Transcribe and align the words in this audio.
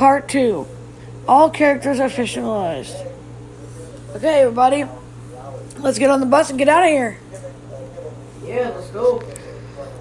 Part 0.00 0.30
2. 0.30 0.66
All 1.28 1.50
characters 1.50 2.00
are 2.00 2.08
fictionalized. 2.08 3.06
Okay, 4.16 4.40
everybody. 4.40 4.86
Let's 5.76 5.98
get 5.98 6.08
on 6.08 6.20
the 6.20 6.26
bus 6.26 6.48
and 6.48 6.58
get 6.58 6.70
out 6.70 6.84
of 6.84 6.88
here. 6.88 7.18
Yeah, 8.42 8.70
let's 8.70 8.88
go. 8.92 9.16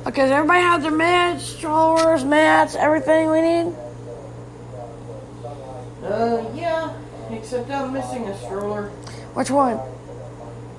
Okay, 0.07 0.21
does 0.21 0.31
everybody 0.31 0.62
have 0.62 0.83
their 0.83 0.93
meds, 0.93 1.41
strollers, 1.41 2.23
mats, 2.23 2.75
everything 2.75 3.29
we 3.29 3.41
need? 3.41 3.75
Uh, 6.05 6.50
yeah. 6.55 6.93
Except 7.31 7.70
I'm 7.70 7.91
missing 7.91 8.25
a 8.25 8.38
stroller. 8.38 8.88
Which 9.34 9.52
one? 9.52 9.81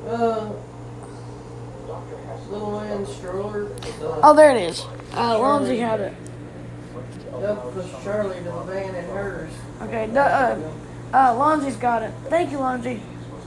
Uh, 0.09 0.51
little 2.49 2.81
man 2.81 3.05
stroller. 3.05 3.71
Oh, 4.23 4.33
there 4.35 4.57
it 4.57 4.63
is. 4.63 4.81
Uh, 5.13 5.39
Lonzy 5.39 5.79
had 5.79 6.01
it. 6.01 6.15
Up 7.33 7.73
push 7.73 7.87
Charlie 8.05 8.37
to 8.39 8.43
the 8.45 8.51
van 8.63 8.95
in 8.95 9.05
hers. 9.07 9.53
Okay, 9.83 10.07
du- 10.09 10.19
uh, 10.21 10.59
uh, 11.15 11.35
Lonzy's 11.35 11.77
got 11.77 12.03
it. 12.03 12.13
Thank 12.29 12.51
you, 12.51 12.59
Lonzy. 12.59 13.01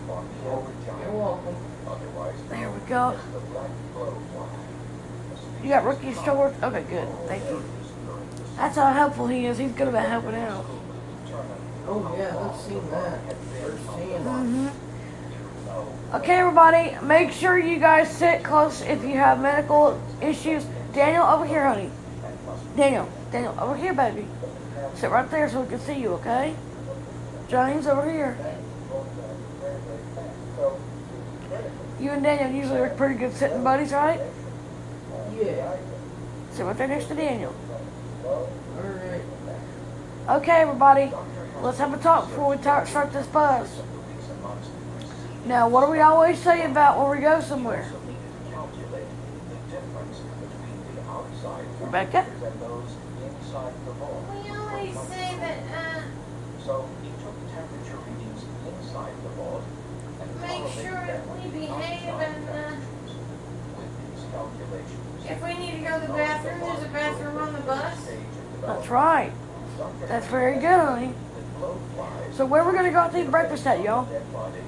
You're 0.08 1.12
welcome. 1.12 1.56
There 2.50 2.72
we 2.72 2.80
go. 2.90 3.20
You 5.62 5.70
got 5.70 5.86
rookie 5.86 6.14
stroller? 6.14 6.54
Okay, 6.64 6.84
good. 6.90 7.08
Thank 7.28 7.44
you. 7.50 7.64
That's 8.58 8.76
how 8.76 8.92
helpful 8.94 9.28
he 9.28 9.46
is. 9.46 9.58
He's 9.58 9.72
good 9.74 9.88
about 9.88 10.08
helping 10.08 10.36
out. 10.36 10.66
Oh 11.88 12.16
yeah, 12.18 12.38
I've 12.38 12.60
seen 12.62 12.90
that 12.92 13.20
firsthand. 13.62 14.24
hmm 14.24 14.68
Okay, 16.16 16.36
everybody, 16.36 16.96
make 17.04 17.32
sure 17.32 17.58
you 17.58 17.80
guys 17.80 18.10
sit 18.16 18.44
close 18.44 18.82
if 18.82 19.04
you 19.04 19.14
have 19.18 19.42
medical 19.42 20.00
issues. 20.22 20.64
Daniel, 20.94 21.26
over 21.26 21.46
here, 21.46 21.68
honey. 21.68 21.90
Daniel, 22.78 23.10
Daniel, 23.34 23.58
over 23.60 23.76
here, 23.76 23.96
baby. 23.96 24.28
Sit 24.94 25.10
right 25.10 25.30
there 25.32 25.50
so 25.50 25.62
we 25.62 25.68
can 25.68 25.80
see 25.80 26.00
you, 26.00 26.10
okay? 26.14 26.54
James, 27.50 27.88
over 27.88 28.08
here. 28.08 28.38
You 32.00 32.12
and 32.12 32.22
Daniel 32.22 32.52
usually 32.52 32.80
are 32.80 32.90
pretty 32.90 33.16
good 33.16 33.34
sitting 33.34 33.64
buddies, 33.64 33.92
right? 33.92 34.20
Yeah. 35.36 35.76
Sit 36.52 36.64
right 36.64 36.78
there 36.78 36.88
next 36.88 37.06
to 37.06 37.16
Daniel. 37.16 37.56
Alright. 38.24 39.22
Okay, 40.30 40.62
everybody, 40.62 41.12
let's 41.64 41.80
have 41.80 41.92
a 41.92 41.98
talk 41.98 42.28
before 42.30 42.56
we 42.56 42.62
tar- 42.62 42.86
start 42.86 43.12
this 43.14 43.26
bus. 43.26 43.82
Now, 45.48 45.68
what 45.70 45.88
do 45.88 45.92
we 45.92 46.02
always 46.02 46.38
say 46.38 46.70
about 46.70 47.00
when 47.00 47.18
we 47.18 47.24
go 47.24 47.42
somewhere? 47.42 47.92
Rebecca? 51.82 52.28
We 53.54 53.60
always 54.50 54.98
say 55.10 55.38
that, 55.38 55.60
uh, 55.70 56.02
So 56.66 56.90
he 57.04 57.10
took 57.22 57.38
temperature 57.54 58.00
readings 58.02 58.42
inside 58.66 59.14
the 59.22 59.30
vault 59.38 59.62
and 60.22 60.42
make 60.42 60.74
sure 60.74 60.98
it 60.98 61.06
that 61.06 61.22
we 61.38 61.50
behave 61.52 62.18
and, 62.18 62.50
uh, 62.50 62.76
with 63.78 63.94
these 64.02 64.26
calculations. 64.34 65.26
if 65.30 65.44
we 65.44 65.54
need 65.54 65.84
to 65.84 65.88
go 65.88 66.00
to 66.02 66.08
the 66.08 66.14
bathroom, 66.14 66.60
there's 66.62 66.84
a 66.84 66.88
bathroom 66.88 67.38
on 67.38 67.54
the 67.54 67.60
bus. 67.60 67.98
That's 68.66 68.90
right. 68.90 69.32
That's 70.08 70.26
very 70.28 70.56
good, 70.56 70.80
honey. 70.80 71.14
So 72.34 72.46
where 72.48 72.64
we're 72.64 72.74
gonna 72.74 72.90
go 72.92 73.00
out 73.02 73.12
to 73.12 73.20
eat 73.22 73.30
breakfast 73.30 73.68
at, 73.68 73.84
y'all? 73.84 74.06
Dead 74.06 74.34
body 74.34 74.62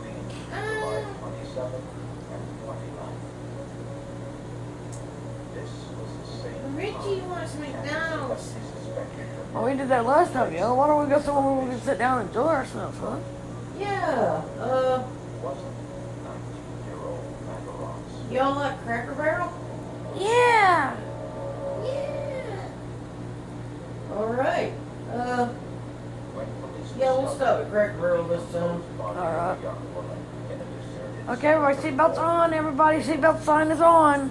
between 0.00 0.16
July 0.30 1.04
27th 1.20 1.84
and 2.32 2.42
29th. 2.64 3.20
This 5.52 5.70
was 6.00 6.10
the 6.16 6.26
same 6.26 6.31
Richie 6.74 7.20
wants 7.22 7.54
McDonald's. 7.56 8.52
he 8.54 8.60
suspected 8.60 9.26
from 9.36 9.54
Well, 9.54 9.64
we 9.64 9.76
did 9.76 9.88
that 9.88 10.04
last 10.04 10.32
time, 10.32 10.52
y'all. 10.54 10.76
Why 10.76 10.86
don't 10.88 11.08
we 11.08 11.14
go 11.14 11.20
somewhere 11.20 11.54
where 11.54 11.64
we 11.64 11.70
can 11.70 11.80
sit 11.82 11.98
down 11.98 12.20
and 12.20 12.28
enjoy 12.28 12.46
ourselves, 12.48 12.98
huh? 12.98 13.18
Yeah. 13.78 14.42
Uh, 14.58 15.02
wasn't 15.42 15.66
19-year-old 16.24 17.24
Macarons. 17.46 18.32
y'all 18.32 18.54
like 18.56 18.82
Cracker 18.84 19.14
Barrel? 19.14 19.52
Yeah. 20.18 20.96
Yeah. 21.84 22.68
Alright. 24.12 24.72
Uh, 25.12 25.48
yeah, 26.98 27.12
we'll 27.16 27.34
stop 27.34 27.60
at 27.60 27.70
Cracker 27.70 27.98
Barrel 27.98 28.24
this 28.24 28.52
time. 28.52 28.82
All 29.00 29.14
right. 29.14 29.58
young 29.62 29.94
woman 29.94 30.18
in 30.50 30.60
a 30.60 30.64
deserted 30.64 31.28
Okay, 31.38 31.48
everybody, 31.48 31.76
seatbelts 31.88 32.18
on. 32.18 32.52
Everybody, 32.52 32.98
seatbelt 33.02 33.42
sign 33.42 33.70
is 33.70 33.80
on. 33.80 34.30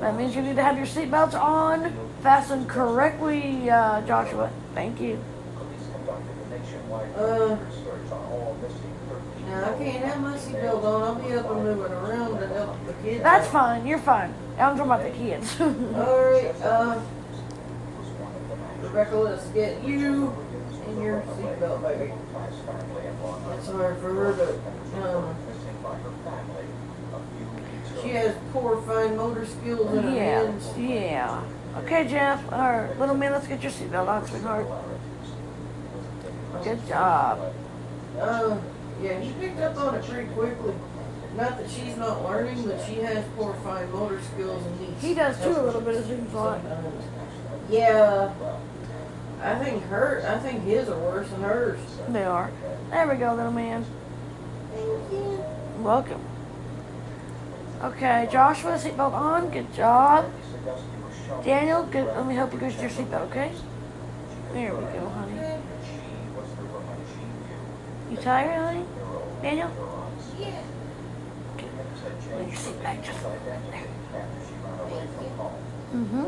That 0.00 0.16
means 0.16 0.34
you 0.34 0.42
need 0.42 0.56
to 0.56 0.62
have 0.62 0.76
your 0.78 0.86
seatbelts 0.86 1.34
on, 1.38 1.92
fastened 2.22 2.68
correctly, 2.68 3.68
uh, 3.68 4.00
Joshua. 4.06 4.50
Thank 4.74 4.98
you. 5.00 5.18
Police 5.56 5.88
conducted 5.92 6.50
nationwide 6.50 7.14
Uh, 7.16 7.56
search 7.84 8.10
on 8.12 8.24
all 8.32 8.56
missing 8.62 8.94
13 9.10 9.50
now 9.50 9.64
I 9.64 9.78
can't 9.78 10.04
have 10.06 10.20
my 10.22 10.36
seatbelt 10.38 10.84
on. 10.84 11.02
I'll 11.02 11.14
be 11.16 11.34
up 11.34 11.50
and 11.50 11.64
moving 11.64 11.92
around 11.92 12.40
to 12.40 12.46
help 12.48 12.86
the 12.86 12.92
kids. 12.94 13.22
That's 13.22 13.46
out. 13.48 13.52
fine. 13.52 13.86
You're 13.86 13.98
fine. 13.98 14.32
I'm 14.58 14.76
talking 14.76 14.90
about 14.92 15.02
the 15.02 15.10
kids. 15.10 15.60
Alright, 15.60 16.54
uh, 16.62 17.00
was 17.00 18.08
one 18.16 18.34
of 18.34 18.48
the 18.48 18.56
man 18.56 18.82
Rebecca, 18.82 19.16
let's 19.16 19.46
get 19.48 19.82
you 19.84 20.32
in 20.88 21.02
your 21.02 21.20
seatbelt, 21.36 21.82
baby. 21.82 22.12
class 22.32 22.54
family 22.64 23.06
in 23.06 23.22
Long 23.22 23.52
It's 23.58 23.68
hard 23.68 23.98
for 23.98 24.14
her 24.14 24.32
to, 24.36 24.48
um, 25.04 25.36
missing 25.46 25.76
by 25.82 25.94
her 25.96 26.12
family 26.24 26.64
a 27.12 27.20
few 27.36 27.46
weeks 27.56 27.89
she 28.02 28.10
has 28.10 28.34
poor 28.52 28.80
fine 28.82 29.16
motor 29.16 29.46
skills 29.46 29.92
in 29.92 30.02
her 30.02 30.10
yeah. 30.10 30.42
hands. 30.42 30.70
Yeah. 30.78 31.44
Okay, 31.78 32.08
Jeff. 32.08 32.52
All 32.52 32.58
right, 32.58 32.98
little 32.98 33.14
man, 33.14 33.32
let's 33.32 33.46
get 33.46 33.62
your 33.62 33.72
seatbelt 33.72 34.08
on, 34.08 34.26
sweetheart. 34.26 34.66
Good 36.64 36.86
job. 36.86 37.54
Uh, 38.18 38.58
yeah, 39.02 39.20
he 39.20 39.32
picked 39.32 39.60
up 39.60 39.76
on 39.76 39.94
it 39.94 40.04
pretty 40.04 40.28
quickly. 40.30 40.74
Not 41.36 41.58
that 41.58 41.70
she's 41.70 41.96
not 41.96 42.24
learning, 42.24 42.64
but 42.64 42.84
she 42.84 42.96
has 42.96 43.24
poor 43.36 43.54
fine 43.62 43.90
motor 43.92 44.20
skills 44.20 44.66
and 44.66 44.80
needs. 44.80 45.02
He 45.02 45.14
does 45.14 45.40
too, 45.42 45.50
a 45.50 45.62
little 45.62 45.80
bit, 45.80 45.94
it 45.94 46.06
seems 46.06 46.32
like. 46.34 46.60
sometimes. 46.62 47.04
Yeah, 47.70 48.32
I 49.40 49.54
think 49.54 49.84
her, 49.84 50.24
I 50.26 50.38
think 50.38 50.64
his 50.64 50.88
are 50.88 50.98
worse 50.98 51.30
than 51.30 51.42
hers. 51.42 51.78
They 52.08 52.24
are. 52.24 52.50
There 52.90 53.08
we 53.08 53.14
go, 53.14 53.34
little 53.34 53.52
man. 53.52 53.86
Thank 54.72 55.12
you. 55.12 55.44
Welcome. 55.78 56.29
Okay, 57.82 58.28
Joshua, 58.30 58.72
seatbelt 58.76 59.14
on. 59.14 59.50
Good 59.50 59.72
job. 59.74 60.30
Daniel, 61.44 61.84
good. 61.84 62.06
Let 62.06 62.26
me 62.26 62.34
help 62.34 62.52
you 62.52 62.58
get 62.60 62.78
your 62.78 62.90
seatbelt, 62.90 63.22
okay? 63.30 63.52
There 64.52 64.74
we 64.74 64.84
go, 64.84 65.08
honey. 65.08 65.40
You 68.10 68.16
tired, 68.18 68.60
honey? 68.60 68.84
Daniel? 69.42 69.70
Yeah. 70.38 70.62
Lay 72.36 72.46
your 72.46 72.56
seat 72.56 72.82
back 72.82 73.02
just 73.02 73.22
there. 73.22 73.60
Mm-hmm. 75.94 76.24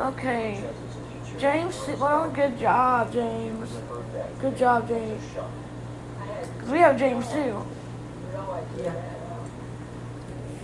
Okay. 0.00 0.64
James, 1.38 1.74
on. 2.02 2.32
Good 2.32 2.58
job, 2.58 3.12
James. 3.12 3.70
Good 4.40 4.56
job, 4.58 4.88
James. 4.88 5.22
'Cause 6.58 6.70
we 6.70 6.78
have 6.80 6.98
James 6.98 7.28
too. 7.28 7.62
Yeah. 8.82 8.92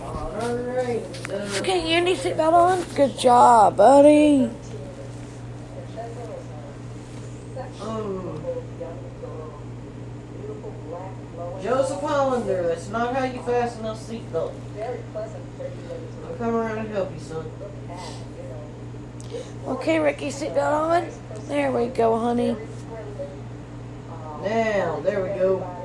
Alright, 0.03 1.03
Okay, 1.59 1.93
Andy, 1.93 2.15
seatbelt 2.15 2.53
on. 2.53 2.83
Good 2.95 3.17
job, 3.17 3.77
buddy. 3.77 4.49
um, 7.81 8.43
Joseph 11.61 12.01
Hollander, 12.01 12.63
that's 12.67 12.89
not 12.89 13.15
how 13.15 13.23
you 13.23 13.41
fasten 13.43 13.85
a 13.85 13.93
seatbelt. 13.93 14.53
I'll 15.15 16.35
come 16.37 16.55
around 16.55 16.77
and 16.79 16.89
help 16.89 17.13
you, 17.13 17.19
son. 17.19 17.49
Okay, 19.67 19.99
Ricky, 19.99 20.27
seatbelt 20.27 20.57
on. 20.57 21.07
There 21.47 21.71
we 21.71 21.87
go, 21.87 22.19
honey. 22.19 22.57
Now, 24.43 24.99
there 25.03 25.21
we 25.23 25.29
go. 25.39 25.82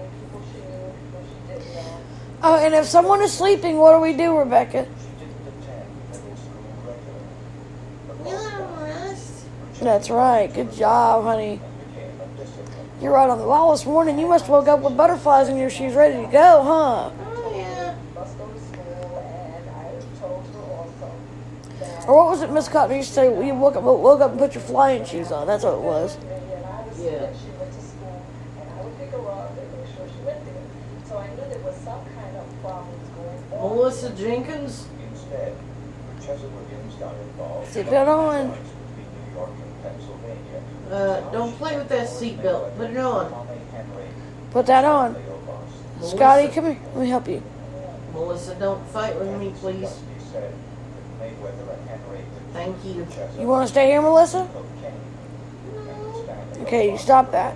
Oh, 2.41 2.57
and 2.57 2.75
if 2.75 2.87
someone 2.87 3.21
is 3.23 3.33
sleeping, 3.33 3.79
what 3.79 3.95
do 3.95 4.01
we 4.01 4.13
do, 4.13 4.39
Rebecca? 4.39 4.87
We 8.25 8.31
rest. 8.33 9.45
That's 9.81 10.09
right. 10.09 10.53
Good 10.53 10.73
job, 10.73 11.25
honey. 11.25 11.61
You're 13.01 13.13
right 13.13 13.29
on 13.29 13.39
the 13.39 13.45
wall 13.45 13.73
this 13.73 13.87
morning. 13.87 14.19
You 14.19 14.27
must 14.27 14.49
woke 14.49 14.69
up 14.69 14.81
with 14.81 14.97
butterflies 14.97 15.49
in 15.49 15.57
your 15.57 15.71
shoes 15.71 15.95
ready 15.95 16.25
to 16.25 16.31
go, 16.31 16.63
huh? 16.63 17.11
Oh, 17.11 17.53
yeah. 17.57 17.95
Or 22.07 22.17
what 22.17 22.31
was 22.31 22.43
it 22.43 22.51
Miss 22.51 22.69
Cotton 22.69 22.97
to 22.97 23.05
say? 23.05 23.27
You 23.47 23.55
woke 23.55 23.77
up, 23.77 23.83
woke 23.83 24.21
up 24.21 24.31
and 24.31 24.41
put 24.41 24.55
your 24.55 24.63
flying 24.63 25.05
shoes 25.05 25.31
on. 25.31 25.47
That's 25.47 25.65
what 25.65 25.75
it 25.75 25.81
was. 25.81 26.17
Yeah. 27.01 27.31
Melissa 33.69 34.11
Jenkins? 34.11 34.87
Instead, 35.11 35.53
Chesa 36.21 36.49
Williams 36.51 36.95
got 36.95 37.15
involved. 37.15 37.75
Seatbelt 37.75 38.09
on. 38.09 38.49
New 38.49 39.35
York 39.35 39.51
Pennsylvania. 39.83 40.63
Uh, 40.91 41.31
don't 41.31 41.53
play 41.57 41.77
with 41.77 41.89
that 41.89 42.09
seatbelt. 42.09 42.77
Put 42.77 42.91
it 42.91 42.97
on. 42.97 43.47
Put 44.51 44.67
that 44.67 44.85
on. 44.85 45.13
Melissa, 45.99 46.17
Scotty, 46.17 46.49
come 46.49 46.65
here. 46.65 46.79
Let 46.95 47.01
me 47.03 47.09
help 47.09 47.29
you. 47.29 47.43
Melissa, 48.15 48.55
don't 48.55 48.85
fight 48.89 49.19
with 49.19 49.39
me, 49.39 49.53
please. 49.59 49.81
He 49.81 49.87
said 50.33 50.55
that 51.21 51.21
Mayweather 51.21 51.79
and 51.79 51.89
Henry 51.89 52.19
could 52.19 52.53
Thank 52.55 52.85
you. 52.85 53.07
You 53.39 53.47
want 53.47 53.67
to 53.67 53.73
stay 53.73 53.87
here, 53.89 54.01
Melissa? 54.01 54.49
cocaine. 54.53 56.63
Okay, 56.63 56.91
you 56.93 56.99
stop 56.99 57.31
that. 57.33 57.55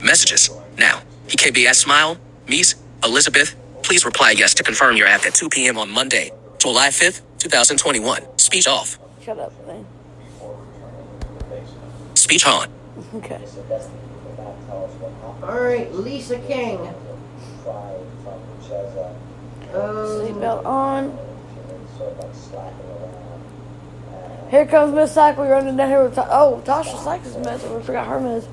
Messages. 0.00 0.50
Now. 0.78 1.00
EKBS 1.28 1.74
Smile. 1.74 2.18
Mies. 2.46 2.76
Elizabeth. 3.02 3.56
Please 3.86 4.04
reply 4.04 4.32
yes 4.32 4.52
to 4.54 4.64
confirm 4.64 4.96
your 4.96 5.06
app 5.06 5.24
at 5.26 5.34
2 5.34 5.48
p.m. 5.48 5.78
on 5.78 5.88
Monday, 5.88 6.32
July 6.58 6.88
5th, 6.88 7.22
2021. 7.38 8.36
Speech 8.36 8.66
off. 8.66 8.98
Shut 9.22 9.38
up, 9.38 9.52
man. 9.64 9.86
Speech 12.14 12.48
on. 12.48 12.68
Okay. 13.14 13.40
All 15.40 15.60
right, 15.60 15.94
Lisa 15.94 16.36
King. 16.40 16.78
Um, 16.78 16.94
Seatbelt 19.72 20.66
on. 20.66 21.16
Here 24.50 24.66
comes 24.66 24.96
Miss 24.96 25.12
Sack. 25.14 25.38
We're 25.38 25.48
running 25.48 25.76
down 25.76 25.88
here 25.88 26.02
with. 26.02 26.16
Ta- 26.16 26.26
oh, 26.28 26.60
Tasha 26.66 27.00
Sykes 27.04 27.28
is 27.28 27.36
medicine. 27.36 27.76
We 27.76 27.82
forgot 27.84 28.08
her 28.08 28.18
meds. 28.18 28.48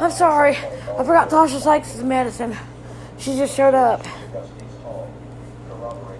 I'm 0.00 0.10
sorry. 0.10 0.56
I 0.56 1.04
forgot 1.04 1.28
Tasha 1.28 1.60
Sykes 1.60 1.96
is 1.96 2.02
medicine. 2.02 2.56
She 3.18 3.36
just 3.36 3.54
showed 3.56 3.74
up. 3.74 4.02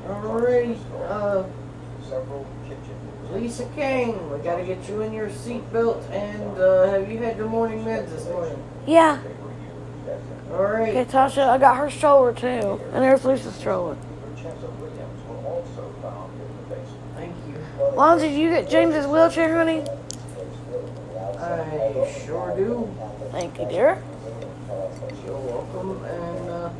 Alrighty, 0.09 0.77
uh, 1.09 1.45
Lisa 3.33 3.69
King, 3.75 4.31
we 4.31 4.39
gotta 4.39 4.65
get 4.65 4.89
you 4.89 5.03
in 5.03 5.13
your 5.13 5.29
seatbelt. 5.29 6.11
And 6.11 6.59
uh, 6.59 6.91
have 6.91 7.11
you 7.11 7.19
had 7.19 7.37
your 7.37 7.49
morning 7.49 7.85
meds 7.85 8.11
this 8.11 8.25
morning? 8.27 8.63
Yeah. 8.87 9.21
Alright. 10.51 10.97
Okay, 10.97 11.05
Tasha. 11.05 11.47
I 11.47 11.59
got 11.59 11.77
her 11.77 11.91
stroller 11.91 12.33
too, 12.33 12.81
and 12.93 13.03
there's 13.03 13.25
Lisa's 13.25 13.55
stroller. 13.55 13.97
Vincenzo 14.25 14.69
Williams 14.81 15.23
were 15.29 15.37
also 15.47 15.95
found 16.03 16.33
in 16.33 16.49
the 16.57 16.75
basement. 16.75 17.03
Thank 17.17 17.35
you. 17.49 17.97
Lonzy, 17.97 18.31
did 18.31 18.39
you 18.39 18.51
get 18.51 18.71
James's 18.71 19.07
wheelchair, 19.07 19.55
honey? 19.55 19.85
I 21.39 22.23
sure 22.25 22.55
do. 22.57 22.89
Thank 23.31 23.59
you, 23.59 23.69
dear. 23.69 24.03
You're 25.25 25.39
welcome. 25.39 26.05
And 26.05 26.51
uh, 26.51 26.71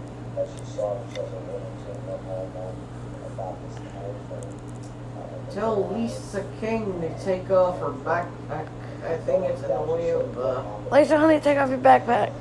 tell 5.59 5.93
Lisa 5.93 6.45
King 6.61 7.01
to 7.01 7.25
take 7.25 7.51
off 7.51 7.81
her 7.81 7.91
backpack. 7.91 8.69
I 9.05 9.17
think 9.19 9.45
it's 9.45 9.63
in 9.63 9.69
the 9.69 9.81
way 9.81 10.11
of. 10.11 10.39
Uh, 10.39 10.63
Lisa, 10.93 11.19
honey, 11.19 11.41
take 11.41 11.59
off 11.59 11.69
your 11.69 11.79
backpack. 11.79 12.33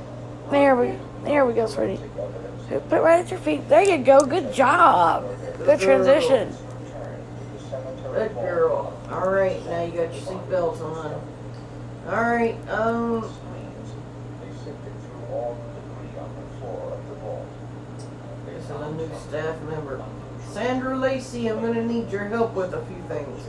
There 0.50 0.76
we, 0.76 0.94
there 1.24 1.44
we 1.44 1.54
go, 1.54 1.66
sweetie. 1.66 2.00
Put 2.68 2.98
it 2.98 3.02
right 3.02 3.24
at 3.24 3.30
your 3.30 3.40
feet. 3.40 3.68
There 3.68 3.82
you 3.82 3.98
go. 3.98 4.20
Good 4.20 4.52
job. 4.52 5.24
Good 5.58 5.80
transition. 5.80 6.54
Good 8.12 8.34
girl. 8.34 8.92
All 9.10 9.30
right, 9.30 9.64
now 9.66 9.84
you 9.84 9.92
got 9.92 10.12
your 10.14 10.22
seatbelt 10.22 10.80
on. 10.80 11.20
All 12.08 12.22
right. 12.22 12.56
Um. 12.68 13.22
They 13.22 14.52
sifted 14.58 14.94
through 15.02 15.34
all 15.34 15.56
the 15.56 15.80
debris 15.80 16.18
on 16.20 16.30
the 16.34 16.58
floor 16.58 16.92
of 16.92 17.08
the 17.08 17.14
vault. 17.16 17.48
A 18.80 18.90
new 18.92 19.10
staff 19.28 19.60
member. 19.62 20.02
Sandra 20.52 20.96
Lacey, 20.96 21.48
I'm 21.48 21.60
gonna 21.60 21.84
need 21.84 22.10
your 22.10 22.24
help 22.24 22.54
with 22.54 22.72
a 22.72 22.80
few 22.86 23.02
things. 23.08 23.42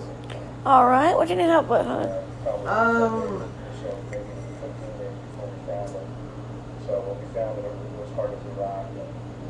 All 0.65 0.87
right. 0.87 1.15
What 1.15 1.27
do 1.27 1.33
you 1.35 1.39
need 1.39 1.47
help 1.49 1.67
with, 1.69 1.85
honey? 1.85 2.11
Um, 2.65 3.43
So 3.81 3.95
maybe 4.11 4.25
cocaine 4.59 5.05
from 5.37 5.49
the 5.53 5.71
family. 5.71 6.05
So 6.87 7.17
we 7.21 7.33
found 7.33 7.57
that 7.57 7.65
it 7.65 7.99
was 7.99 8.09
hard 8.15 8.31
to 8.31 8.61
rock. 8.61 8.85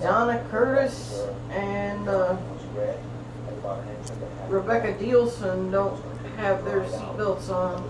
Donna 0.01 0.43
Curtis 0.51 1.21
and 1.51 2.07
uh, 2.07 2.35
was 2.51 2.65
red 2.75 2.99
at 3.47 3.53
about 3.53 3.79
an 3.79 3.89
inch 3.89 4.09
and 4.11 4.23
a 4.23 4.41
half. 4.41 4.49
Rebecca 4.51 4.93
Dielson 5.03 5.71
don't 5.71 6.01
have 6.37 6.63
their 6.65 6.81
seatbelts 6.81 7.49
on. 7.49 7.83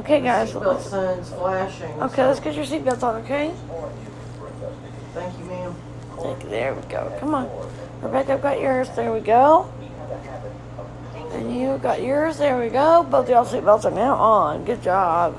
Okay, 0.00 0.20
guys. 0.20 0.52
Seatbelt 0.52 0.80
signs 0.82 1.28
flashing. 1.30 2.02
Okay, 2.02 2.26
let's 2.26 2.40
get 2.40 2.54
your 2.54 2.64
seatbelts 2.64 3.02
on, 3.02 3.22
okay? 3.22 3.52
Thank 5.14 5.38
you, 5.38 5.44
ma'am. 5.44 5.63
There 6.24 6.72
we 6.74 6.82
go. 6.88 7.14
Come 7.20 7.34
on. 7.34 7.50
Rebecca, 8.00 8.34
I've 8.34 8.42
got 8.42 8.58
yours. 8.60 8.88
There 8.90 9.12
we 9.12 9.20
go. 9.20 9.70
And 11.32 11.54
you 11.54 11.78
got 11.78 12.02
yours. 12.02 12.38
There 12.38 12.58
we 12.58 12.68
go. 12.68 13.02
Both 13.02 13.28
y'all 13.28 13.44
seatbelts 13.44 13.84
are 13.84 13.90
now 13.90 14.14
on. 14.14 14.64
Good 14.64 14.82
job. 14.82 15.38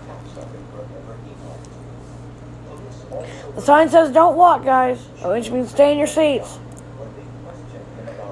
The 3.56 3.62
sign 3.62 3.90
says 3.90 4.12
don't 4.12 4.36
walk, 4.36 4.64
guys. 4.64 5.00
Oh, 5.24 5.32
which 5.34 5.50
means 5.50 5.72
stay 5.72 5.92
in 5.92 5.98
your 5.98 6.08
seats. 6.08 6.60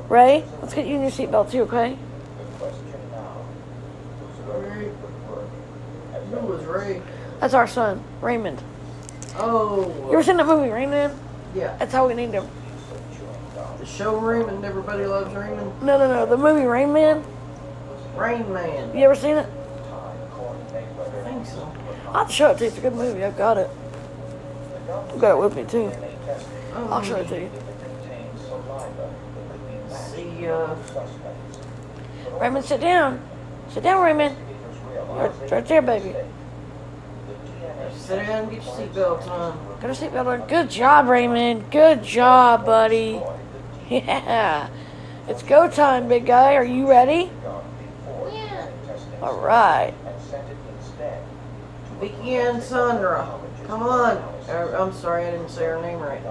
Ray, 0.09 0.43
let's 0.61 0.73
get 0.73 0.85
you 0.85 0.95
in 0.95 1.01
your 1.01 1.11
seatbelt 1.11 1.49
too, 1.49 1.61
okay? 1.61 1.97
Ray. 4.45 4.91
Who 6.29 6.37
was 6.45 6.63
Ray? 6.65 7.01
That's 7.39 7.53
our 7.53 7.67
son, 7.67 8.03
Raymond. 8.21 8.61
Oh, 9.37 9.91
You 10.07 10.13
ever 10.13 10.23
seen 10.23 10.37
that 10.37 10.45
movie, 10.45 10.69
Raymond? 10.69 11.17
Yeah. 11.55 11.75
That's 11.77 11.93
how 11.93 12.07
we 12.07 12.13
named 12.13 12.33
him. 12.33 12.47
The 13.79 13.85
show 13.85 14.17
Raymond. 14.17 14.63
Everybody 14.63 15.05
loves 15.05 15.33
Raymond. 15.35 15.81
No, 15.81 15.97
no, 15.97 16.07
no. 16.07 16.25
The 16.25 16.37
movie 16.37 16.65
Rain 16.65 16.93
Man. 16.93 17.23
Rain 18.15 18.51
Man. 18.53 18.95
You 18.95 19.05
ever 19.05 19.15
seen 19.15 19.37
it? 19.37 19.47
I 19.47 21.23
think 21.23 21.45
so. 21.45 21.73
I'll 22.09 22.27
show 22.27 22.51
it 22.51 22.57
to 22.59 22.63
you. 22.63 22.69
It's 22.69 22.77
a 22.77 22.81
good 22.81 22.93
movie. 22.93 23.23
I've 23.23 23.37
got 23.37 23.57
it. 23.57 23.69
I've 24.89 25.19
got 25.19 25.37
it 25.37 25.41
with 25.41 25.55
me 25.55 25.65
too. 25.65 25.91
I'll 26.75 27.03
show 27.03 27.15
it 27.15 27.27
to 27.29 27.39
you. 27.39 27.51
See, 29.89 30.47
uh, 30.47 30.75
Raymond, 32.39 32.65
sit 32.65 32.81
down. 32.81 33.21
Sit 33.69 33.83
down, 33.83 34.03
Raymond. 34.03 34.35
Right, 35.09 35.51
right 35.51 35.65
there, 35.65 35.81
baby. 35.81 36.15
sit 37.95 38.15
down 38.17 38.43
and 38.43 38.51
get 38.51 38.63
your 38.63 38.73
seatbelt 38.73 39.27
on. 39.27 39.72
A 39.83 39.87
seatbelt 39.87 40.27
on. 40.27 40.47
Good 40.47 40.69
job, 40.69 41.07
Raymond. 41.07 41.69
Good 41.69 42.03
job, 42.03 42.65
buddy. 42.65 43.21
Yeah. 43.89 44.69
It's 45.27 45.43
go 45.43 45.69
time, 45.69 46.07
big 46.07 46.25
guy. 46.25 46.55
Are 46.55 46.63
you 46.63 46.89
ready? 46.89 47.29
Yeah. 48.31 48.69
All 49.21 49.37
right. 49.39 49.93
Vicky 51.99 52.35
Ann 52.35 52.61
Sandra, 52.61 53.39
come 53.67 53.83
on. 53.83 54.17
Er, 54.49 54.75
I'm 54.79 54.93
sorry, 54.93 55.25
I 55.25 55.31
didn't 55.31 55.49
say 55.49 55.65
her 55.65 55.81
name 55.81 55.99
right. 55.99 56.21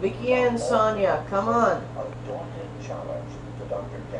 Vicky 0.00 0.32
Ann 0.32 0.58
Sonia, 0.58 1.24
come 1.28 1.48
on. 1.48 1.86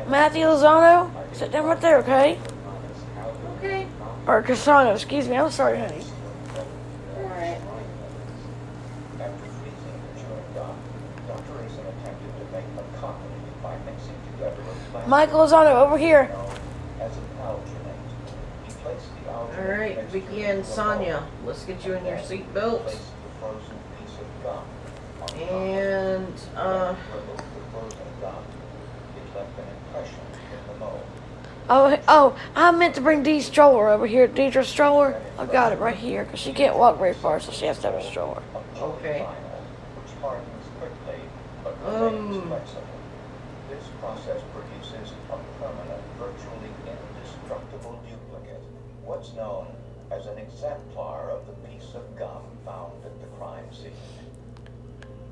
Matthew 0.07 0.45
Lozano, 0.45 1.11
sit 1.33 1.51
down 1.51 1.65
right 1.65 1.81
there, 1.81 1.97
okay? 1.97 2.39
Okay. 3.57 3.87
Or 4.27 4.41
Cassano, 4.41 4.93
excuse 4.93 5.27
me. 5.27 5.35
I'm 5.35 5.51
sorry, 5.51 5.79
honey. 5.79 6.03
Piece 23.99 24.17
of 24.19 24.43
gum 24.43 24.63
on 25.21 25.27
top. 25.27 25.37
And, 25.37 26.33
uh, 26.55 26.95
Removed 27.13 27.39
the 27.39 27.71
frozen 27.71 27.97
gum. 28.21 28.35
It 29.15 29.35
left 29.35 29.59
an 29.59 29.65
impression 29.87 30.19
in 30.51 30.73
the 30.73 30.79
mold. 30.79 31.01
Oh, 31.67 31.99
oh, 32.07 32.37
I 32.55 32.71
meant 32.71 32.93
to 32.95 33.01
bring 33.01 33.23
Dee's 33.23 33.47
stroller 33.47 33.89
over 33.89 34.05
here. 34.05 34.27
Deidre's 34.27 34.67
stroller. 34.67 35.19
I've 35.39 35.51
got 35.51 35.71
it 35.71 35.79
right 35.79 35.95
here 35.95 36.23
because 36.23 36.39
she 36.39 36.53
can't 36.53 36.77
walk 36.77 36.99
very 36.99 37.15
far, 37.15 37.39
so 37.39 37.51
she 37.51 37.65
has 37.65 37.79
to 37.79 37.91
have 37.91 37.99
a 37.99 38.03
stroller. 38.03 38.43
Okay. 38.77 39.21
Which 39.21 40.21
hardens 40.21 40.65
quickly, 40.77 41.21
but 41.63 41.74
Um. 41.85 42.51
This 43.69 43.83
process 43.99 44.41
produces 44.53 45.13
a 45.29 45.37
permanent, 45.59 46.01
virtually 46.17 46.71
indestructible 46.85 47.99
duplicate, 48.07 48.61
what's 49.03 49.33
known 49.33 49.67
as 50.11 50.25
an 50.27 50.37
exemplar 50.37 51.29
of 51.29 51.45
the 51.45 51.53
piece 51.67 51.93
of 51.95 52.15
gum 52.17 52.43
found 52.63 52.93
at 53.03 53.19
the 53.19 53.27
crime 53.37 53.65
scene. 53.71 53.91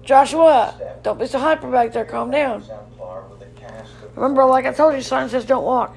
Joshua, 0.04 0.76
don't 1.02 1.18
be 1.20 1.26
so 1.26 1.40
hyper 1.40 1.72
back 1.72 1.94
there. 1.94 2.06
Calm 2.06 2.30
down. 2.30 2.60
Exemplar 2.60 3.24
with 3.30 3.42
a 3.42 3.60
cast 3.60 3.92
of 4.04 4.16
Remember, 4.18 4.46
like 4.46 4.66
I 4.66 4.74
told 4.74 4.96
you, 4.96 5.02
sign 5.02 5.30
says 5.30 5.46
don't 5.46 5.64
walk. 5.64 5.96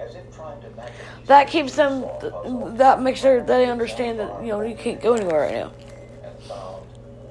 as 0.00 0.14
if 0.14 0.34
trying 0.34 0.60
to 0.62 0.70
match 0.70 0.88
a 0.88 1.18
piece 1.18 1.28
That 1.28 1.48
keeps 1.48 1.76
them. 1.76 2.02
puzzle 2.02 2.72
That 2.76 3.00
makes 3.02 3.20
sure 3.20 3.42
they 3.42 3.70
understand 3.70 4.18
that 4.18 4.42
you 4.42 4.48
know 4.48 4.60
you 4.62 4.76
can't 4.76 5.00
go 5.00 5.14
anywhere 5.14 5.42
right 5.42 5.54
now. 5.54 5.72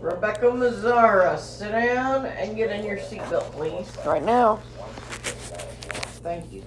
Rebecca 0.06 0.46
Mazzara, 0.46 1.40
sit 1.40 1.72
down 1.72 2.28
and 2.28 2.56
get 2.56 2.70
in 2.70 2.86
your 2.86 2.98
seatbelt, 2.98 3.52
please. 3.54 3.92
Right 4.06 4.24
now. 4.24 4.58
Thank 6.22 6.54
you. 6.54 6.62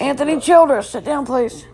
Anthony 0.00 0.40
Childress, 0.40 0.88
sit 0.88 1.04
down, 1.04 1.26
please. 1.26 1.66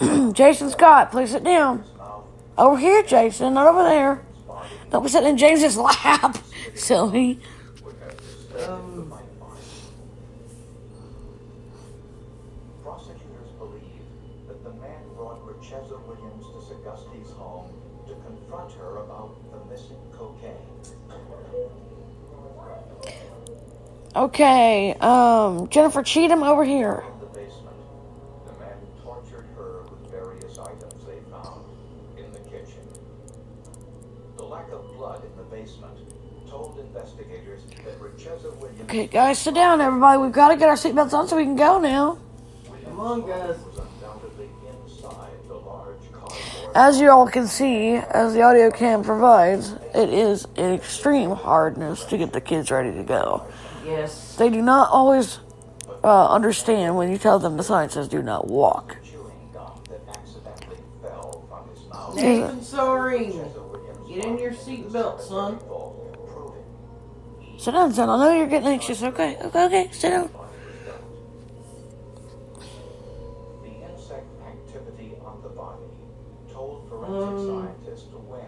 Jason 0.32 0.70
Scott, 0.70 1.12
please 1.12 1.32
sit 1.32 1.44
down. 1.44 1.84
Over 2.56 2.78
here, 2.78 3.02
Jason, 3.02 3.52
not 3.52 3.66
over 3.66 3.82
there. 3.82 4.24
Don't 4.90 5.02
be 5.02 5.10
sitting 5.10 5.28
in 5.28 5.36
James's 5.36 5.76
lap 6.04 6.38
silly. 6.74 7.40
Um, 8.66 9.12
Prosecutors 12.82 13.50
believe 13.58 13.82
that 14.48 14.62
the 14.64 14.70
man 14.74 15.02
brought 15.16 15.40
Richeza 15.46 16.00
Williams 16.06 16.46
to 16.46 16.74
Sagasti's 16.74 17.30
home 17.32 17.70
to 18.06 18.14
confront 18.26 18.72
her 18.72 18.98
about 18.98 19.36
the 19.52 19.72
missing 19.72 19.96
cocaine. 20.12 20.56
Okay, 24.14 24.94
um, 25.00 25.68
Jennifer 25.68 26.02
Cheatham 26.02 26.42
over 26.42 26.64
here. 26.64 27.02
Okay, 38.92 39.06
guys, 39.06 39.38
sit 39.38 39.54
down, 39.54 39.80
everybody. 39.80 40.20
We've 40.20 40.32
got 40.32 40.48
to 40.48 40.56
get 40.58 40.68
our 40.68 40.74
seatbelts 40.74 41.14
on 41.14 41.26
so 41.26 41.34
we 41.34 41.44
can 41.44 41.56
go 41.56 41.80
now. 41.80 42.18
come 42.84 43.00
on, 43.00 43.26
guys. 43.26 43.56
was 43.56 43.78
undoubtedly 43.78 44.50
inside 44.68 45.32
the 45.48 45.54
large 45.54 46.12
cardboard 46.12 46.76
As 46.76 47.00
you 47.00 47.08
all 47.08 47.26
can 47.26 47.46
see, 47.46 47.94
as 47.94 48.34
the 48.34 48.42
audio 48.42 48.70
cam 48.70 49.02
provides, 49.02 49.72
it 49.94 50.10
is 50.10 50.46
an 50.58 50.74
extreme 50.74 51.30
hardness 51.30 52.04
to 52.04 52.18
get 52.18 52.34
the 52.34 52.40
kids 52.42 52.70
ready 52.70 52.92
to 52.92 53.02
go. 53.02 53.46
Yes. 53.86 54.36
They 54.36 54.50
do 54.50 54.60
not 54.60 54.90
always 54.90 55.38
uh, 56.04 56.28
understand 56.28 56.94
when 56.94 57.10
you 57.10 57.16
tell 57.16 57.38
them 57.38 57.56
the 57.56 57.62
sign 57.62 57.88
says 57.88 58.08
do 58.08 58.20
not 58.20 58.46
walk. 58.46 58.98
chewing 59.02 59.48
gum 59.54 59.82
that 59.88 60.06
accidentally 60.06 60.76
fell 61.00 61.46
from 61.48 61.74
his 61.74 61.88
mouth. 61.88 62.14
Nathan 62.14 62.62
Soaring. 62.62 63.42
Get 64.06 64.26
in 64.26 64.38
your 64.38 64.52
seatbelt, 64.52 65.22
son. 65.22 65.58
Proving 67.64 67.72
Sit 67.72 67.72
down, 67.72 67.92
son. 67.92 68.08
I 68.08 68.16
know 68.18 68.36
you're 68.36 68.46
getting 68.46 68.68
anxious. 68.68 69.02
Okay, 69.02 69.36
okay, 69.36 69.64
okay. 69.66 69.88
Sit 69.92 70.10
down. 70.10 70.30
the 73.62 73.68
insect 73.68 74.26
activity 74.46 75.12
on 75.24 75.42
the 75.42 75.48
body 75.50 75.82
told 76.52 76.88
forensic 76.88 77.12
Um. 77.12 77.74
scientists 77.84 78.12
when 78.12 78.40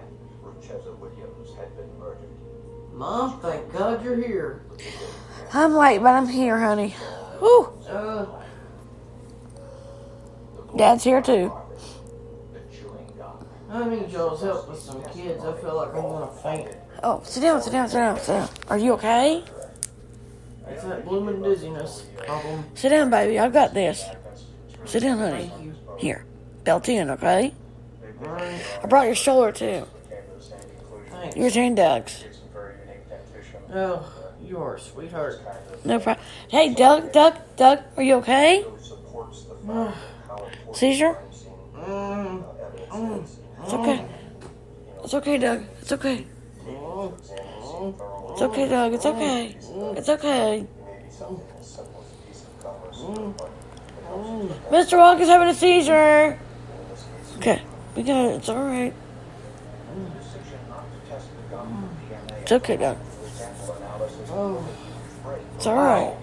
Richeza 0.45 0.99
Williams 0.99 1.51
had 1.57 1.77
been 1.77 1.99
murdered. 1.99 2.29
Mom, 2.93 3.41
thank 3.41 3.73
God 3.73 4.05
you're 4.05 4.17
here. 4.17 4.63
I'm 5.53 5.75
late, 5.75 5.99
but 5.99 6.15
I'm 6.15 6.29
here, 6.29 6.59
honey. 6.59 6.91
Whew. 7.39 7.73
Uh, 7.89 8.27
Dad's 10.77 11.05
here 11.05 11.23
too. 11.23 11.53
The 12.53 12.61
chewing 12.77 13.13
gum 13.17 13.47
I 13.71 13.89
need 13.89 14.11
y'all's 14.11 14.43
help 14.43 14.69
with 14.69 14.81
some 14.81 15.03
kids. 15.13 15.45
I 15.45 15.53
feel 15.61 15.77
like 15.77 15.95
I'm 15.95 16.03
gonna 16.03 16.31
faint. 16.43 16.84
Oh, 17.07 17.21
sit 17.23 17.43
down, 17.43 17.61
sit 17.61 17.71
down, 17.71 17.87
sit 17.87 17.99
down, 17.99 18.19
sit 18.19 18.27
down. 18.29 18.49
Are 18.69 18.79
you 18.79 18.95
okay? 18.95 19.45
It's 20.67 20.85
that 20.85 21.05
blooming 21.05 21.43
dizziness 21.43 22.07
problem. 22.27 22.65
Sit 22.75 22.89
down, 22.89 23.11
baby. 23.11 23.39
I've 23.39 23.53
got 23.53 23.75
this. 23.75 24.03
Sit 24.87 25.03
down, 25.03 25.19
honey. 25.19 25.51
Thank 25.55 25.65
you. 25.67 25.75
Here. 25.99 26.25
Belt 26.65 26.89
in, 26.89 27.11
okay? 27.11 27.53
Alright, 28.23 28.63
I 28.83 28.87
brought 28.87 29.05
your 29.05 29.17
stroller 29.17 29.53
too. 29.53 29.87
thanks. 31.11 31.37
Yours 31.37 31.55
and 31.59 31.77
Doug's. 31.77 32.25
Oh, 33.75 34.11
you 34.43 34.57
are 34.57 34.77
a 34.77 34.81
sweetheart. 34.81 35.41
No 35.85 36.01
problem. 36.01 36.25
Hey, 36.49 36.73
Doug, 36.73 37.13
Doug, 37.13 37.35
Doug, 37.59 37.81
are 37.99 38.03
you 38.03 38.15
okay? 38.15 38.65
Seizure? 40.73 41.19
Mm, 41.75 42.45
mm, 42.89 43.29
It's 43.63 43.73
okay. 43.75 44.07
It's 45.05 45.13
okay, 45.13 45.37
Doug. 45.37 45.65
It's 45.83 45.93
okay. 45.93 46.27
Mm, 47.11 47.95
mm, 47.95 48.33
It's 48.33 48.43
okay, 48.43 48.69
Doug. 48.69 48.93
It's 48.95 49.07
okay. 49.07 49.57
It's 49.97 50.09
okay. 50.09 50.67
mm. 52.93 53.35
Mr. 54.71 54.99
Walker's 54.99 55.29
having 55.29 55.49
a 55.49 55.55
seizure. 55.55 56.39
Okay, 57.39 57.63
we 57.97 58.03
got 58.03 58.25
it. 58.27 58.35
It's 58.37 58.49
all 58.49 58.63
right. 58.65 58.93
decision 60.17 60.59
not 60.69 60.85
to 60.93 61.11
test 61.11 61.27
the 61.37 61.57
gum 61.57 61.89
for 62.09 62.15
DNA 62.35 62.43
It's 62.43 62.53
okay, 62.53 62.77
Doug. 62.77 62.97
sample 63.35 63.75
analysis 63.75 64.31
Oh, 64.31 64.69
It's 65.57 65.67
all 65.67 65.75
right. 65.77 66.15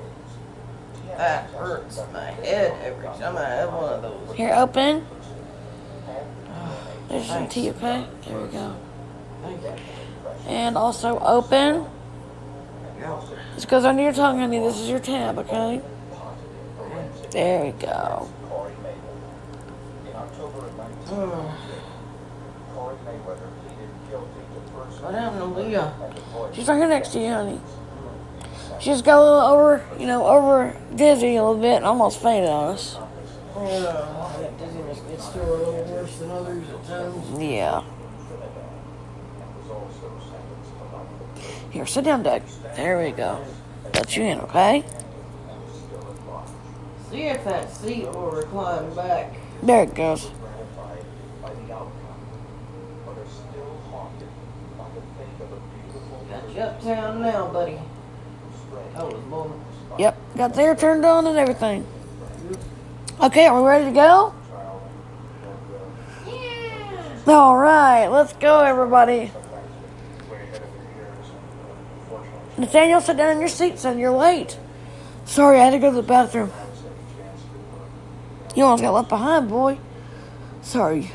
that 1.18 1.50
hurts 1.52 2.00
my 2.14 2.32
head 2.32 2.74
every 2.84 3.06
time 3.20 3.38
I 3.38 3.50
have 3.50 3.74
one 3.74 3.94
of 3.94 4.02
those. 4.02 4.36
Here, 4.38 4.54
open. 4.56 5.06
There's 7.10 7.26
some 7.28 7.48
tea, 7.50 7.70
okay? 7.72 8.06
There 8.26 8.40
we 8.40 8.48
go. 8.48 8.74
And 10.48 10.78
also 10.78 11.20
open. 11.20 11.86
This 13.56 13.66
goes 13.66 13.86
under 13.86 14.04
your 14.04 14.14
tongue, 14.14 14.40
honey. 14.40 14.60
This 14.60 14.80
is 14.80 14.90
your 14.90 15.00
tab, 15.00 15.38
okay? 15.40 15.82
There 17.32 17.66
we 17.66 17.72
go. 17.72 18.30
Corey 18.50 18.74
Mayweather. 18.84 20.10
In 20.10 20.16
October 20.16 20.66
of 20.68 20.78
19. 20.78 21.08
Corey 22.74 22.96
Mayweather 23.06 23.50
pleaded 23.62 23.90
guilty 24.10 24.42
to 24.54 24.72
first 24.74 25.02
What 25.02 25.14
happened 25.14 25.40
to 25.40 25.46
Leah? 25.46 25.94
She's 26.54 26.68
right 26.68 26.78
here 26.78 26.88
next 26.90 27.10
to 27.14 27.20
you, 27.20 27.30
honey. 27.30 27.62
She 28.82 28.90
just 28.90 29.06
got 29.06 29.20
a 29.20 29.24
little 29.24 29.40
over, 29.42 29.86
you 30.00 30.08
know, 30.08 30.26
over 30.26 30.76
dizzy 30.96 31.36
a 31.36 31.44
little 31.44 31.62
bit 31.62 31.78
and 31.78 31.86
almost 31.86 32.22
fainted 32.22 32.50
on 32.50 32.74
us. 32.74 32.98
Yeah, 33.56 33.80
that 34.40 34.58
dizziness 34.58 35.00
gets 35.02 35.30
to 35.30 35.38
her 35.38 35.54
a 35.54 35.58
little 35.58 35.84
worse 35.86 36.18
than 36.18 36.32
others 36.32 36.68
at 36.70 36.88
times. 36.88 37.40
Yeah. 37.40 37.84
and 39.40 39.56
was 39.56 39.70
also 39.70 40.10
sentenced 40.20 40.74
to 40.78 40.84
life. 40.96 41.60
Here, 41.72 41.86
sit 41.86 42.04
down, 42.04 42.24
Doug. 42.24 42.42
There 42.76 43.02
we 43.02 43.12
go. 43.12 43.44
Let 43.94 44.18
you 44.18 44.24
in, 44.24 44.42
okay? 44.42 44.84
See 47.10 47.24
if 47.24 47.44
that 47.46 47.72
seat 47.74 48.06
will 48.06 48.32
recline 48.32 48.94
back. 48.94 49.34
There 49.64 49.84
it 49.84 49.96
goes. 49.96 50.30
gratified 50.30 51.06
by 51.42 51.54
the 51.54 51.74
outcome, 51.74 51.92
but 53.06 53.18
are 53.18 53.26
still 53.26 53.82
haunted 53.90 54.28
by 54.78 54.86
the 54.96 55.02
fate 55.16 55.46
of 55.46 55.52
a 55.52 55.60
beautiful 55.76 56.28
Got 56.30 56.56
you 56.56 56.62
uptown 56.62 57.22
now, 57.22 57.48
buddy. 57.48 57.80
That 58.96 59.06
was 59.06 59.24
bull. 59.30 59.60
Yep, 59.98 60.18
got 60.36 60.54
there 60.54 60.76
turned 60.76 61.06
on 61.06 61.26
and 61.28 61.38
everything. 61.38 61.88
Okay, 63.22 63.46
are 63.48 63.62
we 63.62 63.68
ready 63.68 63.86
to 63.86 63.92
go? 63.92 64.34
Yeah. 66.28 67.22
All 67.28 67.56
right, 67.56 68.08
let's 68.08 68.34
go, 68.34 68.60
everybody. 68.60 69.32
Nathaniel, 72.62 73.02
sit 73.02 73.18
down 73.18 73.32
in 73.32 73.40
your 73.40 73.50
seat, 73.50 73.80
son. 73.80 73.98
You're 73.98 74.12
late. 74.12 74.56
Sorry, 75.26 75.60
I 75.60 75.66
had 75.66 75.72
to 75.72 75.80
go 75.80 75.90
to 75.90 75.96
the 75.96 76.04
bathroom. 76.04 76.52
You 78.56 78.66
almost 78.66 78.84
got 78.84 78.94
left 78.94 79.10
behind, 79.10 79.50
boy. 79.50 79.80
Sorry. 80.62 81.12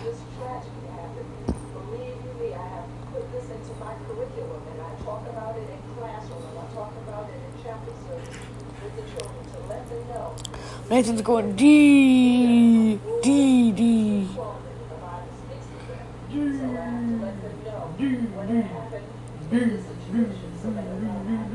Nathan's 10.91 11.23
going 11.23 11.55
D, 11.55 12.99
D, 13.23 13.73
D. 13.73 14.29
well, 14.37 14.59
that 14.65 14.89
the 14.89 14.95
Bible 14.97 15.29
speaks 15.47 15.67
to 15.67 15.77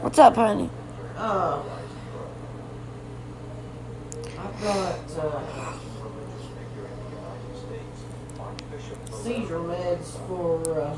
What's 0.00 0.18
up, 0.18 0.34
honey? 0.36 0.70
Uh. 1.18 1.62
I've 4.38 4.62
got, 4.62 4.98
uh. 5.18 5.72
Seizure 9.12 9.58
meds 9.58 10.26
for, 10.26 10.80
uh. 10.80 10.96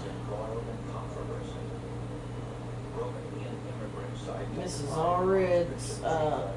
Mrs. 4.56 4.96
Allred's, 4.96 6.02
uh, 6.04 6.52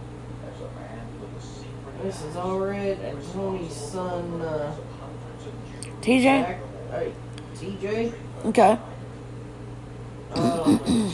Mrs. 2.01 2.33
Allred 2.33 2.99
and 3.03 3.33
Tony's 3.33 3.73
son, 3.73 4.41
uh, 4.41 4.75
TJ? 6.01 6.23
Jack, 6.23 6.59
uh, 6.91 7.03
TJ. 7.55 8.13
Okay. 8.45 8.77
Um, 10.35 10.79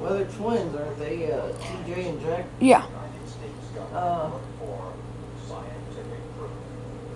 well, 0.00 0.14
they're 0.14 0.24
twins, 0.26 0.74
aren't 0.76 0.98
they? 0.98 1.32
Uh, 1.32 1.52
TJ 1.52 2.08
and 2.10 2.20
Jack. 2.20 2.44
Yeah. 2.60 2.84
Uh, 3.94 4.30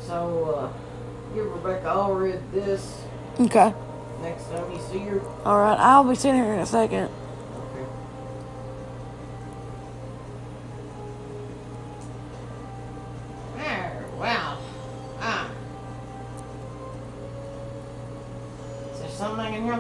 so, 0.01 0.71
uh, 0.73 1.35
give 1.35 1.47
Rebecca 1.47 1.87
Allred 1.87 2.41
this 2.53 3.03
Okay. 3.41 3.73
next 4.23 4.45
time 4.51 4.71
you 4.71 4.79
see 4.91 4.99
her. 5.01 5.21
All 5.45 5.59
right. 5.59 5.79
I'll 5.79 6.05
be 6.05 6.15
sitting 6.15 6.43
here 6.43 6.53
in 6.55 6.61
a 6.61 6.67
second. 6.67 7.11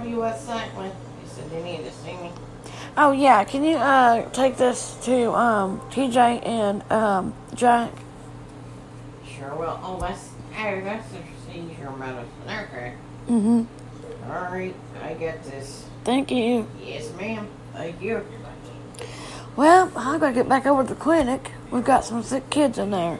Something 0.04 0.52
I 0.52 0.68
can 0.68 0.74
help 0.74 0.84
you 0.84 0.84
with, 0.84 0.92
Cyclone? 0.92 0.92
You 1.22 1.28
said 1.28 1.52
you 1.52 1.64
needed 1.64 1.86
to 1.86 1.92
see 1.92 2.12
me. 2.12 2.30
Oh 2.96 3.12
yeah. 3.12 3.44
Can 3.44 3.64
you 3.64 3.76
uh 3.76 4.28
take 4.30 4.56
this 4.56 4.96
to 5.04 5.32
um 5.32 5.80
TJ 5.90 6.46
and 6.46 6.82
um 6.92 7.34
Jack? 7.54 7.92
Sure 9.26 9.54
will. 9.54 9.78
Oh, 9.82 9.98
that's, 10.00 10.30
oh, 10.56 10.80
that's 10.80 11.08
the 11.10 11.18
seizure 11.46 11.90
medicine. 11.90 12.28
Okay. 12.46 12.94
Mm-hmm. 13.28 14.30
Alright, 14.30 14.74
I 15.02 15.14
get 15.14 15.42
this. 15.44 15.86
Thank 16.04 16.30
you. 16.30 16.68
Yes, 16.82 17.10
ma'am. 17.18 17.48
Thank 17.74 18.00
you. 18.00 18.24
Well, 19.56 19.90
I 19.96 20.18
gotta 20.18 20.32
get 20.32 20.48
back 20.48 20.66
over 20.66 20.82
to 20.82 20.88
the 20.88 20.94
clinic. 20.94 21.50
We've 21.70 21.84
got 21.84 22.04
some 22.04 22.22
sick 22.22 22.48
kids 22.50 22.78
in 22.78 22.90
there. 22.90 23.18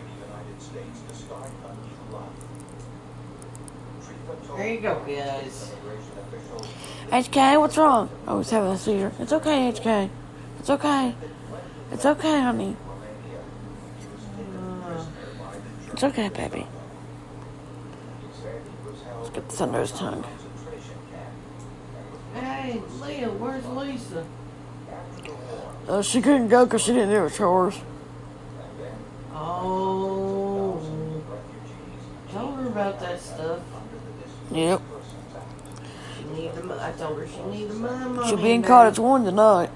There 4.57 4.73
you 4.73 4.81
go, 4.81 5.03
guys. 5.07 5.74
HK, 7.14 7.61
what's 7.61 7.76
wrong? 7.78 8.11
Oh, 8.26 8.38
he's 8.38 8.50
having 8.50 8.73
a 8.73 8.76
seizure. 8.76 9.12
It's 9.21 9.33
okay, 9.33 9.71
HK. 9.71 10.11
It's 10.59 10.68
okay. 10.68 11.14
It's 11.92 12.04
okay, 12.04 12.40
honey. 12.40 12.76
It's 15.92 16.02
okay, 16.02 16.28
baby. 16.30 16.66
Let's 19.18 19.30
get 19.30 19.49
this 19.49 19.61
under 19.61 19.78
his 19.78 19.92
tongue. 19.92 20.25
hey, 22.35 22.83
Leah, 23.00 23.30
where's 23.30 23.64
Lisa? 23.66 24.26
Uh, 25.87 26.02
she 26.02 26.21
couldn't 26.21 26.49
go 26.49 26.64
because 26.64 26.83
she 26.83 26.94
didn't 26.94 27.11
do 27.11 27.14
her 27.14 27.30
chores. 27.30 27.78
Oh, 29.33 30.83
told 32.33 32.59
her 32.59 32.66
about 32.66 32.99
that 32.99 33.21
stuff. 33.21 33.61
Yep. 34.50 34.83
Need 36.35 36.55
the. 36.55 36.62
mo- 36.64 36.79
I 36.81 36.93
told 36.93 37.19
her 37.19 37.26
she 37.26 37.43
need 37.45 37.69
the 37.71 37.75
money. 37.75 38.29
She's 38.29 38.41
being 38.41 38.62
caught 38.62 38.87
at 38.87 38.99
one 38.99 39.25
tonight. 39.25 39.71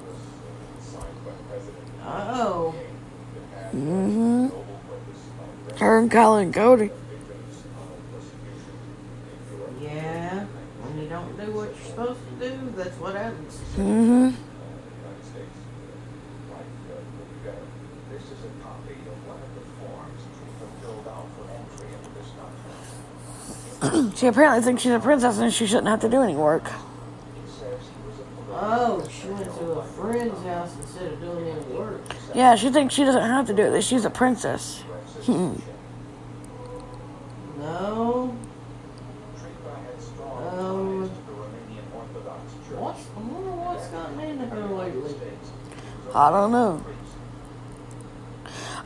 Oh, 2.04 2.74
Mm-hmm. 3.74 4.48
Her 5.76 5.98
and 5.98 6.10
Colin 6.10 6.44
and 6.46 6.54
Cody. 6.54 6.90
yeah. 9.80 10.44
When 10.82 11.02
you 11.02 11.08
don't 11.08 11.36
do 11.38 11.52
what 11.52 11.68
you're 11.68 11.84
supposed 11.84 12.20
to 12.40 12.48
do, 12.48 12.72
that's 12.76 12.98
what 12.98 13.14
happens. 13.14 13.54
Mm-hmm. 13.76 14.30
This 18.10 18.22
is 18.24 18.40
a 18.40 18.64
copy 18.64 18.94
of 19.04 19.18
one 19.28 19.36
of 19.36 19.52
the 19.54 19.64
forms 19.78 20.22
Trifa 20.32 20.66
filled 20.80 21.06
out 21.08 21.28
for 21.36 21.44
entry 21.52 21.92
into 21.92 22.10
this 22.16 22.30
country. 22.34 23.67
She 24.16 24.26
apparently 24.26 24.62
thinks 24.62 24.82
she's 24.82 24.92
a 24.92 24.98
princess 24.98 25.38
and 25.38 25.52
she 25.52 25.66
shouldn't 25.66 25.86
have 25.88 26.00
to 26.00 26.08
do 26.08 26.20
any 26.22 26.34
work. 26.34 26.64
He 26.64 27.50
says 27.50 27.78
he 27.80 28.08
was 28.08 28.18
a 28.18 28.52
Oh, 28.52 29.08
she 29.08 29.28
went 29.28 29.44
to 29.44 29.64
a 29.72 29.84
friend's 29.84 30.44
house 30.44 30.74
instead 30.80 31.12
of 31.12 31.20
doing 31.20 31.48
any 31.48 31.60
work. 31.76 32.00
Yeah, 32.34 32.56
she 32.56 32.70
thinks 32.70 32.94
she 32.94 33.04
doesn't 33.04 33.22
have 33.22 33.46
to 33.46 33.54
do 33.54 33.62
it. 33.62 33.82
She's 33.82 34.04
a 34.04 34.10
princess. 34.10 34.82
Hmm. 35.28 35.56
No. 37.58 38.34
Trifa 39.36 39.76
had 39.84 40.00
strong 40.00 40.58
Um, 40.58 41.08
ties 41.08 41.18
to 41.18 41.24
the 41.26 41.32
Romanian 41.32 41.94
Orthodox 41.94 42.52
Church. 42.66 42.78
What's, 42.78 43.00
I 43.14 43.20
wonder 43.20 43.50
what's 43.50 43.86
gotten 43.88 44.20
into 44.20 44.46
her 44.46 44.66
lately. 44.66 45.14
I 46.14 46.30
don't 46.30 46.52
know. 46.52 46.84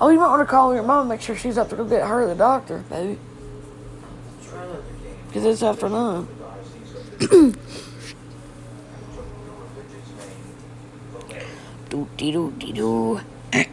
Oh, 0.00 0.08
you 0.08 0.18
might 0.18 0.28
want 0.28 0.40
to 0.40 0.46
call 0.46 0.74
your 0.74 0.82
mom 0.82 1.00
and 1.00 1.08
make 1.10 1.20
sure 1.20 1.36
she's 1.36 1.56
up 1.56 1.68
to 1.68 1.76
go 1.76 1.84
get 1.84 2.06
her 2.08 2.26
the 2.26 2.34
doctor, 2.34 2.78
baby. 2.90 3.18
Trying 5.32 5.32
to 5.32 5.34
Because 5.40 5.44
it's 5.46 5.62
after 5.62 5.88
nine. 5.88 6.28
Doo 11.90 12.08
dee 12.16 12.32
doo 12.32 12.50
dee 12.58 12.72
doo. 12.72 13.20
Controversy 13.52 13.68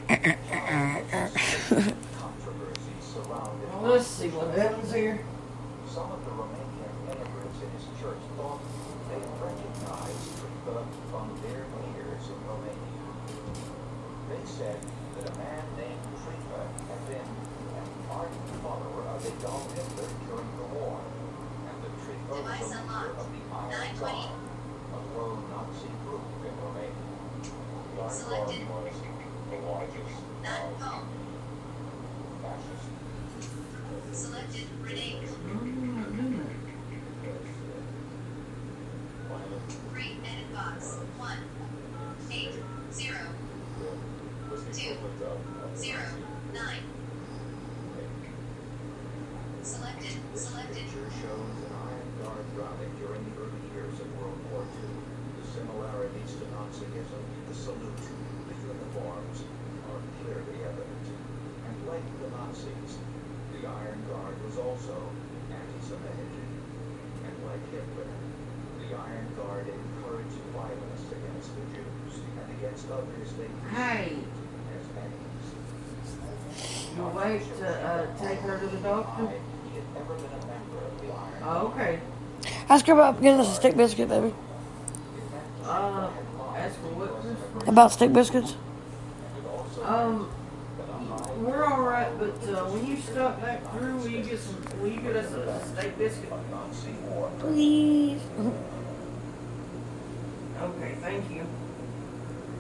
surrounded 2.99 3.69
Well, 3.73 3.91
let's 3.93 4.07
see 4.07 4.27
what 4.29 4.57
happens 4.57 4.91
here. 4.93 5.19
Some 5.87 6.11
of 6.11 6.19
the 6.25 6.31
Romanian 6.31 6.91
immigrants 7.07 7.59
in 7.63 7.69
his 7.79 7.85
church 8.03 8.19
thought 8.35 8.59
they 9.07 9.23
recognized 9.39 10.35
Trifa 10.35 10.83
from 11.09 11.31
their 11.47 11.63
years 11.95 12.23
in 12.27 12.39
Romania. 12.43 13.07
They 14.27 14.43
said 14.43 14.75
that 15.15 15.31
a 15.31 15.33
man 15.39 15.63
named 15.79 16.03
Trifa 16.19 16.59
had 16.91 16.99
been 17.07 17.23
an 17.23 17.87
ardent 18.11 18.51
follower 18.59 19.07
of 19.15 19.23
Adolf 19.23 19.63
Hitler 19.71 20.11
during 20.27 20.51
the 20.59 20.67
war, 20.75 20.99
and 21.71 21.77
that 21.87 21.95
Trifa 22.03 22.35
was 22.35 22.43
Device 22.43 22.59
a 22.59 22.67
leader 22.67 22.83
unlocked. 22.83 23.15
of 23.15 23.31
the 23.31 23.39
Iron 23.47 23.95
920. 23.95 24.03
Guard, 24.03 24.35
a 24.91 24.99
pro-Nazi 25.15 25.87
group 26.03 26.27
in 26.43 26.51
Romania. 26.59 27.07
The 27.95 28.03
Iron 28.03 28.11
Selected. 28.13 28.67
Guard 28.69 28.83
was 28.85 29.01
the 29.49 29.57
largest 29.65 30.13
Not 30.45 30.61
of 30.61 30.77
home. 30.79 31.09
fascist 32.45 32.85
Selected. 34.29 34.67
Renee. 34.85 35.15
Three 39.89 40.17
edit 40.21 40.53
box. 40.53 40.97
One. 41.17 41.41
Eight. 42.29 42.53
Zero. 42.93 43.25
Two. 44.71 44.93
Zero. 45.75 46.05
Nine. 46.53 46.85
Selected. 49.63 50.13
Selected. 50.35 50.75
picture 50.77 51.09
shows 51.25 51.57
an 51.65 51.73
Iron 51.89 52.09
Guard 52.21 52.45
rally 52.53 52.85
during 53.01 53.25
the 53.25 53.33
early 53.41 53.65
years 53.73 53.97
of 53.97 54.05
World 54.21 54.37
War 54.53 54.61
II. 54.61 54.93
The 55.41 55.45
similarities 55.57 56.37
to 56.37 56.45
Nazism, 56.53 57.23
the 57.49 57.55
salute, 57.55 58.05
the 58.45 58.55
uniforms 58.61 59.41
are 59.89 60.01
clearly 60.21 60.61
evident. 60.69 61.05
And 61.65 61.75
like 61.89 62.05
the 62.21 62.29
Nazis, 62.29 62.93
the 62.93 63.08
Iron 63.69 64.01
Guard 64.09 64.35
was 64.45 64.57
also 64.57 64.95
anti-Semitic. 65.51 66.31
And 67.25 67.35
like 67.45 67.63
Hitler, 67.71 68.09
the 68.81 68.89
Iron 68.97 69.27
Guard 69.37 69.65
encouraged 69.69 70.39
violence 70.53 71.05
against 71.11 71.49
the 71.55 71.63
Jews 71.75 72.13
and 72.39 72.47
against 72.57 72.89
others 72.91 73.29
they 73.37 73.49
Hey, 73.75 74.15
perceived 74.15 74.27
as 74.75 74.85
enemies. 74.97 75.47
you 76.97 77.03
wait 77.15 77.43
to 77.59 77.67
uh, 77.69 78.05
take 78.17 78.39
her 78.39 78.57
to 78.59 78.67
the 78.67 78.77
doctor? 78.77 79.23
He 79.27 79.75
had 79.75 79.87
never 79.93 80.15
been 80.15 80.25
a 80.25 80.45
member 80.45 80.79
of 80.85 80.93
the 81.01 81.07
Iron 81.07 81.43
Oh, 81.43 81.67
okay. 81.73 81.99
Ask 82.69 82.85
her 82.87 82.93
about 82.93 83.21
getting 83.21 83.39
us 83.39 83.49
a 83.51 83.55
stick 83.55 83.75
biscuit, 83.75 84.09
baby. 84.09 84.33
Uh, 85.65 86.09
ask 86.55 86.75
for 86.75 86.87
what? 86.87 87.67
About 87.67 87.91
stick 87.91 88.11
biscuits? 88.13 88.55
Um, 89.83 89.85
we're 89.85 89.85
all 89.85 90.19
right, 90.19 90.38
but 92.29 92.49
uh, 92.53 92.65
when 92.69 92.85
you 92.85 92.97
stop 92.97 93.41
back 93.41 93.61
through, 93.73 93.95
will 93.97 94.07
you 94.07 94.21
get 94.23 94.39
some? 94.39 94.61
Will 94.81 94.89
you 94.89 95.01
get 95.01 95.15
us 95.15 95.31
a 95.33 95.65
steak 95.73 95.97
biscuit? 95.97 96.29
Nazi 96.51 96.91
war. 97.09 97.31
Please. 97.39 98.21
Okay, 100.61 100.93
thank 101.01 101.23
you. 101.31 101.47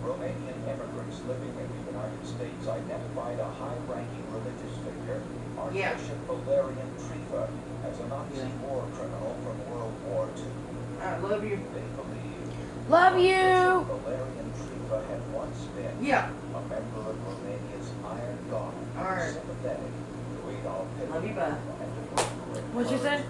Romanian 0.03 0.57
immigrants 0.65 1.19
living 1.27 1.53
in 1.53 1.67
the 1.69 1.91
United 1.91 2.23
States 2.25 2.63
identified 2.65 3.37
a 3.39 3.49
high-ranking 3.59 4.25
religious 4.33 4.73
figure, 4.81 5.21
Yeah. 5.75 5.91
Archbishop 5.91 6.17
Valerian 6.25 6.89
Trifa, 6.97 7.43
as 7.85 7.99
a 7.99 8.07
Nazi 8.07 8.47
Yeah. 8.47 8.65
war 8.65 8.83
criminal 8.95 9.35
from 9.43 9.57
World 9.69 9.93
War 10.07 10.27
II. 10.33 11.03
I 11.03 11.17
love 11.19 11.43
you. 11.43 11.59
They 11.75 11.85
believe 11.99 12.89
Love 12.89 13.19
you. 13.19 13.85
Valerian 13.85 14.49
Trifa 14.57 14.97
had 15.11 15.21
once 15.35 15.59
been 15.75 15.93
Yeah. 16.01 16.29
a 16.55 16.61
member 16.71 17.03
of 17.11 17.15
Romania's 17.27 17.78
Iron 18.09 18.37
Guard, 18.49 18.73
All 18.97 19.03
right. 19.03 19.33
sympathetic 19.33 19.79
to 19.79 20.49
Adolf 20.59 20.87
Hitler 20.97 21.15
Love 21.15 21.25
you, 21.27 21.33
bye. 21.33 21.55
What'd 22.73 22.91
you 22.91 22.97
say? 22.97 23.23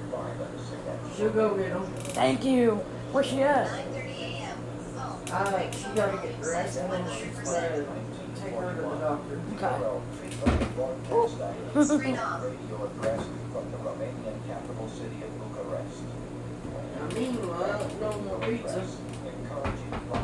She'll 1.15 1.29
go 1.31 1.55
get 1.57 1.69
them. 1.73 1.85
Thank 2.13 2.45
you. 2.45 2.75
Where's 3.11 3.27
she 3.27 3.41
at? 3.43 3.67
9:30 3.67 4.19
a.m. 4.19 4.57
Phone. 4.95 5.29
Uh, 5.31 5.71
she 5.71 5.87
gotta 5.95 6.17
get 6.17 6.41
dressed 6.41 6.77
and 6.79 6.91
then 6.93 7.03
she's 7.17 7.39
gonna 7.39 7.85
take 8.39 8.53
her 8.53 8.73
to 8.75 8.81
the 8.81 8.95
doctor. 8.97 9.39
Okay. 9.55 9.75
Radio 11.69 12.85
address 12.85 13.23
from 13.51 13.71
the 13.71 13.77
Romanian 13.77 14.37
capital 14.47 14.87
city 14.89 15.23
of 15.23 15.31
Bucharest. 15.39 16.03
Meanwhile, 17.15 17.91
no 18.01 18.11
more 18.21 18.39
pizza. 18.39 18.83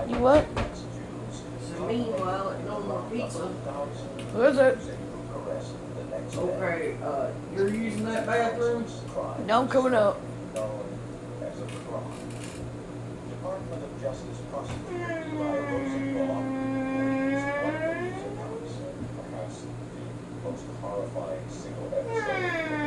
You 0.07 0.17
what? 0.19 0.45
So 1.85 1.91
meanwhile, 1.91 2.57
no 2.65 2.79
more 2.79 3.03
pizza. 3.11 3.45
Who 4.33 4.41
is 4.41 4.57
it? 4.57 4.79
Bucharest 4.79 5.73
the 5.95 6.03
next 6.05 6.33
day. 6.33 6.39
Okay, 6.39 6.97
uh, 7.03 7.27
you're 7.55 7.69
using 7.69 8.05
that 8.05 8.25
bathroom? 8.25 8.85
Crime 9.13 9.45
No, 9.45 9.61
I'm 9.61 9.67
coming 9.67 9.93
up. 9.93 10.19
known 10.55 10.85
as 11.43 11.59
a 11.59 11.67
fraud. 11.67 12.03
Department 13.29 13.83
of 13.83 14.01
Justice 14.01 14.39
prosecutor 14.49 15.25
Eli 15.31 15.59
Rosenbaum 15.59 16.45
released 16.97 17.53
one 17.61 17.75
of 17.75 18.01
these 18.01 18.21
accounts, 18.33 18.73
perhaps 19.29 19.61
the 19.61 20.49
most 20.49 20.65
horrifying 20.81 21.49
single 21.49 21.89
episode 21.93 22.84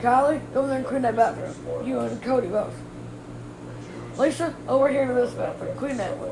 Kylie, 0.00 0.40
go 0.54 0.62
in 0.62 0.68
there 0.68 0.78
and 0.78 0.86
clean 0.86 1.02
that 1.02 1.14
bathroom. 1.14 1.86
You 1.86 2.00
and 2.00 2.22
Cody 2.22 2.48
both. 2.48 2.74
Lisa, 4.16 4.54
over 4.66 4.88
here 4.88 5.06
to 5.06 5.12
this 5.12 5.34
bathroom. 5.34 5.76
Clean 5.76 5.96
that 5.98 6.16
one. 6.16 6.30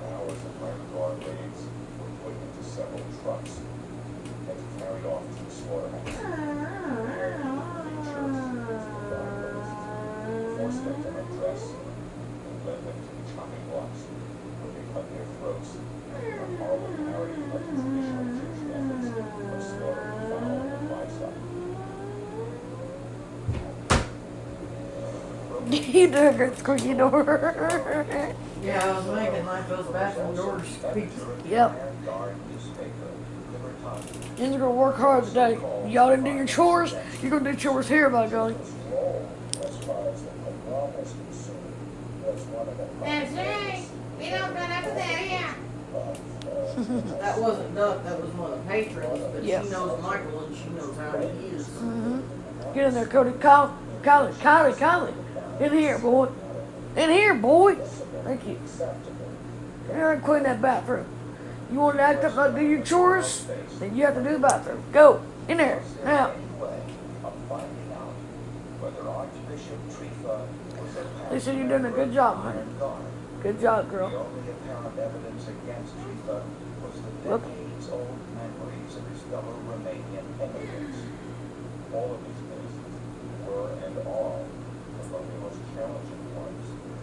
horrible 19.79 20.97
livestock. 20.97 21.58
you 25.71 26.09
did 26.09 26.15
a 26.15 26.33
good 26.33 26.57
squeaky 26.59 26.95
door. 26.95 27.23
Yeah, 28.63 28.85
I 28.85 28.93
was 28.99 29.07
making 29.15 29.45
like 29.47 29.69
those 29.69 29.87
bathroom 29.89 30.35
doors 30.35 30.67
pizza. 30.95 31.27
Yep. 31.49 31.71
Iron 31.71 32.05
Guard 32.07 32.37
newspaper, 32.51 32.91
Libertad. 33.53 34.39
You're 34.39 34.51
gonna 34.59 34.71
work 34.71 34.97
hard 34.97 35.25
today. 35.25 35.59
Y'all 35.89 36.09
didn't 36.09 36.25
do 36.25 36.33
your 36.33 36.47
chores. 36.47 36.95
You're 37.21 37.31
gonna 37.33 37.53
do 37.53 37.59
chores 37.59 37.87
here, 37.89 38.09
by 38.09 38.29
golly. 38.29 38.55
role 38.91 39.29
as 39.63 39.77
far 39.85 40.09
as 40.09 40.23
the 40.23 40.31
pogrom 40.31 40.95
was 40.97 41.13
concerned 41.13 41.75
was 42.25 42.45
one 42.47 42.69
of 42.69 42.77
the 42.79 42.85
That's 43.05 43.33
right. 43.33 43.85
We 44.19 44.31
don't 44.31 44.55
run 44.55 44.73
up 44.73 44.85
to 44.85 44.91
that 44.91 45.19
here. 45.19 45.55
That 47.19 47.39
wasn't 47.41 47.75
Duck, 47.75 48.05
that 48.05 48.21
was 48.23 48.31
one 48.35 48.53
of 48.53 48.65
the 48.65 48.71
patrons, 48.71 49.21
but 49.35 49.45
Yeah. 49.45 49.63
she 49.65 49.71
knows 49.71 50.01
Michael 50.03 50.45
and 50.45 50.57
she 50.57 50.69
knows 50.71 50.97
how 50.97 51.19
he 51.19 51.27
is. 51.49 51.67
Mm-hmm. 51.69 52.75
Get 52.75 52.87
in 52.89 52.95
there, 52.95 53.07
Cody. 53.07 53.33
Call, 53.39 53.77
Kylie, 54.03 54.33
Kylie, 54.35 54.75
Kylie. 54.75 55.15
In 55.61 55.73
here, 55.73 55.99
boy. 55.99 56.29
In 56.97 57.11
here, 57.11 57.35
boy. 57.35 57.75
Thank 58.25 58.47
you. 58.47 58.61
And 59.93 60.23
clean 60.23 60.43
that 60.45 60.63
bathroom. 60.63 61.07
You 61.73 61.79
want 61.81 61.97
to 61.97 62.03
act 62.03 62.25
up 62.25 62.37
like 62.37 62.55
do 62.55 62.63
your 62.63 62.83
chores? 62.83 63.47
Then 63.79 63.97
you 63.97 64.05
have 64.05 64.15
to 64.15 64.23
do 64.23 64.33
the 64.33 64.39
bathroom. 64.39 64.83
Go. 64.93 65.21
In 65.49 65.59
there. 65.59 65.83
Now. 66.05 66.33
a 71.31 71.33
Lisa, 71.33 71.55
you're 71.55 71.69
doing 71.69 71.85
a 71.85 71.91
good 71.91 72.13
job, 72.13 72.43
honey. 72.43 72.63
Good 73.43 73.61
job, 73.61 73.91
girl. 73.91 74.09
Look. 77.27 77.43
All 81.91 82.13
of 82.13 82.21
these 82.21 82.43
were 83.47 83.69
and 83.85 83.99
are 83.99 84.45
among 85.09 85.25
the 85.29 85.39
most 85.41 85.61
challenging 85.75 86.23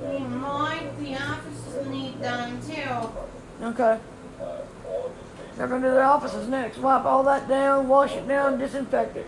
ones. 0.06 0.20
We 0.20 0.38
might, 0.38 0.98
the 1.00 1.15
offices 1.15 1.88
need 1.88 2.22
done 2.22 2.62
too. 2.62 3.63
Okay. 3.63 4.00
All 4.39 5.06
of 5.06 5.12
these 5.15 5.39
cases 5.39 5.58
They're 5.58 5.68
gonna 5.68 5.88
do 5.88 5.94
the 5.94 6.04
offices 6.04 6.48
next. 6.48 6.78
Wipe 6.78 7.06
all 7.06 7.24
that 7.24 7.48
down, 7.48 7.88
wash 7.88 8.13
it 8.13 8.28
down, 8.28 8.60
disinfect 8.60 9.18
it. 9.18 9.28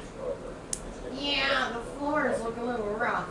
Yeah, 1.14 1.74
the 1.74 1.80
floors 1.98 2.42
look 2.42 2.58
a 2.58 2.64
little 2.64 2.94
rough. 2.94 3.28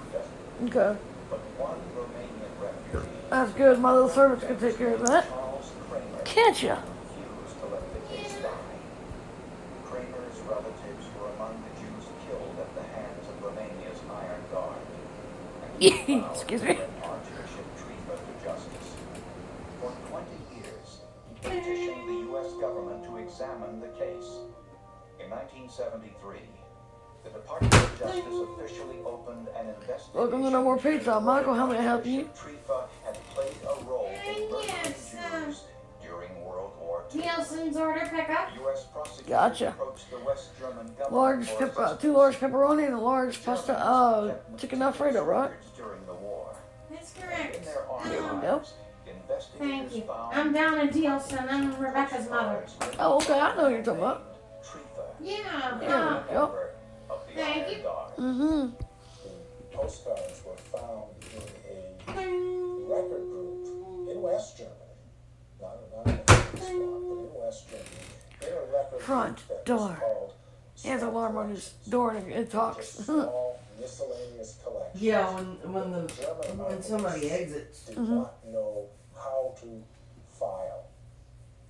Okay. 0.64 0.96
But 1.30 1.38
one 1.58 1.78
Romanian 1.96 3.06
That's 3.30 3.52
good. 3.52 3.78
My 3.78 3.92
little 3.92 4.08
servants 4.08 4.44
can 4.44 4.58
take 4.58 4.78
care 4.78 4.94
of 4.94 5.06
that. 5.06 5.28
Charles 5.28 5.72
Kramer, 5.88 6.24
Can't 6.24 6.62
ya? 6.62 6.78
Excuse 15.78 16.62
to 16.62 16.95
In 25.26 25.32
1973, 25.32 26.38
the 27.24 27.30
Department 27.30 27.74
of 27.74 27.98
Justice 27.98 28.22
officially 28.22 28.98
opened 29.04 29.48
an 29.58 29.66
investigation. 29.70 30.14
Welcome 30.14 30.42
to 30.44 30.50
No 30.50 30.62
More 30.62 30.78
Pizza. 30.78 31.20
Michael, 31.20 31.54
how 31.54 31.66
may 31.66 31.78
I 31.78 31.82
help 31.82 32.06
you? 32.06 32.30
Trifa 32.38 32.86
had 33.04 33.14
played 33.34 33.52
a 33.64 33.84
role 33.84 34.06
in 34.24 34.42
murdering 34.48 34.94
um, 35.34 35.44
Jews 35.46 35.62
during 36.00 36.44
World 36.44 36.74
War 36.80 37.06
II. 37.12 37.22
Nielsen's 37.22 37.76
order 37.76 38.08
pickup. 38.08 38.50
U.S. 38.60 38.84
prosecutors 38.92 39.26
Gotcha. 39.28 39.68
approached 39.70 40.08
the 40.12 40.18
West 40.20 40.50
German 40.60 40.86
government 40.94 41.12
Large 41.12 41.46
for 41.48 41.58
pepper, 41.58 41.80
uh, 41.80 41.84
assistance. 41.86 42.02
two 42.02 42.12
large 42.12 42.36
pepperoni 42.36 42.84
and 42.84 42.94
a 42.94 43.00
large 43.00 43.44
pasta, 43.44 43.76
uh, 43.84 44.34
chicken 44.56 44.80
alfredo, 44.80 45.24
right? 45.24 45.50
During 45.76 46.06
the 46.06 46.14
war. 46.14 46.54
That's 46.88 47.12
In 47.16 47.22
correct. 47.22 47.64
their 47.64 47.84
we 48.04 48.16
Um, 48.18 48.40
go. 48.40 48.46
archives, 48.46 48.74
investigators 49.08 49.90
thank 49.90 49.96
you. 49.96 50.02
found 50.02 50.34
I'm 50.36 50.52
down 50.52 50.78
in 50.78 50.90
Nielsen. 50.94 51.48
I'm 51.50 51.76
Rebecca's 51.80 52.30
mother. 52.30 52.64
Oh, 53.00 53.16
okay. 53.16 53.40
I 53.40 53.56
know 53.56 53.64
who 53.64 53.70
you're 53.74 53.82
talking 53.82 54.00
about. 54.02 54.25
Trifa, 55.20 55.22
Yeah, 55.22 55.78
There 55.80 55.90
uh, 55.96 56.22
we 56.28 56.32
go. 56.34 56.40
member 56.40 56.70
of 57.10 57.20
the 57.26 57.34
Thank 57.34 57.76
you. 57.76 57.82
Guard. 57.82 58.16
Mm-hmm. 58.16 58.68
Postcards 59.72 60.42
were 60.44 60.56
found 60.56 61.04
in 61.28 62.08
a 62.08 62.94
record 62.94 63.24
group 63.30 64.08
in 64.10 64.22
West 64.22 64.56
Germany. 64.56 64.74
Not, 65.60 65.76
not 65.94 66.06
in 66.06 66.26
spot, 66.26 66.44
but 66.56 66.68
in 66.68 67.30
West 67.34 67.68
Germany. 67.68 67.86
In 68.42 68.48
a 68.48 68.72
record 68.72 69.00
Front 69.00 69.48
group 69.48 69.64
door. 69.64 69.78
was 69.78 69.98
called 69.98 70.32
He 70.82 70.88
has 70.88 71.02
an 71.02 71.08
alarm 71.08 71.36
on 71.36 71.50
his 71.50 71.74
door 71.88 72.12
and 72.12 72.30
it 72.32 72.50
talks. 72.50 72.86
small 73.04 73.60
miscellaneous 73.78 74.58
collection. 74.64 74.98
Yeah, 75.00 75.28
when, 75.34 75.72
when 75.72 75.90
the, 75.92 75.98
when 76.56 76.82
somebody 76.82 77.30
exits. 77.30 77.84
Did 77.86 77.96
Mm-hmm. 77.98 78.14
not 78.14 78.34
know 78.50 78.86
how 79.14 79.54
to 79.60 79.82
file. 80.38 80.85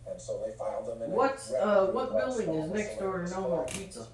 And 0.08 0.20
so 0.20 0.42
they 0.44 0.52
filed 0.56 0.86
them 0.86 1.02
in 1.02 1.10
What's, 1.10 1.50
record 1.52 1.68
uh, 1.68 1.86
what 1.86 2.12
building 2.16 2.54
is 2.54 2.70
next 2.70 2.98
door 2.98 3.18
to 3.18 3.22
miscellaneous 3.22 3.30
No 3.32 3.40
More. 3.48 3.66
Pizza? 3.66 4.06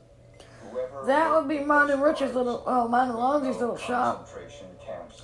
That 1.06 1.34
would 1.34 1.48
be 1.48 1.58
the 1.58 1.66
mine 1.66 1.90
and 1.90 2.02
Rich's 2.02 2.34
little, 2.34 2.66
uh, 2.66 2.88
mine 2.88 3.10
and 3.10 3.18
Lonzy's 3.18 3.58
little 3.60 3.76
shop. 3.76 4.28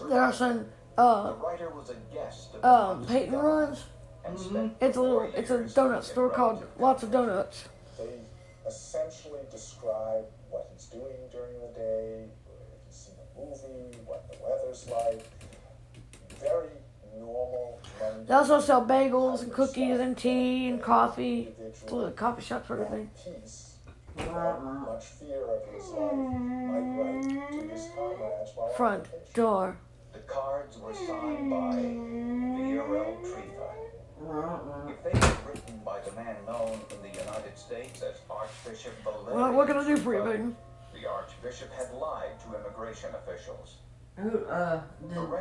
There 0.09 0.21
are 0.21 0.33
some, 0.33 0.67
The 0.97 1.03
uh, 1.03 1.35
writer 1.43 1.71
was 1.71 1.91
a 1.91 1.95
guest 2.15 2.55
of 2.55 2.63
the 2.63 2.69
um, 2.69 3.07
Peyton 3.07 3.35
runs. 3.35 3.85
and 4.27 4.39
spent 4.39 4.77
It's 4.81 4.97
a 4.97 5.01
little, 5.01 5.23
it's 5.35 5.51
a 5.51 5.59
donut 5.65 6.05
store 6.05 6.29
called 6.31 6.67
Lots 6.79 7.03
of 7.03 7.11
Donuts. 7.11 7.69
They 7.97 8.21
essentially 8.67 9.41
describe 9.51 10.27
what 10.51 10.69
he's 10.75 10.87
doing 10.87 11.17
during 11.33 11.55
the 11.61 11.73
day, 11.75 12.25
if 12.47 12.87
he's 12.87 12.95
seen 12.95 13.15
a 13.15 13.41
movie, 13.41 13.97
what 14.05 14.31
the 14.31 14.37
weather's 14.43 14.87
like. 14.91 15.27
Very 16.41 16.69
normal. 16.69 16.69
mundane 16.69 16.88
They 18.27 18.35
also 18.35 18.61
sell 18.61 18.85
bagels 18.85 19.43
and 19.43 19.53
cookies 19.53 19.99
and 20.01 20.17
tea 20.17 20.69
and 20.69 20.83
coffee. 20.83 21.55
It's 21.61 21.83
a 21.83 21.95
little 21.95 22.11
coffee 22.11 22.43
shop 22.43 22.67
sort 22.67 22.81
of 22.81 22.91
thing. 22.91 23.11
peace, 23.25 23.77
without 24.17 24.63
much 24.63 25.05
fear 25.05 25.45
of 25.47 25.73
his 25.73 25.89
life, 25.89 26.13
might 26.13 26.89
write 26.97 27.23
to 27.23 27.69
his 27.69 27.89
comrades 27.95 28.51
while 28.55 28.69
on 28.69 28.77
Front 28.77 29.05
door. 29.35 29.77
The 30.13 30.19
cards 30.21 30.79
were 30.79 30.95
signed 30.95 31.51
by 31.51 31.77
Trifa. 33.29 33.69
Uh-uh. 34.21 34.91
If 34.91 35.03
they 35.05 35.19
were 35.19 35.37
written 35.53 35.81
by 35.85 36.01
the 36.01 36.13
man 36.13 36.37
known 36.47 36.81
in 36.91 37.11
the 37.13 37.19
United 37.19 37.57
States 37.57 38.03
as 38.03 38.17
Archbishop 38.29 38.93
Valerian 39.05 39.41
What, 39.41 39.55
what 39.55 39.67
can 39.69 39.77
I 39.77 39.87
do 39.87 39.97
for 39.97 40.15
you, 40.15 40.23
Peyton? 40.23 40.57
The 40.93 41.09
Archbishop 41.09 41.73
had 41.73 41.95
lied 41.95 42.39
to 42.41 42.59
immigration 42.59 43.11
officials. 43.15 43.77
Who, 44.23 44.45
uh, 44.47 44.81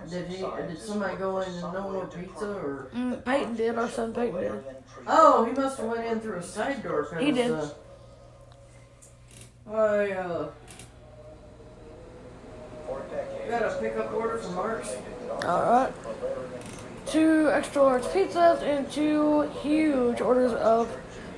did, 0.08 0.10
did 0.10 0.28
he, 0.28 0.38
did 0.68 0.80
somebody 0.80 1.18
go 1.18 1.40
in 1.40 1.50
and 1.52 1.74
No 1.74 1.90
More 1.92 2.06
Pizza 2.06 2.46
or? 2.48 2.90
Mm, 2.94 3.26
Peyton 3.26 3.56
did. 3.56 3.76
or 3.76 3.88
something. 3.90 4.32
Peyton 4.32 4.52
did. 4.64 4.76
Oh, 5.08 5.46
he 5.46 5.52
must 5.54 5.80
have 5.80 5.88
went 5.90 6.06
in 6.06 6.20
through 6.20 6.38
a 6.38 6.44
side 6.44 6.84
door. 6.84 7.06
'cause, 7.06 7.20
He 7.20 7.32
did. 7.32 7.52
Uh, 7.52 7.70
I, 9.72 10.12
uh, 10.12 10.50
Got 13.50 13.64
a 13.64 13.78
pickup 13.80 14.14
order 14.14 14.38
from 14.38 14.56
Mark's. 14.56 14.96
Alright. 15.44 15.94
Two 17.06 17.50
extra 17.52 17.82
large 17.82 18.04
pizzas 18.04 18.62
and 18.62 18.90
two 18.92 19.44
huge 19.62 20.20
orders 20.22 20.52
of 20.54 20.90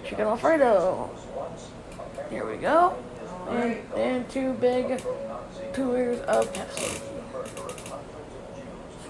chicken 0.03 0.25
alfredo. 0.27 1.09
Here 2.29 2.49
we 2.49 2.57
go. 2.57 2.95
And, 3.49 3.77
and 3.95 4.29
two 4.29 4.53
big 4.53 5.01
two 5.73 5.91
liters 5.91 6.19
of 6.21 6.51
Pepsi. 6.53 7.01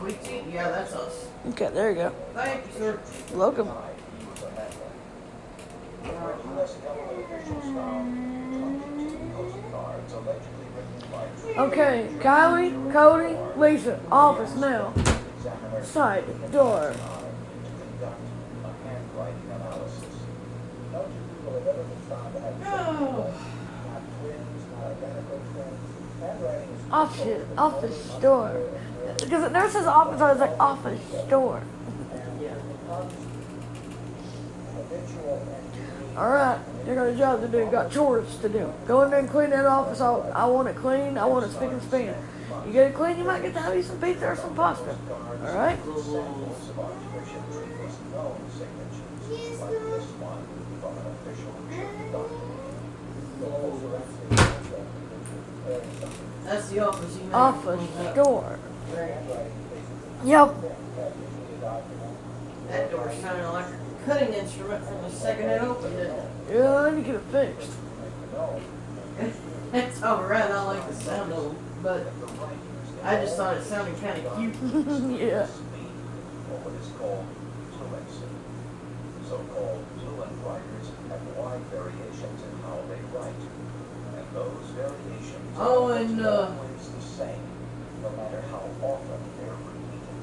Yeah, 0.01 0.69
that's 0.69 0.93
us. 0.93 1.27
Okay, 1.49 1.69
there 1.73 1.89
you 1.89 1.95
go. 1.95 2.09
Thank 2.33 2.65
you, 2.67 2.71
sir. 2.77 2.99
Welcome. 3.33 3.69
Okay, 11.57 12.07
Kylie, 12.19 12.93
Cody, 12.93 13.35
Lisa, 13.57 13.99
office 14.09 14.55
now. 14.55 14.93
Side 15.83 16.51
door. 16.51 16.93
Office, 26.91 27.45
office 27.57 28.09
door. 28.21 28.78
Because 29.21 29.43
the 29.43 29.49
nurse's 29.49 29.85
office, 29.85 30.21
I 30.21 30.31
was 30.31 30.39
like 30.39 30.59
office 30.59 31.01
door. 31.29 31.61
habitual 34.73 35.45
Alright, 36.17 36.59
you 36.85 36.95
got 36.95 37.07
a 37.07 37.15
job 37.15 37.41
to 37.41 37.47
do, 37.47 37.59
you 37.59 37.71
got 37.71 37.91
chores 37.91 38.37
to 38.37 38.49
do. 38.49 38.73
Go 38.87 39.03
in 39.03 39.11
there 39.11 39.19
and 39.19 39.29
clean 39.29 39.51
that 39.51 39.65
office. 39.65 40.01
I, 40.01 40.11
I 40.11 40.45
want 40.45 40.67
it 40.67 40.75
clean, 40.75 41.17
I 41.17 41.25
want 41.25 41.45
it 41.45 41.51
spick 41.51 41.71
and 41.71 41.81
span. 41.81 42.15
You 42.65 42.73
get 42.73 42.87
it 42.87 42.95
clean, 42.95 43.17
you 43.17 43.23
might 43.23 43.41
get 43.41 43.53
to 43.53 43.59
have 43.61 43.75
you 43.75 43.83
some 43.83 44.01
pizza 44.01 44.27
or 44.27 44.35
some 44.35 44.55
pasta. 44.55 44.97
Alright? 45.43 45.77
Samples 45.77 46.69
of 46.69 46.79
Archbishop 46.79 47.43
Trifa's 47.51 47.99
known 48.11 48.35
signatures, 48.51 49.59
like 49.61 49.69
this 49.69 50.03
one 50.19 50.43
from 50.81 50.97
an 50.97 51.05
official 51.13 51.53
church 51.71 52.11
document. 52.11 52.59
That's 56.43 56.67
the 56.69 56.79
office 56.79 57.15
you 57.15 57.23
made. 57.25 57.33
Office 57.33 58.15
door. 58.15 58.59
Right. 58.95 59.51
Yep. 60.25 60.55
That 62.69 62.91
door 62.91 63.11
sounded 63.21 63.49
like 63.49 63.65
a 63.65 64.05
cutting 64.05 64.33
instrument 64.33 64.85
from 64.85 65.01
the 65.01 65.09
second 65.09 65.49
it 65.49 65.61
opened 65.61 65.95
it. 65.95 66.13
Yeah, 66.51 66.75
I 66.75 66.89
need 66.91 67.05
to 67.05 67.11
get 67.11 67.15
it 67.15 67.21
fixed. 67.31 67.71
It's 69.71 70.01
alright, 70.01 70.49
I 70.49 70.63
like 70.63 70.87
the 70.87 70.95
sound 70.95 71.31
of 71.31 71.43
them, 71.43 71.55
but 71.83 72.11
I 73.03 73.21
just 73.21 73.37
thought 73.37 73.55
it 73.55 73.63
sounded 73.63 74.01
kind 74.01 74.25
of 74.25 74.35
cute. 74.35 74.55
yeah. 75.21 75.45
or 75.45 76.57
what 76.65 76.73
is 76.73 76.89
called 76.97 77.21
fluency. 77.77 78.25
So-called 79.29 79.85
fluent 80.01 80.33
writers 80.41 80.89
have 81.13 81.21
wide 81.37 81.61
variations 81.69 82.41
in 82.41 82.53
how 82.65 82.81
they 82.89 82.97
write, 83.13 83.43
and 84.17 84.25
those 84.33 84.65
variations 84.73 85.53
Oh, 85.61 85.93
are 85.93 86.01
and, 86.01 86.17
uh, 86.25 86.49
always 86.49 86.89
the 86.89 87.05
same, 87.05 87.45
no 88.01 88.09
matter 88.11 88.41
how 88.51 88.63
often 88.81 89.19
they're 89.39 89.51
repeated. 89.51 90.13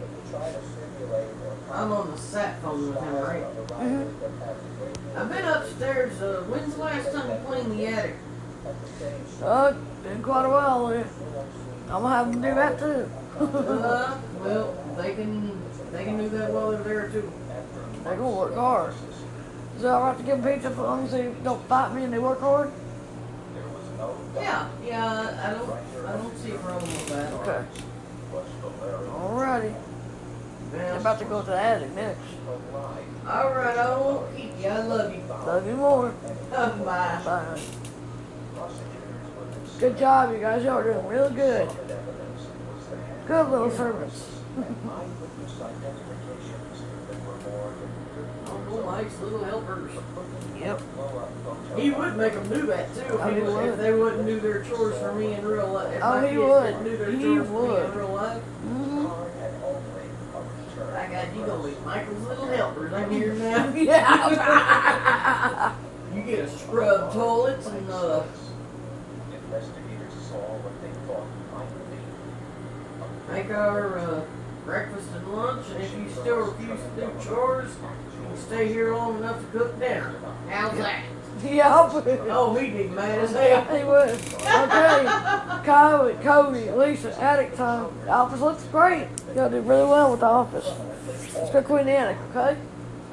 But 0.00 0.08
to 0.14 0.30
try 0.30 0.52
to 0.52 0.60
simulate 0.74 1.28
or 1.44 1.74
I'm 1.74 1.92
on 1.92 2.10
the 2.10 2.18
sat 2.18 2.60
phone 2.62 2.88
with 2.88 3.00
him, 3.00 3.14
right? 3.16 3.44
I've 5.16 5.28
been 5.28 5.44
upstairs, 5.44 6.20
uh, 6.20 6.44
when's 6.48 6.74
the 6.74 6.80
last 6.82 7.12
time 7.12 7.30
you 7.30 7.36
cleaned 7.46 7.72
the 7.72 7.86
attic? 7.86 8.16
Uh, 9.42 9.72
been 10.02 10.22
quite 10.22 10.46
a 10.46 10.50
while. 10.50 10.94
Yeah. 10.94 11.04
I'm 11.88 12.02
gonna 12.02 12.08
have 12.16 12.32
them 12.32 12.40
do 12.42 12.54
that 12.54 12.78
too. 12.78 13.10
Uh, 13.40 14.18
well, 14.42 14.74
they 14.96 15.14
can, 15.14 15.60
they 15.92 16.04
can 16.04 16.16
do 16.18 16.28
that 16.30 16.50
while 16.52 16.70
they're 16.70 16.82
there 16.82 17.08
too. 17.08 17.32
They're 18.04 18.16
gonna 18.16 18.30
work 18.36 18.54
hard. 18.54 18.94
Is 19.76 19.84
it 19.84 19.88
alright 19.88 20.16
to 20.16 20.22
give 20.22 20.42
them 20.42 20.54
pizza 20.54 20.68
as 20.68 20.78
long 20.78 21.04
as 21.04 21.12
they 21.12 21.32
don't 21.42 21.62
fight 21.68 21.92
me 21.94 22.04
and 22.04 22.12
they 22.12 22.18
work 22.18 22.40
hard? 22.40 22.70
There 23.96 24.06
was 24.06 24.16
no 24.34 24.40
Yeah, 24.40 24.68
yeah, 24.84 25.44
I 25.44 25.50
don't, 25.52 25.70
I 26.06 26.12
don't 26.12 26.36
see 26.38 26.52
a 26.52 26.58
problem 26.58 26.90
with 26.90 27.08
that. 27.08 27.32
Okay. 27.34 27.64
Alrighty. 29.10 29.74
I'm 30.74 31.00
about 31.00 31.18
to 31.20 31.24
go 31.24 31.40
to 31.40 31.46
the 31.46 31.60
attic 31.60 31.94
next. 31.94 32.18
Alright, 33.26 33.78
I 33.78 33.96
won't 33.96 34.36
keep 34.36 34.52
you, 34.60 34.68
I 34.68 34.78
love 34.82 35.14
you. 35.14 35.20
Love 35.28 35.66
you 35.66 35.76
more. 35.76 36.10
Bye. 36.50 37.20
Bye. 37.24 37.60
Good 39.78 39.98
job, 39.98 40.32
you 40.32 40.38
guys. 40.40 40.64
Y'all 40.64 40.78
are 40.78 40.84
doing 40.92 41.06
real 41.06 41.30
good. 41.30 41.68
that 41.68 41.90
evidence 41.90 42.46
was 42.74 42.86
there. 42.88 43.22
Good 43.26 43.50
little 43.50 43.70
service. 43.70 44.30
Oh, 44.56 44.62
Eyewitness 44.62 45.60
identifications 45.60 46.78
that 47.08 47.18
were 47.26 47.50
more 47.50 47.72
than 47.74 48.56
Uncle 48.56 48.82
Mike's 48.86 49.18
little 49.20 49.42
helpers. 49.42 49.90
Yep. 50.64 50.80
He 51.76 51.90
would 51.90 52.16
make 52.16 52.32
them 52.32 52.48
do 52.48 52.66
that 52.66 52.94
too 52.94 53.00
if, 53.02 53.10
Oh, 53.12 53.28
he 53.28 53.34
he 53.34 53.40
would. 53.42 53.68
if 53.68 53.76
they 53.78 53.92
wouldn't 53.92 54.26
do 54.26 54.40
their 54.40 54.62
chores 54.64 54.96
for 54.98 55.12
me 55.12 55.34
in 55.34 55.44
real 55.46 55.68
life. 55.68 55.92
If 55.94 56.00
Oh, 56.02 56.20
he 56.26 56.38
would. 56.38 56.84
do 56.84 56.96
their 56.96 57.10
He 57.10 57.22
chores 57.22 57.46
for 57.48 57.52
me 57.62 57.68
would. 57.68 57.84
in 57.84 57.98
real 57.98 58.08
life. 58.14 58.42
hmm 58.42 59.06
had 59.40 59.52
only 59.62 60.06
a 60.34 60.38
return. 60.40 60.96
I 60.96 61.12
got 61.12 61.36
you 61.36 61.44
gonna 61.44 61.68
be 61.68 61.74
Michael's 61.84 62.26
little 62.28 62.46
helpers. 62.46 62.92
I'm 62.94 63.10
here 63.10 63.34
now. 63.38 63.72
Yeah. 63.74 65.72
You 66.14 66.22
get 66.22 66.38
a 66.44 66.48
scrub 66.48 67.12
toilets 67.12 67.66
and 67.66 67.90
uh, 67.90 68.22
Investigators 69.32 70.12
saw 70.30 70.36
what 70.62 70.72
they 70.80 70.92
thought 71.08 71.26
might 71.52 71.72
be 71.90 73.32
make 73.34 73.50
our 73.50 73.98
uh, 73.98 74.20
breakfast 74.64 75.08
and 75.14 75.32
lunch. 75.32 75.66
And 75.70 75.82
if 75.82 75.92
you 75.94 76.08
still 76.10 76.38
refuse 76.38 76.80
to 76.80 77.00
do 77.00 77.10
chores, 77.24 77.70
you 77.70 78.26
can 78.26 78.36
stay 78.38 78.68
here 78.68 78.94
long 78.94 79.18
enough 79.18 79.40
to 79.40 79.58
cook 79.58 79.78
dinner. 79.78 80.14
How's 80.48 80.76
that? 80.78 81.04
yep. 81.44 81.66
Oh, 81.66 82.56
he'd 82.58 82.76
be 82.76 82.88
mad 82.88 83.18
as 83.18 83.32
hell. 83.32 83.64
He 83.76 83.84
would. 83.84 84.10
Okay. 84.10 85.64
Cody, 85.64 86.14
Cody, 86.22 86.70
Lisa, 86.70 87.22
attic 87.22 87.56
time. 87.56 87.88
The 88.04 88.10
office 88.10 88.40
looks 88.40 88.64
great. 88.64 89.08
Y'all 89.34 89.50
did 89.50 89.64
really 89.66 89.88
well 89.88 90.10
with 90.10 90.20
the 90.20 90.26
office. 90.26 90.70
Let's 91.34 91.50
go 91.50 91.62
clean 91.62 91.86
the 91.86 91.96
attic, 91.96 92.18
okay? 92.30 92.56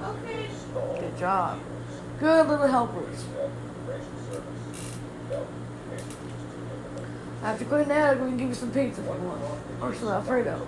Okay. 0.04 0.48
Good 1.00 1.18
job. 1.18 1.60
Good 2.20 2.48
little 2.48 2.68
helpers. 2.68 3.26
After 7.44 7.66
cleaning 7.66 7.88
the 7.88 7.96
attic, 7.96 8.22
we 8.22 8.28
can 8.30 8.38
give 8.38 8.50
you 8.50 8.56
some 8.56 8.72
pizza 8.72 9.02
if 9.02 9.08
you 9.08 9.14
want. 9.14 9.42
Or 9.82 9.96
some 9.96 10.10
Alfredo. 10.10 10.68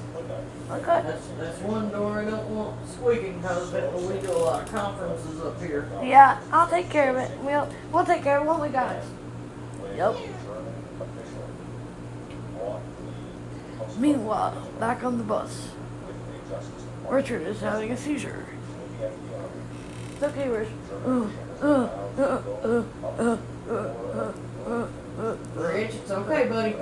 Okay. 0.70 1.02
That's 1.04 1.26
that's 1.38 1.60
one 1.60 1.90
door 1.90 2.20
I 2.20 2.24
don't 2.24 2.48
want 2.48 2.88
squeaking 2.88 3.40
because 3.40 3.70
but 3.70 3.92
we 3.92 4.18
do 4.20 4.32
a 4.32 4.38
lot 4.38 4.62
of 4.62 4.72
conferences 4.72 5.40
up 5.42 5.60
here. 5.60 5.88
Yeah, 6.02 6.40
I'll 6.50 6.68
take 6.68 6.88
care 6.88 7.10
of 7.10 7.16
it. 7.16 7.30
We'll 7.40 7.68
we'll 7.92 8.06
take 8.06 8.22
care 8.22 8.38
of 8.38 8.44
it, 8.44 8.46
won't 8.48 8.62
we, 8.62 8.68
guys? 8.70 9.04
Yep. 9.96 10.16
Meanwhile, 13.98 14.68
back 14.80 15.04
on 15.04 15.18
the 15.18 15.24
bus, 15.24 15.68
Richard 17.08 17.42
is 17.42 17.60
having 17.60 17.92
a 17.92 17.96
seizure. 17.96 18.46
It's 20.14 20.22
okay, 20.22 20.48
Rich. 20.48 20.68
Uh, 21.04 21.28
uh, 21.60 21.88
uh, 24.66 24.86
Rich, 25.16 25.94
it's 25.94 26.10
okay, 26.10 26.48
buddy. 26.48 26.70
It's 26.70 26.80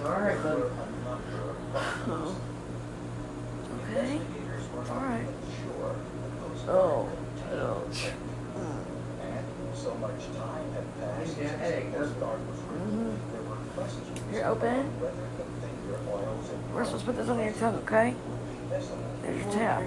alright, 0.00 0.42
buddy. 0.42 0.62
Oh. 2.08 2.36
Okay. 3.90 4.20
Alright. 4.88 5.28
Oh. 6.68 7.08
Ouch. 7.52 8.00
So 9.74 9.94
much 9.96 10.22
time 10.36 10.72
had 10.72 10.86
passed. 11.00 11.36
Mm-hmm. 12.96 13.14
You're 14.34 14.46
open. 14.46 14.90
We're 16.72 16.84
supposed 16.84 17.04
to 17.04 17.06
put 17.06 17.16
this 17.16 17.28
on 17.28 17.38
your 17.40 17.52
tongue, 17.52 17.74
okay? 17.76 18.14
There's 18.70 18.88
your 19.44 19.52
tap 19.52 19.82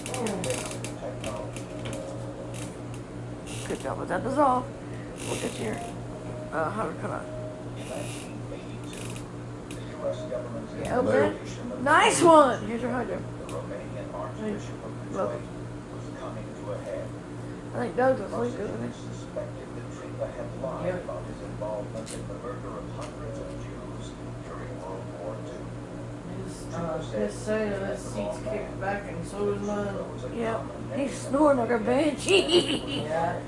even 0.00 0.42
basic 0.42 0.82
technology. 1.00 1.62
Good 3.68 3.80
job 3.82 3.98
with 3.98 4.08
that 4.08 4.22
dissolve. 4.24 4.64
We'll 5.28 5.40
get 5.40 5.60
your 5.60 5.76
uh, 6.52 6.70
how 6.70 6.84
to 6.86 6.92
cut 7.00 7.10
on. 7.10 7.24
In 7.78 7.86
1982, 7.88 9.76
the 9.76 9.82
U.S. 10.02 10.18
government's 10.30 10.72
Yeah, 10.84 10.98
open. 10.98 11.84
Nice 11.84 12.20
one! 12.22 12.66
Here's 12.66 12.82
your 12.82 12.90
hydro. 12.92 13.16
the 13.46 13.52
Romanian 13.52 14.06
Archbishop 14.14 14.84
of 14.84 14.92
Look. 15.16 15.30
Detroit 15.32 15.42
was 15.94 16.06
coming 16.20 16.44
to 16.44 16.72
a 16.72 16.78
head. 16.84 17.06
I 17.74 17.76
think 17.78 17.96
Doug's 17.96 18.20
asleep, 18.20 18.52
isn't 18.52 18.68
Prosecutors 18.68 18.96
suspected 19.16 19.66
that 19.72 19.86
Trifa 19.96 20.26
had 20.36 20.48
lied 20.62 20.86
Yep. 20.92 21.04
about 21.04 21.22
his 21.24 21.40
involvement 21.48 22.06
in 22.12 22.22
the 22.28 22.34
murder 22.44 22.70
of 22.76 22.84
hundreds 23.00 23.38
of 23.40 23.48
Jews 23.64 24.04
during 24.44 24.72
World 24.84 25.06
War 25.24 25.32
II. 25.48 25.56
His, 26.41 26.41
uh, 26.74 26.98
his 27.02 27.32
say 27.34 27.68
that 27.70 27.96
his 27.96 28.00
seat's 28.00 28.38
kicked 28.50 28.80
back 28.80 29.04
and 29.08 29.26
so 29.26 29.52
is 29.52 29.62
mine. 29.62 29.94
Yep. 30.36 30.60
He's 30.96 31.12
snoring 31.12 31.58
like 31.58 31.70
a 31.70 31.78
banshee. 31.78 33.02
Yeah. 33.08 33.40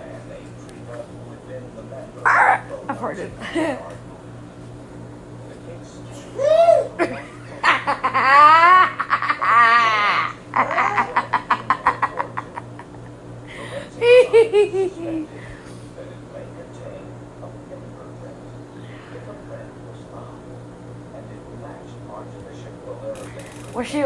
A 2.89 2.95
Trifa 2.95 3.83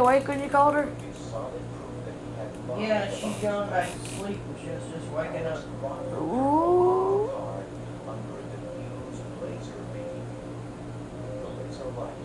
awake 0.09 0.27
when 0.29 0.42
you 0.42 0.49
called 0.49 0.75
her? 0.75 0.85
would 0.87 0.99
be 0.99 1.05
solid 1.31 1.53
proof 1.77 1.92
that 2.07 2.16
he 2.16 2.29
had 2.40 2.51
lied 2.68 2.81
Yeah, 2.88 3.11
she's 3.14 3.37
gone 3.42 3.68
back 3.68 3.92
to 3.92 3.99
sleep 4.16 4.38
and 4.40 4.57
she 4.61 4.68
was 4.71 4.85
just 4.88 5.09
waking 5.12 5.47
up. 5.47 5.61
Ooh. 6.16 7.29
card 7.29 7.66
under 8.09 8.35
a 8.40 8.44
diffused 8.49 9.25
laser 9.44 9.81
beam. 9.92 10.25
The 11.44 11.49
laser 11.61 11.88
light 12.01 12.21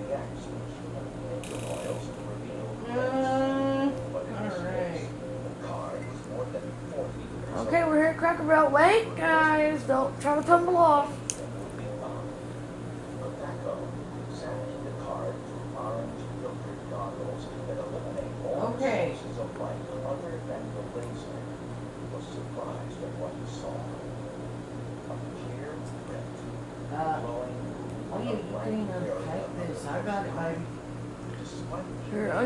reacts 0.00 0.44
with 0.48 0.64
human 0.80 1.06
finger 1.44 1.60
oils 1.76 2.04
and 2.08 2.24
reveals 2.32 2.72
Mm, 2.86 3.92
But 4.12 4.22
in 4.24 4.32
this 4.48 4.56
alright. 4.56 4.92
case, 4.96 5.08
the 5.44 5.66
card 5.68 6.00
was 6.08 6.20
more 6.32 6.46
than 6.56 6.64
40 6.88 7.20
years 7.20 7.66
Okay, 7.68 7.82
old. 7.82 7.88
we're 7.92 7.96
here 8.00 8.06
at 8.06 8.16
Cracker 8.16 8.44
Barrel. 8.44 8.70
Wait, 8.70 9.14
guys, 9.16 9.82
don't 9.82 10.18
try 10.22 10.36
to 10.36 10.42
tumble 10.42 10.76
off. 10.78 11.12
Rebecca 13.20 13.76
examined 14.30 14.86
the 14.88 14.94
card 15.04 15.34
through 15.34 15.76
orange 15.76 16.20
filtered 16.40 16.80
goggles 16.90 17.42
that 17.68 17.78
eliminate 17.78 18.32
all 18.46 18.72
Okay. 18.76 19.14
sources 19.18 19.36
of 19.40 19.50
light 19.60 19.82
other 20.06 20.32
than 20.48 20.62
the 20.74 20.82
laser. 20.96 21.36
He 21.36 22.04
was 22.14 22.24
surprised 22.32 22.98
at 23.02 23.12
what 23.20 23.32
he 23.36 23.44
saw. 23.50 23.74
A 25.10 25.14
clear 25.36 25.74
print 26.06 26.34
Uh, 26.94 27.20
glowing 27.20 27.56
oh 28.12 28.20
yeah, 28.22 28.30
you 28.30 28.36
can 28.62 28.72
even 28.86 29.02
take 29.26 29.48
this. 29.66 29.80
I 29.86 29.88
got 30.02 30.24
it, 30.26 30.32
baby. 30.36 30.62
despite 31.42 31.84
the 31.84 31.94
Here, 32.10 32.28
I 32.30 32.32
got 32.32 32.40
the 32.40 32.45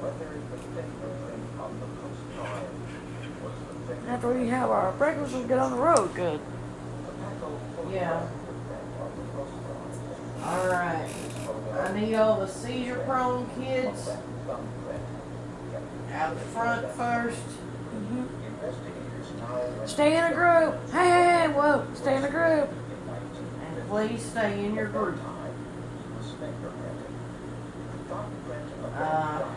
whether 0.00 0.28
the 0.28 0.58
fingerprint 0.74 1.42
on 1.58 1.72
the 1.80 1.86
postcard 2.00 2.62
was 3.42 3.52
the 3.52 3.74
fingerprint 3.86 4.08
After 4.08 4.28
we 4.32 4.48
have 4.48 4.70
our 4.70 4.92
breakfast, 4.92 5.34
we'll 5.34 5.48
get 5.48 5.58
on 5.58 5.70
the 5.72 5.78
road. 5.78 6.14
Good. 6.14 6.40
Yeah. 7.92 8.26
Alright. 10.42 11.10
I 11.80 12.00
need 12.00 12.14
all 12.14 12.40
the 12.40 12.46
seizure 12.46 13.02
prone 13.06 13.48
kids 13.58 14.10
out 16.12 16.34
the 16.34 16.40
front 16.40 16.86
first. 16.92 17.55
Stay 19.86 20.16
in 20.16 20.24
a 20.24 20.34
group. 20.34 20.74
Hey, 20.90 21.08
hey, 21.08 21.24
hey, 21.24 21.48
whoa. 21.48 21.86
Stay 21.94 22.16
in 22.16 22.24
a 22.24 22.30
group. 22.30 22.68
And 22.68 23.88
please 23.88 24.22
stay 24.22 24.64
in 24.64 24.74
your 24.74 24.86
group. 24.86 25.16
was 25.16 26.32
fingerprinted. 26.40 27.12
The 27.92 28.14
thumbprint 28.14 28.64
of 28.84 28.92
the 28.92 28.98
Uh. 28.98 29.38
document 29.38 29.56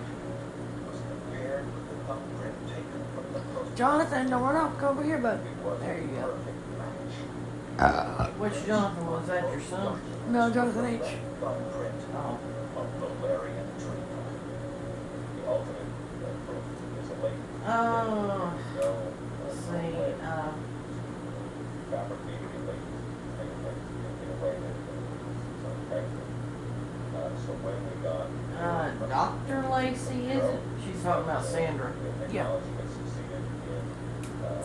was 0.87 0.99
compared 1.09 1.65
with 1.65 1.85
the 1.89 1.95
thumbprint 2.07 2.55
taken 2.67 3.01
from 3.15 3.33
the 3.33 3.39
postcard. 3.39 3.75
Jonathan, 3.75 4.29
don't 4.29 4.43
run 4.43 4.55
off. 4.55 4.77
Come 4.79 4.97
over 4.97 5.03
here, 5.03 5.17
bud. 5.17 5.39
There 5.81 5.97
you 5.97 6.07
go. 6.07 6.33
match. 7.79 8.29
Which 8.37 8.65
Jonathan 8.65 9.07
was 9.07 9.27
that 9.27 9.43
your 9.51 9.61
son? 9.61 9.99
No, 10.29 10.49
Jonathan 10.51 10.85
H. 10.85 11.01
Oh. 11.41 11.55
of 17.71 18.58
Uh, 27.59 27.67
when 27.67 27.77
we 27.85 27.93
got. 28.03 28.27
uh, 28.59 29.07
Dr. 29.07 29.67
Lacey, 29.69 30.31
is 30.31 30.43
it? 30.43 30.59
She's 30.83 31.03
talking 31.03 31.23
about 31.23 31.43
Sandra. 31.45 31.91
Yeah. 32.31 32.43
Technology 32.43 32.71
has 32.79 32.89
succeeded 32.95 33.43
in, 33.67 34.45
uh, 34.45 34.63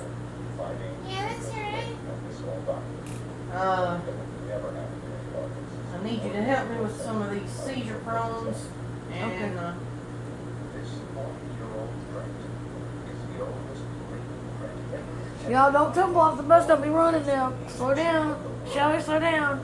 finding. 0.58 0.94
Yeah, 1.08 1.28
that's 1.28 1.48
all 1.50 1.60
right. 1.60 1.96
This 2.28 2.40
Uh, 3.54 3.98
that 3.98 4.14
we 4.14 4.48
never 4.48 4.70
have 4.72 4.90
to 4.90 4.98
do 4.98 5.10
I 5.94 6.04
need 6.04 6.22
you 6.22 6.32
to 6.32 6.42
help 6.42 6.70
me 6.70 6.76
with 6.78 7.00
some 7.00 7.22
of 7.22 7.30
these 7.30 7.50
seizure 7.50 7.98
prones. 8.04 8.66
And, 9.12 9.58
uh, 9.58 9.72
This 10.74 10.90
forty-year-old 11.14 11.90
print 12.12 12.34
is 13.10 13.20
the 13.30 13.42
oldest 13.44 13.84
written 14.10 14.38
print 14.58 14.78
ever 15.46 15.52
Y'all 15.52 15.72
don't 15.72 15.94
tumble 15.94 16.20
off 16.20 16.36
the 16.36 16.42
bus. 16.42 16.66
Don't 16.66 16.82
be 16.82 16.88
running 16.88 17.26
now. 17.26 17.52
Slow 17.68 17.94
down. 17.94 18.36
Shall 18.72 18.92
we 18.94 19.00
slow 19.02 19.18
down? 19.20 19.60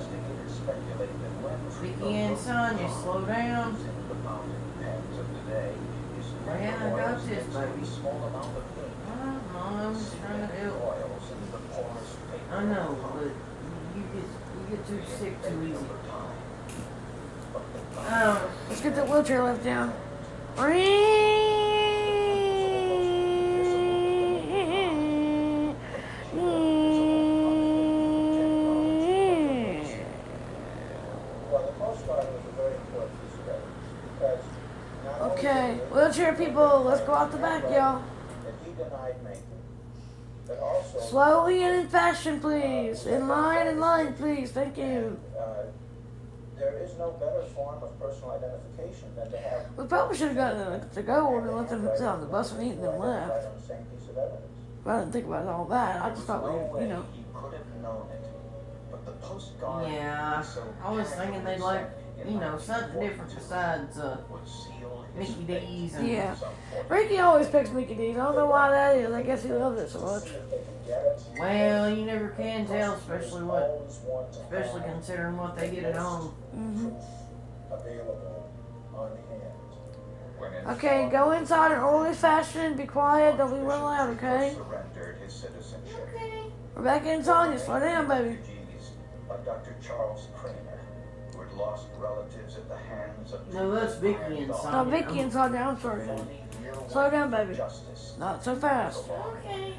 Investigators 0.00 0.52
speculate 0.56 1.12
that 1.20 1.34
when 1.44 1.60
Vicky 1.76 2.16
and 2.24 2.38
Sonia, 2.38 2.88
slow 2.88 3.20
down. 3.20 3.76
in 3.76 4.08
the 4.08 4.14
fountain 4.24 4.56
pens 4.80 5.18
of 5.20 5.28
today 5.44 5.76
is 6.16 6.24
Well, 6.40 6.56
I 6.56 6.88
got 6.96 7.20
oils 7.20 7.28
this, 7.28 7.44
baby. 7.52 7.84
small 7.84 8.16
amount 8.32 8.56
of 8.56 8.64
ink. 8.80 8.96
Uh, 9.04 9.60
I'm 9.60 9.92
trying 9.92 10.40
to 10.40 10.54
help. 10.56 10.80
Oils 10.80 11.26
in 11.36 11.40
the 11.52 11.60
porous 11.68 12.16
paper 12.32 12.48
I 12.56 12.64
know, 12.64 12.96
but 12.96 13.28
you 13.92 14.02
get 14.16 14.24
you 14.24 14.64
get 14.72 14.80
too 14.88 15.02
sick 15.04 15.36
too 15.44 15.60
easy. 15.68 15.76
over 15.76 16.00
time. 16.08 16.32
But 17.52 17.64
the 17.76 18.00
Um, 18.00 18.40
Let's 18.70 18.80
get 18.80 18.94
the 18.96 19.04
wheelchair 19.04 19.44
lift 19.44 19.64
down. 19.64 19.92
Well, 31.50 31.66
the 31.66 31.72
Coast 31.84 32.06
Guard 32.06 32.26
was 32.26 32.44
a 32.46 32.54
very 32.56 32.74
important 32.76 33.10
piece 33.22 33.38
of 33.40 33.48
evidence 33.48 33.90
because 34.14 34.42
not 35.04 35.20
only 35.20 35.36
Okay, 36.20 36.30
did 36.30 36.38
they- 36.38 36.44
wheelchair 36.44 36.46
people, 36.46 36.82
let's 36.84 37.00
go 37.02 37.14
out 37.14 37.30
the 37.32 37.38
back, 37.38 37.62
y'all. 37.64 38.02
That 38.44 38.54
he 38.64 38.72
denied 38.72 39.22
making, 39.24 39.42
but 40.46 40.58
also. 40.58 41.00
Slowly 41.00 41.62
and 41.62 41.80
in 41.80 41.88
fashion, 41.88 42.40
please. 42.40 43.06
In 43.06 43.28
line, 43.28 43.66
in 43.66 43.80
line, 43.80 44.14
please. 44.14 44.50
Thank 44.52 44.76
you. 44.76 45.18
Uh, 45.38 45.64
there 46.58 46.78
is 46.82 46.96
no 46.98 47.12
better 47.12 47.42
form 47.54 47.82
of 47.82 47.98
personal 47.98 48.32
identification 48.32 49.08
than 49.16 49.30
to 49.30 49.38
have. 49.38 49.62
We 49.76 49.86
probably 49.86 50.16
should 50.16 50.28
have 50.28 50.36
gotten 50.36 50.60
a 50.60 50.86
to 50.94 51.02
go 51.02 51.26
order 51.26 51.48
and 51.48 51.56
let 51.56 51.68
them 51.70 51.88
sit 51.96 52.06
on 52.06 52.20
the 52.20 52.26
bus 52.26 52.52
and 52.52 52.62
eat 52.62 52.72
and 52.72 52.84
then 52.84 52.88
Identified 52.90 53.28
left. 53.30 53.46
on 53.46 53.60
the 53.60 53.66
same 53.66 53.84
piece 53.84 54.08
of 54.10 54.18
evidence. 54.18 54.46
But 54.84 54.90
I 54.90 54.98
didn't 55.00 55.12
think 55.12 55.26
about 55.26 55.46
all 55.46 55.64
that. 55.66 56.02
I 56.04 56.10
just 56.10 56.24
thought 56.24 56.42
no 56.42 56.70
we, 56.74 56.82
you 56.82 56.88
know. 56.88 57.04
he 57.14 57.24
could 57.34 57.52
have 57.54 57.82
known 57.82 58.08
it. 58.12 58.20
But 58.90 59.06
the 59.06 59.12
Coast 59.26 59.52
yeah, 59.60 60.44
I 60.84 60.90
was 60.90 61.08
thinking 61.10 61.44
they'd 61.44 61.60
like, 61.60 61.80
in 61.80 61.86
you 62.26 62.38
know, 62.38 62.58
something 62.58 63.00
different 63.00 63.34
besides 63.34 63.98
uh, 63.98 64.18
would 64.30 64.46
seal 64.48 65.06
his 65.16 65.36
Mickey. 65.36 65.60
D's 65.60 65.94
and 65.94 66.08
Yeah. 66.08 66.34
Ricky 66.88 67.18
always 67.18 67.48
picks 67.48 67.70
Mickey 67.70 67.94
D's. 67.94 68.16
I 68.16 68.24
don't 68.24 68.36
know 68.36 68.46
why 68.46 68.70
that 68.70 68.96
is. 68.96 69.12
I 69.12 69.22
guess 69.22 69.42
he 69.42 69.52
loves 69.52 69.80
it 69.80 69.90
so 69.90 70.00
much. 70.00 70.24
See 70.24 70.28
if 70.30 70.50
they 70.50 70.56
can 70.56 70.64
get 70.86 71.04
it. 71.06 71.22
Well, 71.38 71.90
you 71.96 72.04
never 72.04 72.28
can 72.30 72.66
tell, 72.66 72.94
especially 72.94 73.42
what, 73.42 73.62
Always 73.62 73.98
want 74.04 74.32
to 74.32 74.38
especially 74.40 74.82
considering 74.82 75.36
what 75.36 75.56
they 75.56 75.70
get 75.70 75.84
at 75.84 75.96
home. 75.96 76.28
hmm 76.52 76.88
Available 77.72 78.50
on 78.94 79.10
hand. 79.10 79.52
When 80.38 80.52
in 80.54 80.66
Okay, 80.70 81.08
go 81.10 81.32
inside 81.32 81.72
in 81.72 81.78
orderly 81.78 82.14
fashion. 82.14 82.76
Be 82.76 82.84
quiet. 82.86 83.36
Don't 83.38 83.50
be 83.50 83.56
real 83.60 83.66
loud, 83.68 84.10
okay? 84.16 84.54
Surrendered 84.56 85.18
his 85.22 85.32
citizenship. 85.32 86.08
Okay. 86.14 86.42
Rebecca 86.74 87.08
and 87.10 87.24
Sonia, 87.24 87.58
slow 87.58 87.78
down, 87.80 88.08
baby. 88.08 88.28
Refugees 88.36 88.90
Dr. 89.44 89.76
Charles 89.86 90.26
Kramer, 90.36 90.56
who 90.58 90.68
had 90.69 90.69
lost 91.60 91.86
relatives 91.98 92.56
at 92.56 92.68
the 92.68 92.76
hands 92.76 93.32
of 93.32 93.52
No, 93.54 93.70
that's 93.74 93.96
Vicky 93.96 94.38
and 94.38 94.48
No, 94.48 94.56
Sonia. 94.56 94.90
Vicky 94.90 95.20
and 95.20 95.32
Sonia, 95.32 95.60
I'm 95.60 95.80
sorry. 95.80 96.08
Slow 96.88 97.10
down, 97.10 97.30
baby. 97.30 97.54
justice. 97.54 98.14
Not 98.18 98.42
so 98.44 98.56
fast. 98.56 99.04
Okay. 99.08 99.74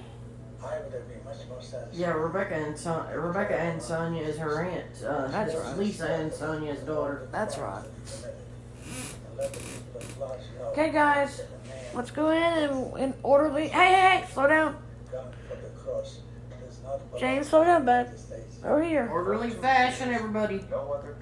I 0.63 0.79
would 0.79 0.91
be 0.91 1.15
much 1.25 1.37
more 1.49 1.61
satisfied. 1.61 1.93
Yeah, 1.99 2.11
Rebecca 2.11 2.53
and 2.55 2.77
Son- 2.77 3.07
Rebecca 3.13 3.55
and 3.59 3.81
Sonia 3.81 4.21
is 4.23 4.37
her 4.37 4.61
aunt. 4.63 5.03
Uh, 5.03 5.27
That's 5.29 5.55
right. 5.55 5.77
Lisa 5.77 6.07
and 6.11 6.31
Sonia's 6.31 6.81
daughter. 6.81 7.27
That's 7.31 7.57
right. 7.57 7.83
And 7.83 9.37
let 9.37 9.51
the 9.53 9.59
people 9.59 9.99
of 9.99 10.03
Flush 10.03 10.39
know 10.59 10.65
Okay, 10.67 10.91
guys, 10.91 11.37
that 11.37 11.47
the 11.63 11.69
man 11.69 11.77
let's 11.95 12.11
go 12.11 12.29
in 12.29 12.43
and 12.43 12.97
in 12.97 13.13
orderly. 13.23 13.69
Hey, 13.69 13.93
hey, 13.93 14.19
hey, 14.21 14.25
slow 14.33 14.47
down. 14.47 14.77
gone 15.11 15.31
from 15.49 15.57
the 15.63 15.69
cross 15.83 16.19
is 16.69 16.79
not 16.80 16.80
James, 17.19 17.49
slow 17.49 17.63
down, 17.63 17.85
bud. 17.85 18.09
Over 18.63 18.83
here. 18.83 19.09
Orderly 19.11 19.49
fashion, 19.49 20.09
everybody. 20.13 20.63
No 20.69 20.93
other. 20.93 21.15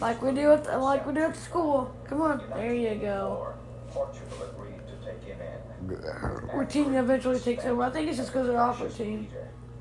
Like 0.00 0.22
we 0.22 0.32
do 0.32 0.52
at 0.52 0.80
like 0.80 1.06
we 1.06 1.14
do 1.14 1.20
at 1.20 1.36
school. 1.36 1.94
Come 2.08 2.22
on. 2.22 2.42
There 2.54 2.74
you 2.74 2.94
go. 2.96 3.54
Portugal 3.88 4.38
agreed 4.42 4.80
to 4.86 5.04
take 5.04 5.22
him 5.24 5.38
in. 5.40 6.56
Routine 6.56 6.94
eventually 6.94 7.40
takes 7.40 7.64
over. 7.64 7.82
I 7.82 7.90
think 7.90 8.08
it's 8.08 8.18
just 8.18 8.32
because 8.32 8.46
they're 8.46 8.60
off 8.60 8.80
routine. 8.80 9.28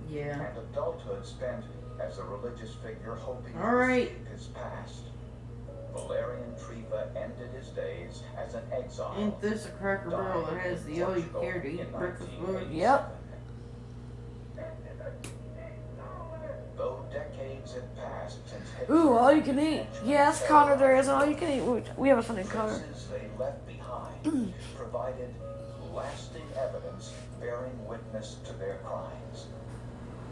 Yeah. 0.10 0.40
And 0.40 0.58
adulthood 0.58 1.26
spent 1.26 1.66
as 2.00 2.18
a 2.20 2.24
religious 2.24 2.74
figure 2.76 3.16
hoping 3.16 3.56
All 3.58 3.72
to 3.72 4.10
his 4.32 4.48
past. 4.54 5.02
Valerian 5.94 6.54
Trifa 6.56 7.16
ended 7.16 7.52
his 7.56 7.70
days 7.70 8.24
as 8.38 8.54
an 8.54 8.64
exile. 8.72 9.16
Ain't 9.18 9.40
this 9.42 9.66
a 9.66 9.70
cracker 9.70 10.10
barrel 10.10 10.46
that 10.46 10.60
has 10.60 10.84
the 10.84 11.04
all 11.04 11.18
you 11.18 11.30
care 11.40 11.62
to 11.62 11.68
eat 11.68 11.92
breakfast 11.94 12.30
food? 12.40 12.68
Yep. 12.70 13.22
Though 14.56 14.64
decades 14.64 14.86
had 14.88 14.95
passed 14.95 14.95
since 14.95 14.95
Ooh, 18.90 19.14
all 19.14 19.32
you 19.34 19.42
can 19.42 19.60
eat. 19.60 19.88
Yes, 20.04 20.46
Connor, 20.48 20.78
there 20.78 20.96
is 20.96 21.08
an 21.08 21.16
all 21.16 21.26
you 21.26 21.36
can 21.36 21.50
eat. 21.52 21.62
We- 21.62 21.84
We 21.98 22.10
have 22.10 22.20
a 22.20 22.24
son 22.24 22.38
in 22.38 22.48
Connor. 22.48 22.84
they 23.12 23.28
left 23.40 23.66
behind 23.66 24.54
provided 24.78 25.34
lasting 25.94 26.44
evidence 26.58 27.12
bearing 27.40 27.74
witness 27.88 28.36
to 28.46 28.54
their 28.54 28.78
crimes. 28.86 29.48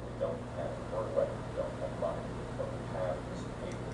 We 0.05 0.19
don't 0.19 0.37
have 0.57 0.71
or 0.93 1.03
what 1.15 1.27
we 1.27 1.57
don't 1.57 1.75
have 1.81 1.93
money, 1.99 2.27
but 2.57 2.67
we 2.67 2.81
have 2.99 3.17
is 3.33 3.43
paper. 3.63 3.91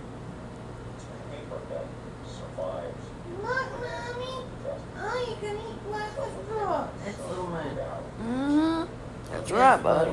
It's 0.95 1.05
paper 1.31 1.59
that 1.71 1.85
survives. 2.27 3.05
Look, 3.39 3.69
Mommy. 3.79 4.45
All 4.99 5.19
you 5.29 5.35
can 5.39 5.55
eat 5.55 5.79
breakfast 5.87 6.47
broth. 6.49 6.89
That's 7.05 7.19
little 7.29 7.47
man. 7.47 7.77
Mm-hmm. 8.21 9.31
That's 9.31 9.51
right, 9.51 9.81
buddy. 9.83 10.11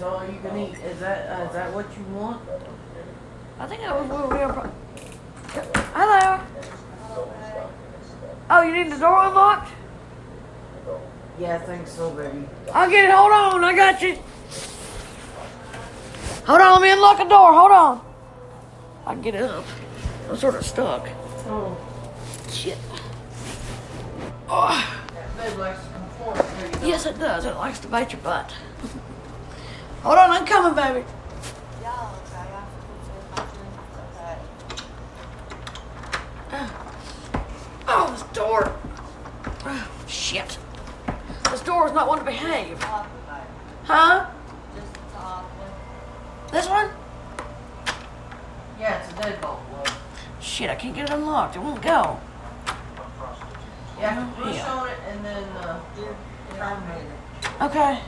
There's 0.00 0.12
all 0.14 0.24
you 0.26 0.38
can 0.40 0.56
eat. 0.56 0.78
Is 0.82 0.98
that 1.00 1.28
uh, 1.40 1.44
is 1.44 1.52
that 1.52 1.74
what 1.74 1.84
you 1.94 2.02
want? 2.14 2.40
I 3.58 3.66
think 3.66 3.82
that 3.82 3.94
was 4.00 4.08
what 4.08 4.30
we 4.30 4.38
were. 4.38 4.50
pro- 4.50 5.82
Hello. 5.92 6.40
Oh, 8.48 8.62
you 8.62 8.72
need 8.72 8.90
the 8.90 8.96
door 8.98 9.26
unlocked? 9.26 9.70
Yeah, 11.38 11.56
I 11.56 11.58
think 11.58 11.86
so, 11.86 12.10
baby. 12.12 12.48
I'll 12.72 12.88
get 12.88 13.04
it. 13.04 13.10
Hold 13.10 13.30
on. 13.32 13.62
I 13.62 13.76
got 13.76 14.00
you. 14.00 14.14
Hold 16.46 16.60
on. 16.62 16.72
Let 16.72 16.82
me 16.82 16.90
unlock 16.92 17.18
the 17.18 17.24
door. 17.24 17.52
Hold 17.52 17.70
on. 17.72 18.00
I 19.04 19.12
can 19.12 19.20
get 19.20 19.34
it 19.34 19.42
up. 19.42 19.66
I'm 20.30 20.36
sort 20.38 20.54
of 20.54 20.64
stuck. 20.64 21.06
Oh, 21.46 21.76
Shit. 22.50 22.78
Oh, 24.48 25.02
that 25.12 25.36
bed 25.36 25.58
likes 25.58 25.84
to 25.84 25.90
come 25.92 26.08
forward. 26.16 26.36
There 26.58 26.66
you 26.68 26.72
go. 26.78 26.86
yes, 26.86 27.04
it 27.04 27.18
does. 27.18 27.44
It 27.44 27.54
likes 27.56 27.80
to 27.80 27.88
bite 27.88 28.12
your 28.14 28.22
butt. 28.22 28.54
Hold 30.02 30.18
on. 30.18 30.30
I'm 30.30 30.46
coming, 30.46 30.74
baby. 30.74 31.04
Oh, 37.88 38.10
this 38.12 38.22
door. 38.36 38.72
Oh, 39.64 39.90
shit. 40.06 40.58
This 41.50 41.60
door 41.62 41.86
is 41.86 41.92
not 41.92 42.08
one 42.08 42.18
to 42.18 42.24
behave. 42.24 42.80
Huh? 43.84 44.26
This 46.52 46.68
one? 46.68 46.90
Yeah, 48.78 48.98
it's 49.02 49.12
a 49.12 49.14
deadbolt. 49.14 49.58
Well, 49.72 49.84
Shit, 50.40 50.70
I 50.70 50.74
can't 50.74 50.94
get 50.94 51.10
it 51.10 51.14
unlocked. 51.14 51.56
It 51.56 51.60
won't 51.60 51.82
go. 51.82 52.18
you 53.98 54.06
have 54.06 54.36
to 54.36 54.42
push 54.42 54.56
Yeah. 54.56 54.72
on 54.72 54.88
it 54.88 54.98
and 55.08 55.24
then 55.24 55.42
uh, 55.58 55.80
turn 56.56 56.82
it. 56.96 57.62
Okay. 57.62 58.00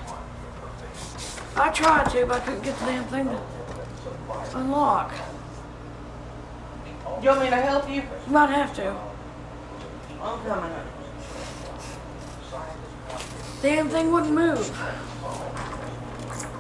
I 1.57 1.71
tried 1.71 2.11
to, 2.11 2.27
but 2.27 2.37
I 2.37 2.41
couldn't 2.41 2.63
get 2.63 2.79
the 2.79 2.87
damn 2.87 3.05
thing 3.05 3.27
to 3.27 4.59
unlock. 4.59 5.13
You 7.23 7.29
want 7.29 7.43
me 7.43 7.51
to 7.51 7.57
help 7.57 7.89
you? 7.89 7.97
You 7.97 8.33
might 8.33 8.51
have 8.51 8.75
to. 8.77 8.97
I'm 10.23 10.45
coming. 10.45 10.73
Damn 13.61 13.89
thing 13.89 14.11
wouldn't 14.11 14.33
move. 14.33 14.71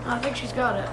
I 0.06 0.18
think 0.18 0.36
she's 0.36 0.52
got 0.52 0.78
it. 0.78 0.88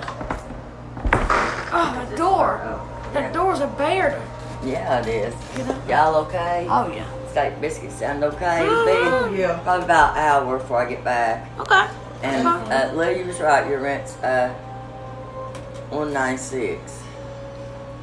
Oh, 1.72 1.91
that 1.95 2.18
door. 2.18 2.82
That 3.14 3.34
door's 3.34 3.60
a 3.60 3.68
bear. 3.68 4.22
Yeah, 4.64 5.02
it 5.02 5.08
is. 5.08 5.36
You 5.58 5.66
know? 5.66 5.82
Y'all 5.88 6.16
okay? 6.26 6.66
Oh, 6.70 6.91
yeah. 6.91 7.08
Steak 7.30 7.62
biscuits 7.62 7.95
sound 7.95 8.24
okay 8.24 8.60
to 8.66 8.70
Oh, 8.70 9.34
yeah. 9.36 9.60
Probably 9.64 9.86
about 9.86 10.18
an 10.18 10.24
hour 10.24 10.58
before 10.58 10.80
I 10.80 10.89
get 10.89 11.04
back. 11.04 11.47
Okay. 11.60 11.88
And 12.22 12.47
Okay. 12.47 12.74
uh, 12.74 12.93
Lou, 12.93 13.11
you 13.11 13.26
was 13.26 13.39
right. 13.39 13.70
Your 13.70 13.80
rent's 13.80 14.15
uh, 14.17 14.49
one 15.89 16.11
nine 16.13 16.38
six. 16.38 17.01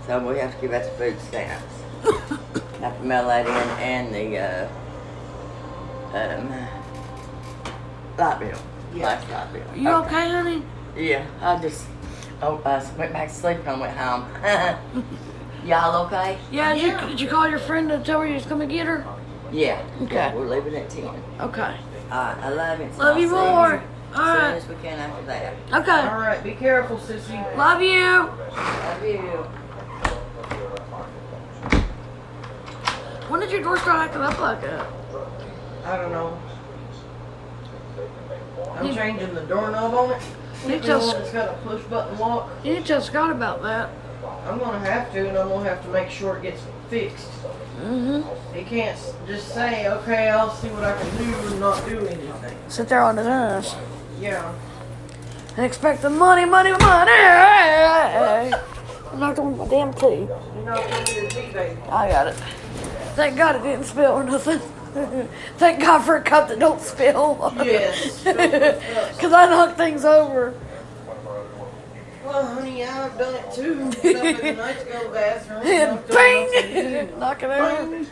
So 0.06 0.18
we 0.26 0.38
have 0.38 0.54
to 0.54 0.60
give 0.60 0.72
out 0.72 0.84
the 0.84 0.90
food 0.90 1.20
stamps. 1.20 1.64
have 2.80 2.96
to 2.98 3.04
mail 3.04 3.26
that 3.26 3.46
in 3.46 3.54
and 3.82 4.14
the 4.14 4.38
uh, 4.38 4.68
um, 6.14 6.68
light 8.16 8.38
bill. 8.38 8.58
Yeah. 8.94 9.06
Last 9.06 9.30
light 9.30 9.52
bill. 9.52 9.76
You 9.76 9.90
okay, 9.90 10.30
honey? 10.30 10.62
Yeah, 10.96 11.26
I 11.42 11.60
just 11.60 11.86
oh, 12.40 12.56
uh, 12.64 12.86
went 12.96 13.12
back 13.12 13.28
to 13.28 13.34
sleep 13.34 13.58
and 13.66 13.80
went 13.80 13.96
home. 13.96 14.24
Y'all 15.66 16.06
okay? 16.06 16.38
Yeah, 16.50 16.74
did, 16.74 16.82
You, 16.82 17.08
did 17.08 17.20
you 17.20 17.28
call 17.28 17.48
your 17.48 17.58
friend 17.58 17.88
to 17.88 17.98
tell 17.98 18.20
her 18.20 18.26
you 18.26 18.34
was 18.34 18.46
coming 18.46 18.68
to 18.68 18.74
get 18.74 18.86
her? 18.86 19.04
Yeah. 19.52 19.84
Okay. 20.02 20.14
Yeah, 20.14 20.34
we're 20.34 20.48
leaving 20.48 20.76
at 20.76 20.88
ten. 20.88 21.08
Okay. 21.40 21.76
Alright, 22.10 22.38
I 22.38 22.48
love 22.50 22.80
it. 22.80 22.96
Love 22.98 23.18
you 23.18 23.34
I'll 23.36 23.82
see. 24.14 24.14
As 24.14 24.18
All 24.18 24.34
soon 24.34 24.42
right. 24.42 24.54
as 24.56 24.68
we 24.68 24.74
can 24.76 24.98
after 24.98 25.24
that. 25.26 25.54
Okay. 25.72 26.08
All 26.08 26.18
right, 26.18 26.42
be 26.42 26.52
careful, 26.52 26.96
sissy. 26.98 27.56
Love 27.56 27.80
you. 27.82 28.30
Love 28.56 29.04
you. 29.04 29.46
When 33.28 33.40
did 33.40 33.50
your 33.50 33.62
door 33.62 33.76
start 33.78 34.08
acting 34.08 34.22
up 34.22 34.38
like 34.40 34.62
that? 34.62 34.86
I 35.84 35.96
don't 35.96 36.12
know. 36.12 36.38
I'm 38.76 38.94
changing 38.94 39.34
the 39.34 39.40
doorknob 39.42 39.94
on 39.94 40.10
it. 40.12 40.22
You 40.66 40.74
You 40.74 40.80
just- 40.80 41.16
it's 41.16 41.32
got 41.32 41.48
a 41.48 41.52
push 41.64 41.82
button 41.84 42.18
lock. 42.18 42.48
You 42.62 42.74
need 42.74 42.82
to 42.82 42.86
tell 42.94 43.00
Scott 43.00 43.30
about 43.30 43.62
that. 43.62 43.90
I'm 44.48 44.58
gonna 44.58 44.78
have 44.78 45.12
to, 45.12 45.28
and 45.28 45.36
I'm 45.36 45.48
gonna 45.48 45.68
have 45.68 45.82
to 45.84 45.88
make 45.88 46.08
sure 46.10 46.36
it 46.36 46.42
gets 46.42 46.60
fixed. 46.88 47.28
Mm-hmm. 47.82 48.22
He 48.56 48.64
can't 48.64 48.98
just 49.26 49.48
say, 49.52 49.88
"Okay, 49.88 50.28
I'll 50.30 50.50
see 50.50 50.68
what 50.68 50.84
I 50.84 50.96
can 50.98 51.16
do," 51.18 51.34
and 51.48 51.60
not 51.60 51.84
do 51.86 51.98
anything. 51.98 52.56
Sit 52.68 52.88
there 52.88 53.02
on 53.02 53.16
his 53.16 53.26
ass 53.26 53.76
Yeah. 54.20 54.54
and 55.56 55.64
expect 55.66 56.02
the 56.02 56.10
money, 56.10 56.44
money, 56.44 56.70
money. 56.70 57.12
I'm 57.12 58.50
not 59.20 59.36
doing 59.36 59.56
my 59.56 59.66
damn 59.68 59.92
tea. 59.94 60.06
You're 60.06 60.64
not 60.64 60.88
gonna 60.88 61.04
be 61.04 61.18
a 61.18 61.28
tea 61.28 61.52
baby. 61.52 61.80
I 61.88 62.08
got 62.08 62.26
it. 62.28 62.34
Thank 63.14 63.36
God 63.36 63.56
it 63.56 63.62
didn't 63.62 63.84
spill 63.84 64.12
or 64.12 64.24
nothing. 64.24 64.60
Thank 65.58 65.80
God 65.80 66.00
for 66.00 66.16
a 66.16 66.22
cup 66.22 66.48
that 66.48 66.58
don't 66.58 66.80
spill. 66.80 67.52
Yes. 67.56 68.22
Because 68.24 69.32
I 69.32 69.46
knock 69.46 69.76
things 69.76 70.04
over. 70.04 70.54
Well, 72.24 72.46
honey, 72.54 72.84
I've 72.84 73.16
done 73.16 73.34
it 73.34 73.52
too. 73.52 73.90
Get 74.02 74.16
up 74.16 74.24
in 74.24 74.56
the 74.56 74.62
night 74.62 74.80
to 74.80 74.84
go 74.86 74.98
to 75.00 75.06
the 75.06 75.12
bathroom. 75.14 75.62
And 75.64 76.06
bang! 76.08 77.18
Knock 77.20 77.42
it 77.42 77.50
over. 77.50 78.04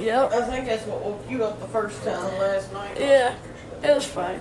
Yep. 0.00 0.32
I 0.32 0.42
think 0.42 0.66
that's 0.66 0.86
what 0.86 1.04
woke 1.04 1.24
you 1.28 1.44
up 1.44 1.60
the 1.60 1.68
first 1.68 2.02
time 2.02 2.38
last 2.38 2.72
night. 2.72 2.96
Yeah. 2.98 3.34
It 3.82 3.94
was 3.94 4.06
fine. 4.06 4.40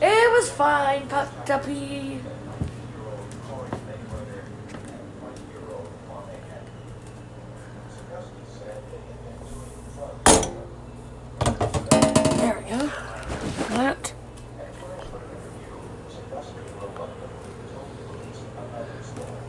It 0.00 0.32
was 0.32 0.50
fine, 0.50 1.06
puppy. 1.08 2.20
There 12.36 12.58
we 12.58 12.70
go. 12.70 12.90
That. 13.70 14.12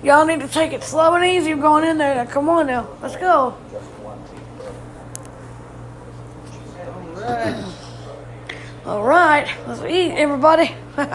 Y'all 0.04 0.26
need 0.26 0.42
to 0.42 0.48
take 0.48 0.74
it 0.74 0.84
slow 0.84 1.16
and 1.16 1.26
easy 1.26 1.54
going 1.56 1.84
in 1.84 1.98
there. 1.98 2.26
Come 2.26 2.50
on 2.50 2.68
now. 2.68 2.88
Let's 3.02 3.16
go. 3.16 3.58
Alright. 7.16 7.75
All 8.86 9.04
right. 9.04 9.48
Let's 9.68 9.82
eat, 9.82 10.12
everybody. 10.12 10.76
We're 10.96 11.06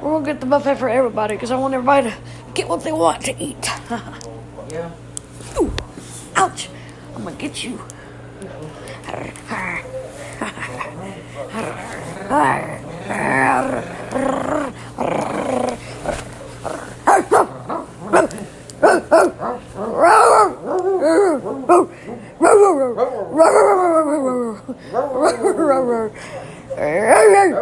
gonna 0.00 0.24
get 0.24 0.38
the 0.38 0.46
buffet 0.46 0.76
for 0.76 0.88
everybody 0.88 1.34
because 1.34 1.50
I 1.50 1.56
want 1.56 1.74
everybody 1.74 2.10
to 2.10 2.16
get 2.54 2.68
what 2.68 2.84
they 2.84 2.92
want 2.92 3.24
to 3.24 3.36
eat. 3.42 3.68
Yeah. 4.70 4.90
Ooh, 5.60 5.70
ouch! 6.34 6.70
I'm 7.14 7.22
gonna 7.24 7.36
get 7.36 7.62
you. 7.62 7.78
Chicken 26.76 27.54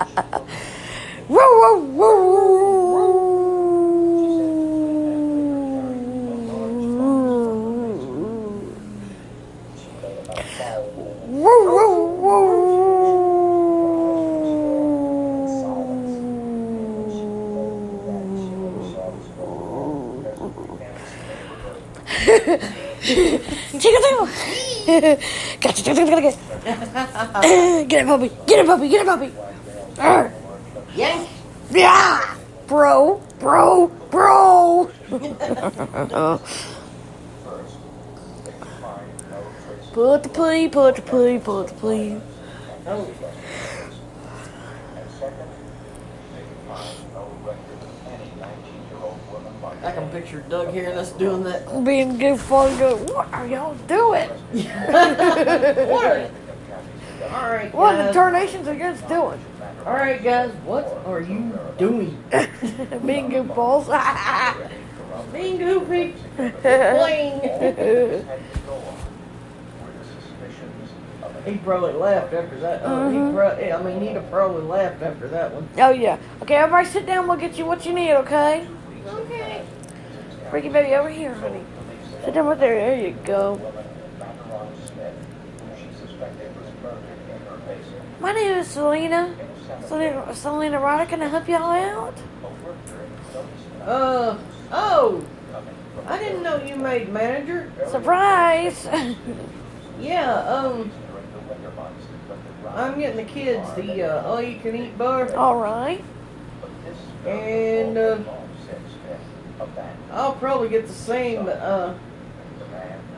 Gotcha, 25.00 25.82
gotcha, 25.82 25.94
gotcha, 25.94 26.20
gotcha. 26.20 26.36
Get 27.88 28.02
it, 28.02 28.06
puppy. 28.06 28.28
Get 28.46 28.58
it, 28.60 28.66
puppy. 28.66 28.88
Get 28.88 29.00
it, 29.00 29.06
puppy. 29.06 29.32
Arr. 29.98 30.32
Yeah, 31.72 32.36
bro, 32.66 33.22
bro, 33.38 33.88
bro. 34.10 34.90
put 39.92 40.22
the 40.22 40.28
plea, 40.28 40.68
put 40.68 40.96
the 40.96 41.02
plea, 41.02 41.38
put 41.38 41.68
the 41.68 41.74
plea. 41.74 42.20
Oh. 42.86 43.06
And 44.96 45.10
second, 45.18 45.48
they 46.34 46.42
can 46.42 46.58
find 46.68 47.12
no 47.14 47.22
record 47.44 47.80
of 47.80 47.92
any 48.08 48.28
19-year-old 48.36 49.20
woman 49.32 49.54
by 49.62 49.70
I 49.86 49.92
can 49.92 49.99
picture 50.10 50.40
Doug 50.48 50.72
hearing 50.72 50.96
us 50.98 51.12
doing 51.12 51.44
that. 51.44 51.66
Being 51.84 52.18
goofball 52.18 52.68
and 52.68 52.78
go, 52.78 52.96
what 53.14 53.32
are 53.32 53.46
y'all 53.46 53.74
doing? 53.86 54.28
What 55.90 56.04
are- 56.06 56.30
All 57.32 57.50
right, 57.52 57.72
What 57.74 57.94
are 57.94 57.98
the 57.98 58.04
guys. 58.04 58.14
tarnations 58.14 58.66
against 58.68 59.06
doing? 59.06 59.38
All 59.86 59.92
right, 59.94 60.22
guys. 60.22 60.50
What 60.64 60.86
are 61.06 61.20
you 61.20 61.56
doing? 61.78 62.22
Being 63.06 63.30
goofballs. 63.30 63.86
Being 65.32 65.58
goofy. 65.58 66.14
Playing. 66.36 67.40
had 67.40 67.76
to 67.76 68.24
go 68.66 68.72
on 68.74 68.96
were 69.80 69.92
the 69.98 70.04
suspicions 70.04 70.90
of 71.22 71.36
an 71.46 71.52
he 71.52 71.58
probably 71.58 71.92
laughed 71.92 72.32
after 72.32 72.58
that. 72.60 72.82
Uh, 72.82 73.08
he 73.10 73.18
pro- 73.32 73.50
I 73.72 73.82
mean, 73.82 74.00
he'd 74.00 74.14
have 74.16 74.30
probably 74.30 74.62
laughed 74.62 75.02
after 75.02 75.28
that 75.28 75.52
one. 75.54 75.68
oh, 75.78 75.90
yeah. 75.90 76.18
Okay, 76.42 76.56
everybody 76.56 76.86
sit 76.88 77.06
down. 77.06 77.28
We'll 77.28 77.36
get 77.38 77.56
you 77.58 77.64
what 77.66 77.84
you 77.86 77.92
need, 77.92 78.12
okay? 78.14 78.66
Okay. 79.06 79.39
Freaky 80.50 80.68
baby, 80.68 80.94
over 80.94 81.08
here, 81.08 81.34
honey. 81.34 81.62
Sit 82.24 82.34
down 82.34 82.46
right 82.46 82.58
there. 82.58 82.74
There 82.74 83.08
you 83.08 83.16
go. 83.24 83.52
woman, 83.54 83.84
Macaron 84.18 84.86
Smith, 84.88 85.14
who 85.60 85.76
she 85.80 86.06
suspected 86.06 86.56
was 86.56 86.66
murdered 86.82 87.04
in 87.30 87.40
her 87.46 87.56
basement. 87.58 88.20
My 88.20 88.32
name 88.32 88.58
is 88.58 88.66
Selena. 88.66 89.34
Selena, 89.86 90.34
Selena 90.34 90.80
Ryder. 90.80 91.08
Can 91.08 91.22
I 91.22 91.28
help 91.28 91.48
y'all 91.48 91.70
out? 91.70 92.14
Uh, 93.82 94.38
oh, 94.72 95.24
I 96.08 96.18
didn't 96.18 96.42
know 96.42 96.62
you 96.64 96.74
made 96.76 97.08
manager. 97.10 97.72
Surprise! 97.88 98.88
Yeah, 100.00 100.32
um, 100.44 100.90
I'm 102.68 102.98
getting 102.98 103.18
the 103.18 103.30
kids 103.30 103.70
the 103.74 104.04
uh, 104.04 104.26
all-you-can-eat 104.26 104.96
bar, 104.96 105.30
All 105.36 105.56
right. 105.56 106.02
and 107.26 107.98
uh, 107.98 108.18
I'll 110.12 110.34
probably 110.34 110.68
get 110.68 110.86
the 110.86 110.92
same, 110.92 111.44
but 111.44 111.58
uh, 111.58 111.94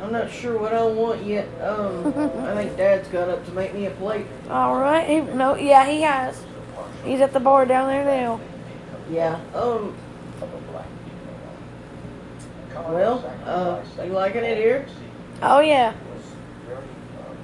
I'm 0.02 0.12
not 0.12 0.30
sure 0.30 0.58
what 0.58 0.74
I 0.74 0.84
want 0.84 1.24
yet. 1.24 1.46
Um, 1.62 2.08
I 2.08 2.54
think 2.54 2.76
Dad's 2.76 3.08
got 3.08 3.28
up 3.28 3.44
to 3.46 3.52
make 3.52 3.74
me 3.74 3.86
a 3.86 3.90
plate. 3.92 4.26
All 4.50 4.76
right. 4.76 5.08
He, 5.08 5.20
no, 5.20 5.54
yeah, 5.56 5.86
he 5.86 6.02
has. 6.02 6.44
He's 7.04 7.20
at 7.20 7.32
the 7.32 7.40
bar 7.40 7.66
down 7.66 7.88
there 7.88 8.04
now. 8.04 8.40
Yeah. 9.10 9.40
Um. 9.54 9.94
Well, 12.74 13.24
uh, 13.44 13.80
you 14.02 14.10
liking 14.12 14.42
it 14.42 14.58
here? 14.58 14.86
Oh 15.40 15.60
yeah. 15.60 15.94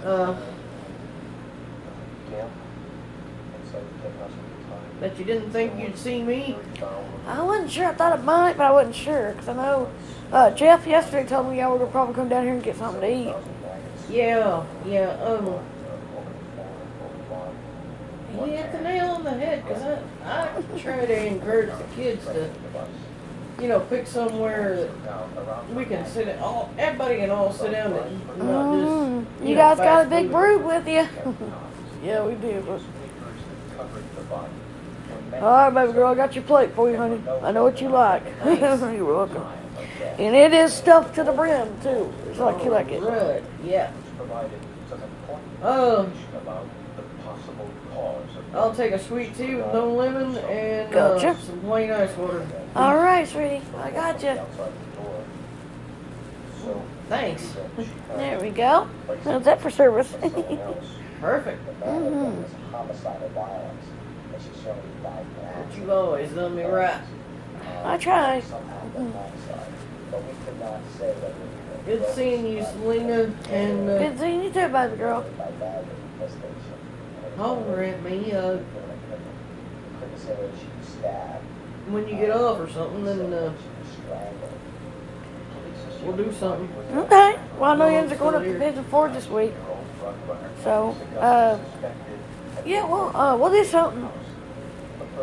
Uh, 0.04 0.36
bet 5.00 5.18
you 5.18 5.24
didn't 5.24 5.50
think 5.50 5.78
you'd 5.80 5.96
see 5.96 6.22
me. 6.22 6.56
I 7.26 7.42
wasn't 7.42 7.70
sure. 7.70 7.86
I 7.86 7.92
thought 7.94 8.18
it 8.18 8.24
might, 8.24 8.56
but 8.56 8.66
I 8.66 8.70
wasn't 8.72 8.94
sure 8.96 9.32
because 9.32 9.48
I 9.48 9.54
know 9.54 9.90
uh, 10.32 10.50
Jeff 10.52 10.86
yesterday 10.86 11.28
told 11.28 11.50
me 11.50 11.58
y'all 11.60 11.72
were 11.72 11.78
gonna 11.78 11.90
probably 11.90 12.14
come 12.14 12.28
down 12.28 12.44
here 12.44 12.54
and 12.54 12.62
get 12.62 12.76
something 12.76 13.00
to 13.00 13.10
eat. 13.30 13.34
Yeah, 14.10 14.64
yeah. 14.86 15.10
Um. 15.24 15.58
You 18.34 18.44
hit 18.44 18.70
the 18.72 18.80
nail 18.80 19.06
on 19.12 19.24
the 19.24 19.30
head 19.32 19.64
because 19.66 19.82
I, 19.82 20.00
I 20.24 20.78
try 20.78 21.04
to 21.06 21.26
encourage 21.26 21.70
the 21.70 21.84
kids 21.96 22.24
to, 22.26 22.48
you 23.60 23.66
know, 23.68 23.80
pick 23.80 24.06
somewhere 24.06 24.88
that 25.04 25.68
we 25.74 25.84
can 25.84 26.06
sit 26.06 26.28
at. 26.28 26.38
All 26.38 26.72
everybody 26.78 27.16
can 27.16 27.30
all 27.30 27.52
sit 27.52 27.72
down 27.72 27.92
and 27.94 28.26
not 28.38 28.66
Mm, 28.66 29.24
just. 29.24 29.42
you 29.48 29.54
know, 29.54 29.60
guys 29.60 29.78
got 29.78 30.06
a 30.06 30.08
big 30.08 30.26
food. 30.26 30.32
brood 30.32 30.64
with 30.64 30.86
you. 30.86 31.08
yeah, 32.04 32.24
we 32.24 32.34
do. 32.34 32.62
All 35.40 35.70
right, 35.70 35.72
baby 35.74 35.92
girl, 35.92 36.08
I 36.12 36.14
got 36.14 36.34
your 36.34 36.44
plate 36.44 36.72
for 36.74 36.90
you, 36.90 36.96
honey. 36.96 37.20
I 37.42 37.52
know 37.52 37.62
what 37.62 37.80
you 37.80 37.88
like. 37.88 38.22
You're 38.44 39.04
welcome. 39.04 39.44
And 40.18 40.34
it 40.34 40.52
is 40.52 40.72
stuffed 40.72 41.14
to 41.14 41.24
the 41.24 41.32
brim 41.32 41.68
too, 41.82 42.12
just 42.26 42.40
like 42.40 42.64
you 42.64 42.70
like 42.70 42.88
it. 42.90 43.00
Right. 43.02 43.42
Yeah. 43.64 43.92
provided 44.16 44.50
Oh. 45.62 46.10
about 46.36 46.66
the 46.96 47.02
possible 47.24 47.68
cause 47.94 48.24
I'll 48.54 48.74
take 48.74 48.92
a 48.92 48.98
sweet 48.98 49.36
tea 49.36 49.54
with 49.56 49.72
no 49.72 49.92
lemon 49.92 50.36
and 50.38 50.92
Gotcha. 50.92 51.28
uh, 51.30 51.34
some 51.36 51.60
plain 51.60 51.90
ice 51.90 52.16
water. 52.16 52.46
All 52.74 52.96
right, 52.96 53.26
sweetie, 53.28 53.60
I 53.76 53.90
got 53.90 54.22
you. 54.22 54.30
outside 54.30 54.72
the 54.96 55.02
door. 55.02 55.24
So 56.64 56.82
Thanks. 57.08 57.54
There 58.16 58.40
we 58.40 58.50
go. 58.50 58.88
How's 59.24 59.44
that 59.44 59.60
for 59.60 59.70
service? 59.70 60.12
Perfect. 61.20 61.60
The 61.80 62.44
But 65.02 65.76
you've 65.76 65.90
always 65.90 66.30
done 66.30 66.56
me 66.56 66.62
right. 66.64 67.00
I 67.84 67.96
try. 67.96 68.40
Somehow 68.40 68.80
the 68.94 68.98
homicide, 69.00 69.72
but 70.10 70.58
not 70.60 70.80
say 70.98 71.12
whether 71.14 71.26
it 71.92 72.00
was 72.00 72.06
Good 72.06 72.14
seeing 72.14 72.46
you, 72.46 72.62
Selena. 72.64 73.32
And 73.50 73.88
uh, 73.88 73.98
Good 73.98 74.18
seeing 74.18 74.42
you 74.44 74.50
too, 74.50 74.68
baby 74.68 74.96
girl. 74.96 75.24
by 75.38 75.50
bad 75.52 75.84
infestation. 76.20 76.52
holler 77.36 77.82
at 77.82 78.02
me 78.02 78.32
uh, 78.32 78.58
Couldn't 80.00 80.18
say 80.18 80.34
whether 80.34 80.52
she 80.58 80.90
stabbed. 80.90 81.44
when 81.88 82.08
you 82.08 82.16
get 82.16 82.30
off 82.30 82.60
or 82.60 82.68
something, 82.70 83.04
then 83.04 83.32
uh, 83.32 83.52
She 83.52 83.64
was 83.80 83.88
strangled. 84.04 84.52
we'll 86.04 86.16
do 86.16 86.32
something. 86.32 86.68
Okay. 86.98 87.38
Well, 87.58 87.70
I 87.72 87.76
know 87.76 87.86
you 87.88 88.00
guys 88.02 88.12
are 88.12 88.16
going 88.16 88.34
up 88.34 88.42
to 88.44 88.58
Pigeon 88.58 88.84
Forge 88.84 89.12
this 89.12 89.28
week. 89.28 89.52
So, 90.62 90.96
uh, 91.18 91.58
yeah, 92.66 92.84
well, 92.86 93.16
uh, 93.16 93.36
we'll 93.36 93.50
do 93.50 93.64
something. 93.64 94.08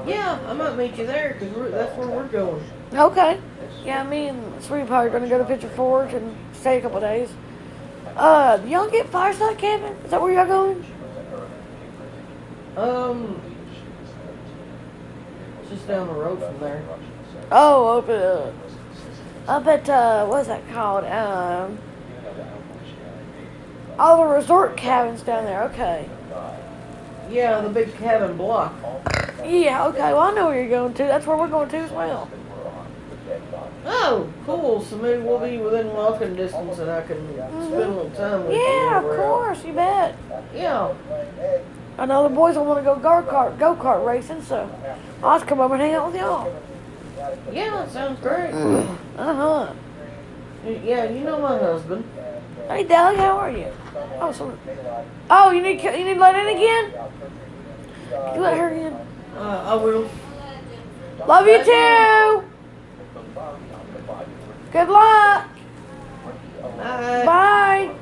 Yeah, 0.06 0.40
I 0.48 0.54
might 0.54 0.76
meet 0.76 0.98
you 0.98 1.06
there 1.06 1.38
because 1.40 1.72
that's 1.72 1.98
where 1.98 2.08
we're 2.08 2.28
going. 2.28 2.64
Okay. 2.94 3.40
Yeah, 3.84 4.04
me 4.04 4.28
and 4.28 4.64
Sweetie 4.64 4.88
Pie 4.88 5.06
are 5.06 5.10
going 5.10 5.24
to 5.24 5.30
go 5.30 5.38
to 5.38 5.46
Pigeon 5.46 5.70
Forge 5.72 6.14
and 6.14 6.36
stay 6.54 6.78
a 6.78 6.82
couple 6.82 7.00
days. 7.00 7.30
Uh, 8.16 8.60
y'all 8.66 8.90
get 8.90 9.08
Fireside 9.10 9.58
Cabin? 9.58 9.94
Is 10.06 10.12
that 10.12 10.22
where 10.22 10.34
y'all 10.34 10.46
going? 10.46 10.86
Um, 12.78 13.42
it's 15.62 15.72
just 15.72 15.88
down 15.88 16.08
the 16.08 16.14
road 16.14 16.40
from 16.40 16.60
there. 16.60 16.84
Oh, 17.52 17.98
up 17.98 18.10
at, 18.10 18.22
uh, 18.22 18.52
up 19.48 19.68
at, 19.68 19.90
uh, 19.90 20.26
what's 20.26 20.48
that 20.48 20.68
called? 20.72 21.06
Um, 21.06 21.78
all 23.98 24.18
the 24.18 24.36
resort 24.36 24.76
cabins 24.78 25.22
down 25.22 25.46
there. 25.46 25.64
Okay. 25.64 26.10
Yeah, 27.30 27.62
the 27.62 27.70
big 27.70 27.96
cabin 27.96 28.38
block. 28.38 28.74
Yeah, 29.44 29.88
okay. 29.88 30.14
Well, 30.14 30.20
I 30.20 30.32
know 30.34 30.48
where 30.48 30.60
you're 30.60 30.70
going 30.70 30.94
to. 30.94 31.04
That's 31.04 31.26
where 31.26 31.38
we're 31.38 31.48
going 31.48 31.70
to 31.70 31.78
as 31.78 31.92
well. 31.92 32.30
Oh, 33.86 34.32
cool. 34.46 34.82
So 34.82 34.98
maybe 34.98 35.22
we'll 35.22 35.40
be 35.40 35.58
within 35.58 35.88
walking 35.94 36.36
distance 36.36 36.80
and 36.80 36.90
I 36.90 37.02
can 37.02 37.18
spend 37.36 37.54
a 37.54 37.70
little 37.70 38.10
time 38.12 38.44
with 38.44 38.54
you. 38.54 38.62
Yeah, 38.62 39.00
of 39.00 39.18
course, 39.18 39.64
you 39.64 39.74
bet. 39.74 40.16
Yeah. 40.54 40.94
I 41.98 42.06
know 42.06 42.28
the 42.28 42.34
boys 42.34 42.56
will 42.58 42.66
want 42.66 42.80
to 42.80 42.84
go 42.84 42.96
go 42.96 43.24
kart 43.32 43.58
go 43.58 43.76
kart 43.76 44.06
racing, 44.06 44.42
so 44.42 44.70
I'll 45.24 45.38
just 45.38 45.48
come 45.48 45.60
over 45.60 45.76
and 45.76 45.84
hang 45.84 45.94
out 45.94 46.12
with 46.12 46.20
y'all. 46.22 46.54
Yeah, 47.52 47.70
that 47.72 47.92
sounds 47.92 48.20
great. 48.20 48.52
Uh 49.18 49.34
huh. 49.34 49.74
yeah, 50.84 51.06
you 51.06 51.22
know 51.22 51.40
my 51.40 51.58
husband. 51.58 52.04
Hey, 52.68 52.84
Dally, 52.84 53.16
how 53.16 53.38
are 53.38 53.50
you? 53.50 53.72
Oh, 54.20 54.34
so, 54.34 54.58
oh, 55.30 55.52
you 55.52 55.62
need 55.62 55.82
you 55.82 55.92
need 55.92 56.16
to 56.16 56.20
let 56.20 56.36
in 56.36 56.48
again? 56.54 56.94
You 58.36 58.42
let 58.42 58.58
her 58.58 58.68
in. 58.68 58.94
Uh, 59.36 59.40
I 59.40 59.76
will. 59.76 60.10
Love 61.28 61.48
you 61.48 61.64
too. 61.64 62.44
Good 64.72 64.90
luck. 64.90 65.48
Bye. 66.78 67.26
Bye. 67.26 67.96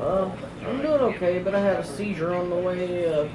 Uh, 0.00 0.30
I'm 0.66 0.82
doing 0.82 1.00
okay, 1.00 1.38
but 1.40 1.54
I 1.54 1.60
had 1.60 1.76
a 1.76 1.84
seizure 1.84 2.34
on 2.34 2.50
the 2.50 2.56
way 2.56 3.12
uh, 3.12 3.28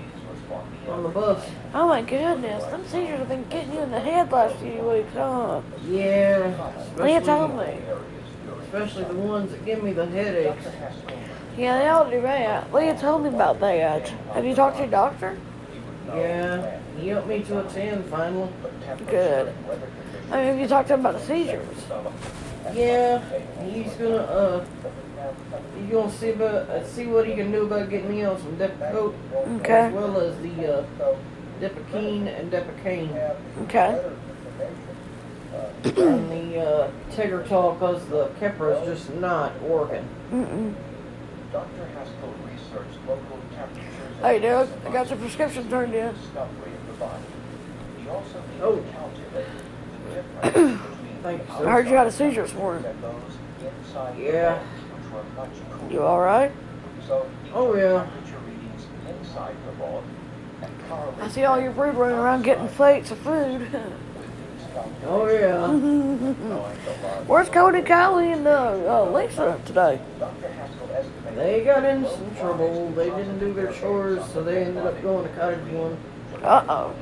on 0.90 1.04
the 1.04 1.10
bus. 1.10 1.46
Oh 1.74 1.88
my 1.88 2.02
goodness, 2.02 2.64
them 2.66 2.86
seizures 2.88 3.20
have 3.20 3.30
been 3.30 3.48
getting 3.50 3.74
you 3.74 3.80
in 3.82 3.92
the 3.92 4.00
head 4.00 4.32
last 4.32 4.56
few 4.58 4.82
weeks, 4.82 5.14
huh? 5.14 5.62
Yeah. 5.88 6.72
Leah 6.98 7.22
told 7.22 7.52
Especially, 7.52 7.76
me. 7.76 7.82
especially 8.64 9.04
the 9.06 9.14
ones 9.14 9.52
that 9.52 9.66
give 9.66 9.84
me 9.84 9.94
the 9.94 10.06
headaches. 10.06 10.66
Yeah, 11.58 11.78
they 11.80 11.88
all 11.88 12.10
do 12.10 12.22
that. 12.22 12.74
Leah 12.74 12.98
told 12.98 13.24
me 13.24 13.30
about 13.30 13.60
that. 13.60 14.08
Have 14.34 14.46
you 14.46 14.56
talked 14.56 14.78
to 14.78 14.84
your 14.84 14.92
doctor? 14.92 15.38
Yeah. 16.08 16.80
He 17.00 17.08
helped 17.10 17.28
me 17.28 17.44
to 17.44 17.66
attend 17.66 18.06
finally. 18.06 18.50
Good. 19.08 19.54
I 20.32 20.36
mean, 20.38 20.46
have 20.46 20.60
you 20.60 20.68
talked 20.68 20.88
to 20.90 20.96
him 20.96 21.00
about 21.02 21.20
the 21.20 21.26
seizures? 21.26 21.66
Yeah. 22.74 23.22
He's 23.64 23.92
gonna 23.94 24.16
uh. 24.18 24.66
He's 25.80 25.92
gonna 25.92 26.12
see 26.12 26.32
about 26.32 26.70
uh, 26.70 26.86
see 26.86 27.06
what 27.06 27.28
he 27.28 27.36
can 27.36 27.52
do 27.52 27.64
about 27.64 27.90
getting 27.90 28.10
me 28.10 28.24
on 28.24 28.38
some 28.40 28.56
Depakote, 28.58 29.14
Okay. 29.60 29.74
as 29.88 29.94
well 29.94 30.20
as 30.22 30.38
the 30.42 30.80
uh, 30.80 30.86
Depakine 31.60 32.28
and 32.28 32.52
Depakane. 32.52 33.36
Okay. 33.64 34.02
and 35.84 36.32
the 36.32 36.60
uh, 36.60 36.92
Tegretol 37.12 37.74
because 37.74 38.06
the 38.08 38.28
Keppra 38.40 38.82
is 38.82 39.00
just 39.00 39.14
not 39.16 39.60
working. 39.62 40.08
Mm-mm. 40.32 40.74
Dr. 41.52 41.86
Haskell 41.96 42.34
researched 42.46 43.00
local 43.08 43.40
temperatures 43.56 43.94
Hey, 44.22 44.40
Doug, 44.40 44.70
I 44.86 44.92
got 44.92 45.10
your 45.10 45.18
prescription 45.18 45.70
turned 45.70 45.94
in. 45.96 46.14
Discovery 47.00 47.00
of 47.00 47.00
the 47.00 47.06
body. 47.06 48.04
He 48.04 48.10
also 48.10 48.44
Oh. 48.62 48.76
the 49.34 50.52
difference 50.52 50.82
Thank 51.24 51.42
you, 51.60 51.68
I 51.68 51.72
heard 51.72 51.88
you 51.90 51.96
had 51.96 52.08
a 52.08 52.12
seizure 52.12 52.44
this 52.44 52.54
morning. 52.54 52.86
and 52.86 53.04
those 53.04 53.14
inside 53.62 54.18
the 54.18 54.22
Yeah. 54.24 54.50
vault, 54.56 54.62
which 54.96 55.14
were 55.14 55.24
much 55.36 55.50
cooler. 55.80 55.92
You 55.92 56.02
alright? 56.02 56.52
So 57.08 57.26
Oh, 57.54 57.76
yeah. 57.76 58.06
temperature 58.06 58.38
readings 58.48 58.86
inside 59.10 59.56
the 59.66 59.72
vault 59.74 60.04
and 60.62 60.72
correlated 60.90 61.24
I 61.24 61.28
see 61.28 61.44
all 61.44 61.60
your 61.60 61.72
brood 61.72 61.96
running 61.96 62.18
around 62.18 62.44
getting 62.44 62.68
plates 62.70 63.12
of 63.12 63.18
food. 63.20 63.68
Oh 65.08 65.28
yeah. 65.28 65.66
knowing 65.68 66.38
the 66.46 66.56
large 67.04 67.28
Where's 67.28 67.50
Cody, 67.50 67.82
Kylie, 67.82 68.32
and 68.34 68.48
uh, 68.48 69.02
uh, 69.04 69.12
Lisa 69.12 69.60
today? 69.66 70.00
Dr. 70.20 70.48
Haskell 70.48 70.90
estimated 70.94 71.38
They 71.38 71.64
got 71.66 71.84
in 71.84 72.06
some 72.06 72.34
trouble. 72.36 72.90
They 72.92 73.10
didn't 73.10 73.40
do 73.40 73.52
their 73.54 73.74
chores, 73.74 74.24
so 74.32 74.42
they 74.42 74.64
ended 74.64 74.86
up 74.86 75.02
going 75.02 75.28
to 75.28 75.34
Cottage 75.36 75.60
One. 75.74 75.98
Uh 76.44 76.64
oh. 76.70 76.96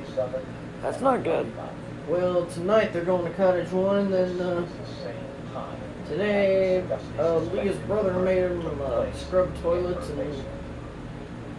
That's 0.82 1.02
not 1.02 1.24
good. 1.24 1.52
Well, 2.08 2.46
tonight 2.48 2.94
they're 2.94 3.04
going 3.04 3.26
to 3.26 3.38
Cottage 3.38 3.72
One, 3.72 4.12
and 4.14 4.14
then 4.14 4.42
uh, 4.42 4.68
today 6.08 6.84
uh, 7.20 7.38
Leah's 7.40 7.78
brother 7.80 8.14
made 8.14 8.44
them 8.44 8.82
uh, 8.82 9.12
scrub 9.14 9.52
toilets 9.62 10.10
and 10.10 10.44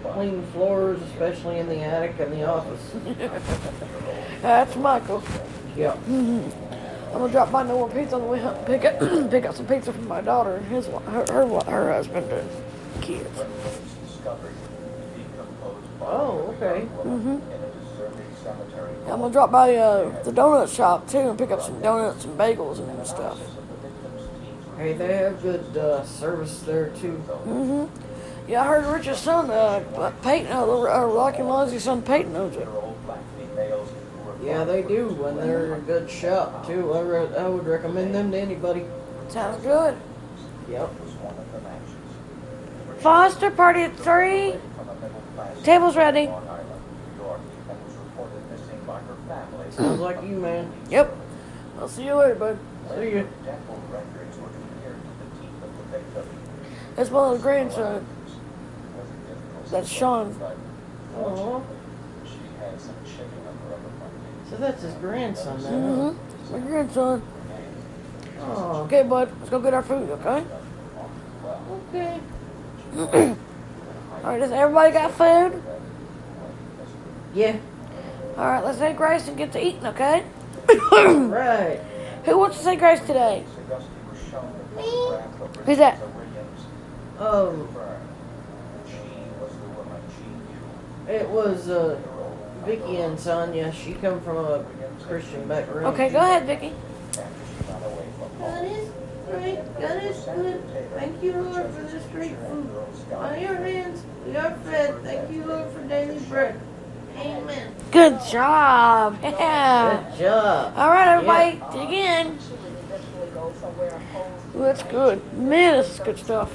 clean 0.03 0.45
floors, 0.53 1.01
especially 1.03 1.59
in 1.59 1.69
the 1.69 1.79
attic 1.81 2.19
and 2.19 2.33
the 2.33 2.49
office. 2.49 2.95
That's 4.43 4.75
Michael. 4.77 5.23
Yeah. 5.77 5.97
I'm 6.09 7.13
gonna 7.13 7.33
drop 7.33 7.53
by 7.53 7.63
Noah 7.63 7.91
Pizza 7.91 8.17
on 8.17 8.23
the 8.23 8.27
way 8.27 8.41
home. 8.41 8.65
Pick 8.65 8.85
up, 8.85 8.99
pick 9.31 9.45
up 9.47 9.55
some 9.55 9.67
pizza 9.67 9.93
from 9.93 10.09
my 10.09 10.21
daughter 10.21 10.57
and 10.57 10.67
his, 10.67 10.87
her, 10.87 11.27
her, 11.27 11.47
her 11.65 11.93
husband 11.93 12.31
and 12.31 12.49
kids. 13.03 13.29
discovered 14.07 14.53
decomposed 15.17 15.99
body 15.99 16.13
Oh, 16.13 16.55
okay. 16.61 16.81
hmm 16.85 17.39
in 18.49 18.79
a. 19.09 19.13
I'm 19.13 19.21
gonna 19.21 19.33
drop 19.33 19.51
by 19.51 19.75
uh, 19.77 20.23
the 20.23 20.31
donut 20.33 20.75
shop 20.75 21.09
too 21.09 21.19
and 21.19 21.39
pick 21.39 21.51
up 21.51 21.63
some 21.63 21.81
donuts 21.81 22.25
and 22.25 22.39
bagels 22.39 22.79
and 22.79 23.07
stuff. 23.07 23.39
Hey, 24.77 24.93
they 24.93 25.17
have 25.17 25.43
good 25.43 25.77
uh, 25.77 26.05
service 26.05 26.61
there 26.61 26.91
too. 26.91 27.13
hmm 27.17 27.87
Yeah, 28.49 28.63
I 28.63 28.67
heard 28.67 28.87
Richard's 28.87 29.19
son, 29.19 29.51
uh, 29.51 30.13
Peyton, 30.23 30.53
uh, 30.53 30.63
uh, 30.63 31.05
Rocky 31.07 31.43
Lonzy's 31.43 31.83
son 31.85 32.01
Peyton 32.03 32.37
owns 32.37 32.57
it. 32.57 32.69
Old 32.69 32.97
black 33.05 33.19
females 33.37 33.89
who 33.91 34.21
were 34.25 34.37
Yeah, 34.45 34.63
they 34.65 34.83
do, 34.83 35.25
and 35.27 35.39
they're 35.39 35.75
a 35.75 35.81
good 35.81 36.09
shop 36.09 36.67
too. 36.67 36.93
I, 36.93 37.01
re- 37.01 37.37
I 37.37 37.49
would 37.49 37.67
recommend 37.67 38.15
them 38.15 38.31
to 38.31 38.39
anybody. 38.39 38.85
Sounds 39.29 39.61
good. 39.65 39.97
Yep. 40.71 40.81
was 41.01 41.13
one 41.15 41.35
of 41.37 41.53
the 41.53 41.61
matches. 41.61 43.03
Foster 43.03 43.51
party 43.51 43.81
at 43.83 43.97
three. 43.97 44.53
From 44.77 44.89
a 44.91 44.95
middle 44.95 45.23
class 45.35 45.63
Table's 45.65 45.97
ready. 45.97 46.27
Long 46.27 46.47
Island, 46.47 46.69
New 47.17 47.25
York, 47.25 47.41
and 47.69 47.85
was 47.85 47.97
reported 47.97 48.51
missing 48.53 48.81
by 48.87 49.01
her 49.01 49.17
family. 49.27 49.58
Sounds 49.71 50.01
like 50.01 50.23
you, 50.23 50.39
man. 50.39 50.73
Yep. 50.91 51.15
I'll 51.79 51.89
see 51.89 52.05
you 52.07 52.15
later, 52.15 52.35
bud. 52.35 52.59
See 52.91 53.15
ya. 53.15 53.23
Dental 53.45 53.83
records 53.91 54.39
were 54.39 54.49
compared 54.49 54.97
to 54.97 55.09
the 55.19 55.41
teeth 55.41 55.63
of 55.63 55.77
the 55.77 55.99
victim. 55.99 56.27
That's 56.97 57.11
my 57.11 57.21
little 57.21 57.39
grandson. 57.39 58.07
Was 58.97 59.09
a 59.09 59.29
difficult 59.29 59.71
That's 59.71 59.89
Sean. 59.89 60.33
but 60.39 60.57
Oh, 61.17 61.65
She 62.25 62.33
had 62.59 62.81
some 62.81 62.95
chipping 63.05 63.47
of 63.47 63.55
her 63.69 63.75
upper 63.75 63.99
front 63.99 64.13
so 64.51 64.57
that's 64.57 64.83
his 64.83 64.95
grandson 64.95 65.63
now. 65.63 65.69
Mm-hmm. 65.71 66.53
My 66.53 66.59
grandson. 66.67 67.23
Oh, 68.41 68.83
Okay, 68.85 69.03
bud. 69.03 69.31
Let's 69.39 69.51
go 69.51 69.61
get 69.61 69.75
our 69.75 69.83
food, 69.83 70.09
okay? 70.11 70.45
okay. 71.89 72.21
All 72.97 74.31
right, 74.31 74.39
does 74.39 74.51
everybody 74.53 74.93
got 74.93 75.11
food? 75.13 75.63
Yeah. 77.35 77.57
All 78.39 78.47
right, 78.47 78.65
let's 78.65 78.79
say 78.79 78.93
grace 78.93 79.27
and 79.27 79.37
get 79.37 79.51
to 79.53 79.65
eating, 79.65 79.85
okay? 79.87 80.25
Right. 80.93 81.81
Who 82.25 82.39
wants 82.39 82.59
to 82.59 82.65
say 82.65 82.77
grace 82.77 83.01
today? 83.01 83.43
Augusti 83.67 83.89
was 84.11 84.31
shown 84.31 84.53
the 84.77 84.83
photograph 84.83 85.41
of 85.41 85.67
Who's 85.67 85.79
that? 85.79 85.99
Rebecca 86.01 86.13
Williams 86.17 86.61
Um, 87.19 87.69
Byrne. 87.75 88.01
She 88.87 88.95
was 89.41 89.51
the 89.53 89.69
woman 89.69 90.03
she 90.17 91.11
knew. 91.13 91.19
it 91.19 91.29
was 91.31 91.69
uh, 91.69 91.99
Vicky 92.65 92.97
and 92.99 93.19
Sonia. 93.19 93.73
She 93.73 93.95
come 93.95 94.21
from 94.21 94.37
a 94.37 94.65
Christian 95.03 95.49
background. 95.49 95.87
Okay, 95.95 96.11
go 96.11 96.19
ahead, 96.19 96.47
Vicky. 96.47 96.73
After 97.11 97.23
got 97.67 97.83
away 97.87 98.07
God 98.39 98.65
is 98.67 98.91
great. 99.31 99.81
God 99.81 100.03
is 100.05 100.17
good. 100.25 100.91
Thank 100.95 101.23
you, 101.23 101.33
Lord, 101.33 101.75
for 101.75 101.83
this 101.83 102.05
great 102.13 102.37
food. 102.37 102.71
On 103.15 103.41
your 103.41 103.55
hands 103.57 104.05
we 104.27 104.37
are 104.37 104.55
fed. 104.65 105.03
Thank 105.03 105.33
you, 105.33 105.45
Lord, 105.45 105.71
for 105.73 105.83
daily 105.89 106.21
bread. 106.21 106.61
Amen. 107.19 107.75
Good 107.91 108.21
job. 108.31 109.19
Yeah. 109.23 110.05
Good 110.11 110.19
job. 110.19 110.73
All 110.77 110.89
right, 110.89 111.09
everybody, 111.15 111.53
dig 111.73 111.93
in. 111.93 112.27
eventually 112.27 113.31
go 113.35 113.53
somewhere 113.61 113.89
opposed 114.15 114.57
Ooh, 114.57 114.61
that's 114.61 114.83
good. 114.85 115.35
Man, 115.35 115.77
this 115.77 115.91
is 115.95 116.01
good 116.01 116.19
stuff. 116.19 116.55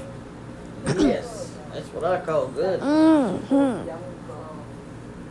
Yes, 0.98 1.52
that's 1.72 1.88
what 1.88 2.04
I 2.04 2.20
call 2.20 2.48
good. 2.48 2.80
Mm-hmm. 2.80 3.54
young 3.54 3.86
girl. 3.86 4.64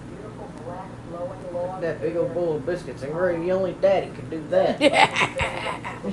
Beautiful 0.10 0.52
black 0.66 0.88
flowing 1.10 1.54
lawn. 1.54 1.82
That 1.82 2.02
big 2.02 2.16
old 2.16 2.34
bowl 2.34 2.56
of 2.58 2.66
biscuits 2.66 3.04
and 3.04 3.14
gravy. 3.14 3.46
The 3.46 3.52
only 3.52 3.74
Daddy 3.74 4.12
could 4.16 4.30
do 4.30 4.44
that. 4.50 4.82
Yeah. 4.82 6.00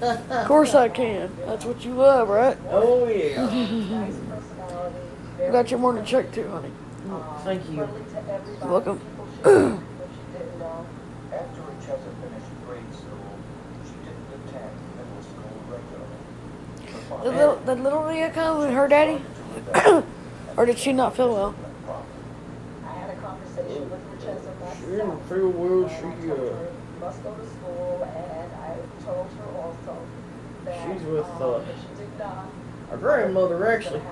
Of 0.00 0.46
course 0.46 0.74
I 0.76 0.88
can. 0.88 1.28
That's 1.44 1.64
what 1.64 1.84
you 1.84 1.92
love, 1.92 2.28
right? 2.28 2.56
oh 2.70 3.08
yeah. 3.08 4.08
Got 5.50 5.72
your 5.72 5.80
morning 5.80 6.04
check 6.04 6.30
too, 6.30 6.46
honey. 6.48 6.70
Thank 7.08 7.70
you. 7.70 7.76
Friendly 7.76 8.02
to 8.04 8.18
everybody. 8.18 8.58
You're 8.60 8.68
welcome. 8.70 8.98
People 8.98 9.26
she 9.32 9.50
knew, 9.50 9.70
people 9.78 10.08
she 10.12 10.38
didn't 10.38 10.58
know. 10.58 10.86
After 11.32 11.60
Richeza 11.62 12.10
finished 12.20 12.52
grade 12.66 12.92
school, 12.92 13.32
she 13.84 13.94
didn't 14.04 14.28
attend 14.36 14.76
middle 14.92 15.22
school 15.24 15.56
regularly. 15.72 16.20
Her 17.24 17.30
little, 17.30 17.56
did 17.64 17.82
little 17.82 18.04
Leah 18.04 18.30
come 18.30 18.58
with 18.58 18.70
her 18.72 18.88
daddy? 18.88 19.22
or 20.58 20.66
did 20.66 20.78
she 20.78 20.92
not 20.92 21.16
feel 21.16 21.32
well? 21.32 21.54
I 22.84 22.92
had 22.92 23.08
a 23.08 23.20
conversation 23.22 23.88
with 23.88 24.00
Richeza 24.12 24.76
She 24.76 24.84
didn't 24.90 25.08
myself. 25.08 25.28
feel 25.30 25.48
well. 25.48 25.88
She 25.88 26.30
uh, 26.30 27.00
must 27.00 27.22
go 27.24 27.34
to 27.34 27.46
school, 27.48 28.02
and 28.04 28.52
I 28.52 28.76
told 29.02 29.28
her 29.32 29.58
also 29.62 29.96
that 30.66 30.92
She's 30.98 31.06
with, 31.06 31.24
um, 31.24 31.42
uh, 31.42 31.56
if 31.60 31.66
she 31.80 32.02
did 32.02 32.18
not, 32.18 32.48
our 32.90 32.98
grandmother 32.98 33.66
actually. 33.66 34.02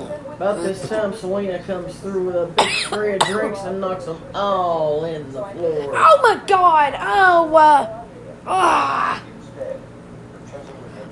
Have 0.00 0.08
her 0.08 0.16
moving 0.16 0.28
with 0.28 0.36
About 0.36 0.62
this 0.62 0.88
time, 0.88 1.14
Selena 1.14 1.58
comes 1.62 1.98
through 2.00 2.26
with 2.26 2.36
a 2.36 2.46
big 2.46 2.68
tray 2.68 3.14
of 3.14 3.20
drinks 3.20 3.60
and 3.60 3.80
knocks 3.80 4.04
them 4.06 4.22
all 4.34 5.04
in 5.04 5.32
the 5.32 5.44
floor. 5.44 5.92
Oh 5.94 6.20
my 6.22 6.42
God! 6.46 6.94
Oh, 6.98 7.54
uh, 7.56 8.04
ah! 8.46 9.22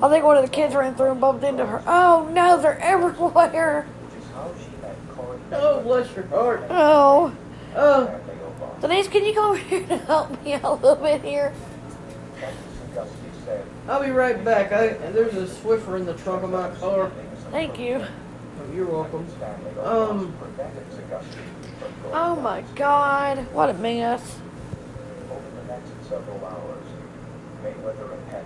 I 0.02 0.10
think 0.10 0.24
one 0.24 0.36
of 0.36 0.44
the 0.44 0.50
kids 0.50 0.74
ran 0.74 0.94
through 0.94 1.12
and 1.12 1.20
bumped 1.20 1.42
into 1.42 1.64
her. 1.64 1.82
Oh 1.86 2.28
no, 2.32 2.60
they're 2.60 2.78
everywhere. 2.80 3.86
Which 3.86 4.22
is 4.22 4.30
how 4.30 4.52
she 4.58 4.82
met 4.82 4.96
Corey 5.14 5.38
Oh, 5.52 5.80
bless 5.80 6.14
your 6.14 6.26
heart. 6.26 6.64
Oh. 6.68 7.34
Oh. 7.74 8.20
Denise, 8.80 9.08
can 9.08 9.24
you 9.24 9.32
come 9.32 9.50
over 9.52 9.58
here 9.58 9.86
to 9.86 9.96
help 9.96 10.44
me 10.44 10.52
out 10.52 10.64
a 10.64 10.72
little 10.74 10.96
bit 10.96 11.22
here? 11.22 11.54
Captain 12.38 12.58
Augusti 12.92 13.16
said, 13.44 13.64
I'll 13.88 14.02
be 14.02 14.10
right 14.10 14.44
back. 14.44 14.70
I, 14.72 14.88
there's 15.12 15.34
a 15.34 15.46
Swiffer 15.46 15.96
in 15.98 16.04
the 16.04 16.14
trunk 16.14 16.42
of 16.42 16.50
my 16.50 16.68
car. 16.76 17.10
Thank 17.50 17.78
you. 17.78 18.04
You're 18.74 18.86
welcome. 18.86 19.26
Um, 19.82 20.32
Obama 20.32 20.38
prevented 20.38 20.82
Augusti 20.92 21.38
from 21.78 22.02
going 22.02 22.14
Oh 22.14 22.36
my 22.36 22.62
god, 22.74 23.38
what 23.52 23.70
a 23.70 23.74
mess. 23.74 24.38
Over 25.30 25.40
the 25.62 25.66
next 25.72 26.08
several 26.08 26.44
hours, 26.44 26.84
Mayweather 27.62 28.12
and 28.12 28.28
Penn 28.30 28.44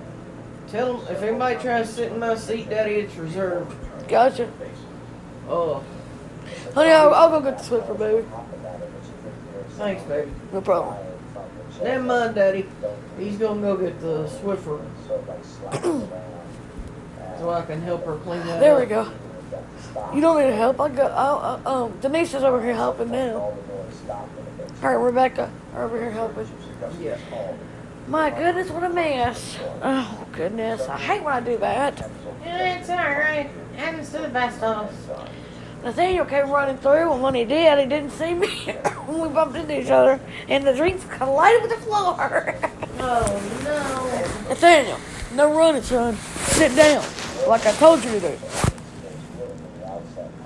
Tell 0.68 0.98
them 0.98 1.16
if 1.16 1.22
anybody 1.22 1.56
tries 1.60 1.88
to 1.88 1.94
sit 1.94 2.12
in 2.12 2.18
my 2.20 2.36
seat, 2.36 2.70
Daddy, 2.70 2.94
it's 2.94 3.16
reserved. 3.16 3.74
Gotcha. 4.08 4.50
Oh, 5.48 5.82
Honey, 6.74 6.90
I'll, 6.90 7.12
I'll 7.14 7.30
go 7.30 7.40
get 7.40 7.58
the 7.58 7.64
Swiffer, 7.64 7.98
baby. 7.98 8.26
thanks, 9.70 10.02
baby. 10.04 10.30
No 10.52 10.60
problem. 10.60 10.96
Never 11.82 12.04
mind, 12.04 12.34
Daddy. 12.36 12.66
He's 13.18 13.36
gonna 13.38 13.60
go 13.60 13.76
get 13.76 14.00
the 14.00 14.26
Swiffer 14.28 14.80
so 17.38 17.50
I 17.50 17.62
can 17.62 17.80
help 17.82 18.04
her 18.04 18.16
clean 18.18 18.46
that 18.46 18.60
There 18.60 18.74
up. 18.74 18.80
we 18.80 18.86
go. 18.86 19.10
You 20.14 20.20
don't 20.20 20.40
need 20.40 20.54
help. 20.54 20.80
I 20.80 20.88
got. 20.88 21.10
I'll, 21.12 21.60
uh, 21.66 21.84
um, 21.84 21.98
Denise 22.00 22.34
is 22.34 22.42
over 22.42 22.62
here 22.62 22.74
helping 22.74 23.10
now. 23.10 23.54
Her 24.80 24.94
and 24.94 25.04
Rebecca 25.04 25.50
are 25.74 25.84
over 25.84 26.00
here 26.00 26.10
helping. 26.10 26.48
Yeah. 27.00 27.18
My 28.06 28.30
goodness, 28.30 28.70
what 28.70 28.82
a 28.84 28.88
mess. 28.88 29.58
Oh 29.82 30.26
goodness, 30.32 30.88
I 30.88 30.98
hate 30.98 31.22
when 31.22 31.34
I 31.34 31.40
do 31.40 31.58
that. 31.58 32.10
Yeah, 32.42 32.78
it's 32.78 32.90
alright. 32.90 33.50
Happens 33.76 34.10
to 34.12 34.18
the 34.18 34.28
best 34.28 34.62
of 34.62 34.86
us. 34.86 34.94
Nathaniel 35.84 36.26
came 36.26 36.50
running 36.50 36.76
through, 36.76 37.12
and 37.12 37.22
when 37.22 37.34
he 37.34 37.44
did, 37.44 37.78
he 37.78 37.86
didn't 37.86 38.10
see 38.10 38.34
me 38.34 38.48
when 39.06 39.20
we 39.22 39.28
bumped 39.28 39.56
into 39.56 39.80
each 39.80 39.90
other, 39.90 40.20
and 40.48 40.66
the 40.66 40.74
drinks 40.74 41.04
collided 41.04 41.62
with 41.62 41.70
the 41.70 41.78
floor. 41.78 42.54
Oh 42.98 43.60
no. 43.64 44.48
Nathaniel, 44.48 44.98
no 45.34 45.56
running, 45.56 45.82
son. 45.82 46.16
Sit 46.16 46.74
down, 46.76 47.04
like 47.48 47.64
I 47.64 47.72
told 47.72 48.04
you 48.04 48.10
to 48.10 48.20
do. 48.20 48.38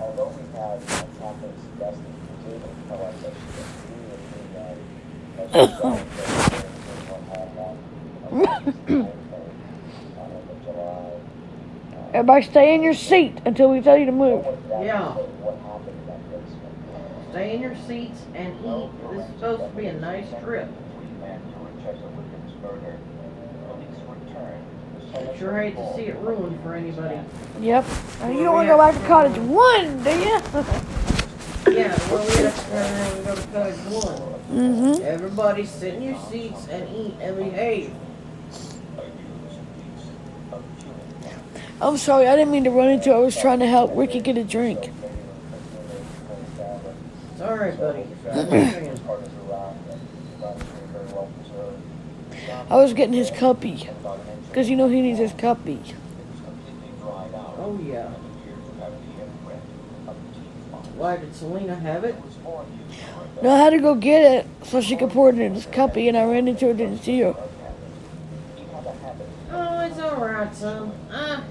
Although 0.00 0.28
we 0.28 0.42
had 0.58 0.78
a 0.78 1.06
topic 1.18 1.50
suggesting 1.64 2.14
we 2.46 2.52
did, 2.52 2.62
however, 2.88 3.14
we 3.24 3.30
agree 3.74 4.06
with 4.10 5.36
the, 5.36 5.43
Everybody, 12.12 12.42
stay 12.42 12.74
in 12.74 12.82
your 12.82 12.94
seat 12.94 13.38
until 13.44 13.70
we 13.70 13.80
tell 13.80 13.96
you 13.96 14.06
to 14.06 14.12
move. 14.12 14.44
Yeah. 14.68 15.12
what 15.14 15.56
happened 15.58 15.96
in 16.00 16.06
that 16.06 16.28
basement. 16.28 17.30
Stay 17.30 17.54
in 17.54 17.60
your 17.60 17.76
seats 17.86 18.22
and 18.34 18.52
eat. 18.66 18.90
This 19.12 19.28
is 19.28 19.34
supposed 19.34 19.62
to 19.62 19.68
be 19.76 19.86
a 19.86 19.92
nice 19.92 20.26
trip. 20.42 20.66
three 20.66 21.06
men 21.20 21.40
to 21.40 21.58
Winchester 21.58 22.08
Williams' 22.08 22.54
murder. 22.60 22.98
Police 23.68 24.00
returned. 24.10 24.66
The 25.12 25.38
Sure 25.38 25.56
hate 25.56 25.76
to 25.76 25.94
see 25.94 26.06
it 26.06 26.16
ruined 26.16 26.60
for 26.64 26.74
anybody. 26.74 27.20
Yep. 27.60 27.84
You 28.22 28.42
don't 28.42 28.54
want 28.54 28.66
to 28.66 28.72
go 28.72 28.78
back 28.78 28.94
to 29.00 29.06
cottage 29.06 29.38
one, 29.38 30.02
do 30.02 30.10
you? 30.10 30.40
Yeah, 31.70 31.96
well, 32.10 32.26
we 32.26 32.42
have 32.42 32.54
to 32.54 32.70
turn 32.70 32.92
around 32.92 33.16
and 33.16 33.24
go 33.24 33.34
to 33.36 33.46
cottage 33.52 33.78
one. 33.86 34.34
Mm-hmm. 34.54 35.02
Everybody 35.04 35.66
sit 35.66 35.94
in 35.94 36.02
your 36.02 36.18
seats 36.30 36.68
and 36.68 36.88
eat 36.96 37.14
and 37.20 37.36
behave. 37.36 37.92
I'm 41.80 41.96
sorry, 41.96 42.26
I 42.26 42.36
didn't 42.36 42.52
mean 42.52 42.64
to 42.64 42.70
run 42.70 42.88
into. 42.88 43.12
I 43.12 43.18
was 43.18 43.36
trying 43.36 43.58
to 43.58 43.66
help 43.66 43.92
Ricky 43.94 44.20
get 44.20 44.38
a 44.38 44.44
drink. 44.44 44.90
Sorry, 47.36 47.72
buddy. 47.72 48.06
I. 48.30 48.90
I 52.70 52.76
was 52.76 52.94
getting 52.94 53.14
his 53.14 53.30
cuppy, 53.30 53.88
cause 54.52 54.68
you 54.68 54.76
know 54.76 54.88
he 54.88 55.02
needs 55.02 55.18
his 55.18 55.32
cuppy. 55.32 55.94
Oh, 57.02 57.78
yeah. 57.82 58.10
Why, 60.96 61.16
did 61.16 61.34
Selena 61.34 61.74
have 61.74 62.04
it? 62.04 62.14
No, 63.42 63.50
I 63.50 63.58
had 63.58 63.70
to 63.70 63.80
go 63.80 63.94
get 63.94 64.22
it 64.22 64.46
so 64.64 64.80
she 64.80 64.96
could 64.96 65.10
pour 65.10 65.30
it 65.30 65.38
in 65.38 65.54
this 65.54 65.66
cuppy, 65.66 66.08
and 66.08 66.16
I 66.16 66.24
ran 66.24 66.46
into 66.46 66.66
her, 66.66 66.74
didn't 66.74 67.02
see 67.02 67.20
her. 67.20 67.34
Oh, 69.50 69.80
it's 69.80 69.98
alright, 69.98 70.54
son. 70.54 70.92
I, 71.10 71.42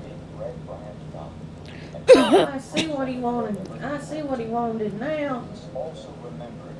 I 2.15 2.57
see 2.59 2.87
what 2.87 3.07
he 3.07 3.17
wanted. 3.17 3.83
I 3.83 3.99
see 3.99 4.21
what 4.21 4.39
he 4.39 4.45
wanted 4.45 4.99
now. 4.99 5.45
Also 5.73 6.13
remembered 6.23 6.75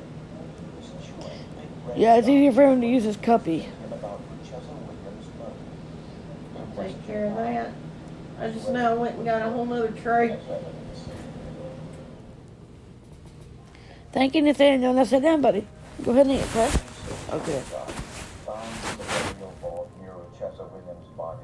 was 0.76 0.90
chewing 1.04 1.30
big 1.56 1.88
red 1.88 1.98
Yeah, 1.98 2.16
it's 2.16 2.28
easier 2.28 2.52
for 2.52 2.62
him 2.62 2.80
to 2.80 2.86
use 2.86 3.04
his 3.04 3.16
cuppy. 3.16 3.64
thinking 3.64 3.92
about 3.92 4.20
Winchester 4.30 4.72
Williams' 4.86 5.28
murder. 5.38 5.52
I'll 6.58 6.84
take 6.84 7.06
care 7.06 7.26
of 7.26 7.36
that. 7.36 7.72
I 8.40 8.50
just 8.50 8.70
now 8.70 8.94
went 8.96 9.16
and 9.16 9.24
got 9.24 9.42
a 9.42 9.50
whole 9.50 9.66
nother 9.66 9.92
tray. 9.92 10.38
Thank 14.14 14.36
you, 14.36 14.42
Nathaniel. 14.42 15.04
Sit 15.04 15.22
down, 15.22 15.40
buddy. 15.40 15.66
Go 16.04 16.12
ahead 16.12 16.26
and 16.26 16.36
eat, 16.36 16.42
okay? 16.42 16.70
Okay. 17.32 17.60
Found 18.46 18.62
in 18.92 18.98
the 18.98 19.04
burial 19.04 19.52
vault 19.60 19.90
near 20.00 20.14
Chester 20.38 20.62
Williams' 20.70 21.08
body 21.16 21.42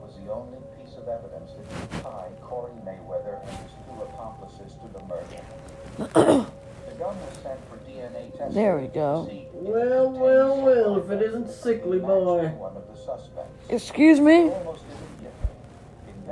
was 0.00 0.16
the 0.16 0.32
only 0.32 0.58
piece 0.76 0.96
of 0.96 1.06
evidence 1.06 1.52
that 1.52 1.68
could 1.70 2.02
tie 2.02 2.30
Corey 2.40 2.72
Mayweather 2.84 3.40
and 3.46 3.50
his 3.58 3.70
two 3.86 4.02
accomplices 4.02 4.74
to 4.82 4.88
the 4.92 5.04
murder. 5.06 6.46
the 6.88 6.94
gun 6.98 7.16
was 7.16 7.38
sent 7.44 7.60
for 7.70 7.76
DNA 7.88 8.36
testing. 8.36 8.54
There 8.54 8.78
we 8.78 8.88
go. 8.88 9.26
to 9.26 9.30
see 9.30 9.38
if 9.42 9.46
it 9.46 9.50
Well, 9.54 10.10
well, 10.10 10.60
well, 10.60 10.96
if 10.98 11.10
it 11.12 11.22
isn't 11.22 11.48
sickly, 11.48 12.00
boy. 12.00 12.48
One 12.58 12.76
of 12.76 12.88
the 12.88 12.96
suspects. 12.96 13.68
Excuse 13.68 14.18
me? 14.18 14.50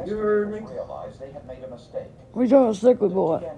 You 0.05 0.17
heard 0.17 0.51
me. 0.51 0.59
investigators 0.59 0.73
realized 0.73 1.21
they 1.21 1.31
had 1.31 1.47
made 1.47 1.63
a 1.63 1.71
mistake. 1.71 2.11
We 2.33 2.49
talking 2.49 2.75
sickly 2.75 3.11
boy. 3.11 3.49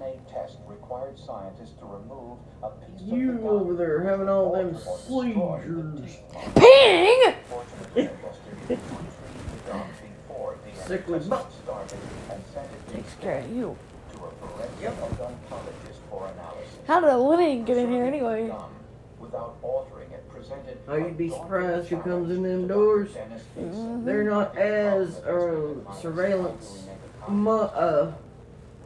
DNA 0.91 1.15
test 1.15 1.19
required 1.19 1.19
scientists 1.19 1.77
to 1.79 1.85
remove 1.85 2.37
a 2.63 2.69
piece 2.69 3.01
of 3.01 3.07
the 3.09 3.15
You 3.15 3.47
over 3.49 3.73
there 3.75 4.03
having 4.03 4.29
all 4.29 4.51
them 4.53 4.71
Baltimore 4.73 5.59
destroyed 5.59 5.95
the 5.95 6.07
seizures. 6.07 6.19
Ping! 6.55 7.33
Fortunately, 7.49 8.03
investigators 8.03 8.69
retrieved 8.69 9.65
the 9.65 9.71
gun 9.71 9.83
before 10.27 10.55
DNA 10.65 10.87
Sickly 10.87 11.19
butt. 11.19 11.51
started 11.63 11.97
and 12.31 12.41
sent 12.53 12.67
it 12.67 12.93
Takes 12.93 13.13
care 13.15 13.39
of 13.39 13.51
you. 13.51 13.77
to 14.13 14.17
a 14.17 14.29
forensic 14.47 14.99
oncologist 14.99 15.99
for 16.09 16.27
analysis. 16.27 16.75
How 16.87 16.99
did 16.99 17.13
Lenny 17.15 17.59
get 17.61 17.77
in 17.77 17.91
here 17.91 18.05
anyway? 18.05 18.47
Gun, 18.47 18.69
Without 19.19 19.55
altering 19.61 20.11
it, 20.11 20.27
presented 20.29 20.77
Oh, 20.87 20.95
you'd 20.97 21.17
be 21.17 21.29
surprised 21.29 21.87
who 21.89 21.97
comes 22.01 22.31
in 22.31 22.41
them 22.43 22.67
doors. 22.67 23.13
Dr. 23.13 23.19
Dennis 23.29 23.43
Mason. 23.55 23.71
Mm-hmm. 23.73 24.05
They're 24.05 24.23
not 24.23 24.57
as 24.57 25.17
uh, 25.19 25.73
surveillance, 26.01 26.85
mu- 27.29 27.51
uh, 27.51 28.11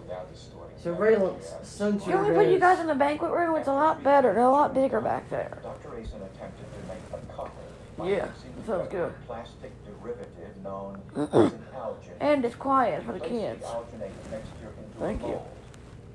Without 0.03 0.31
distorting 0.33 0.54
surveillance 0.85 1.49
facts. 1.49 1.67
censored. 1.69 2.13
Can 2.13 2.27
we 2.27 2.31
put 2.35 2.47
you 2.47 2.59
guys 2.59 2.79
in 2.79 2.85
the 2.87 2.93
banquet 2.95 3.31
room? 3.31 3.55
It's 3.55 3.67
a 3.67 3.73
lot 3.73 4.03
better. 4.03 4.33
They're 4.33 4.43
a 4.43 4.49
lot 4.51 4.73
bigger 4.73 5.01
back 5.01 5.27
there. 5.31 5.57
Dr. 5.63 5.89
Asen 5.89 6.21
attempted 6.23 6.67
to 6.73 6.87
make 6.87 6.99
a 7.11 7.33
copy 7.33 7.51
by 7.97 8.09
Yeah, 8.09 8.25
mixing 8.25 8.63
sounds 8.67 8.91
good. 8.91 9.09
a 9.11 9.25
plastic 9.25 9.71
derivative 9.83 10.55
known 10.63 11.01
as 11.15 11.33
an 11.53 11.65
algin. 11.75 12.11
And 12.19 12.45
it's 12.45 12.55
quiet 12.55 13.03
for 13.03 13.13
the 13.13 13.19
kids. 13.19 13.61
the 13.61 13.67
alginate 13.67 14.11
mixture 14.29 14.71
into 14.77 14.99
Thank 14.99 15.21
you. 15.23 15.39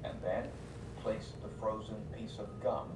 and 0.05 0.15
then 0.23 0.45
place 1.03 1.33
the 1.43 1.49
frozen 1.61 1.97
piece 2.17 2.39
of 2.39 2.47
gum 2.63 2.91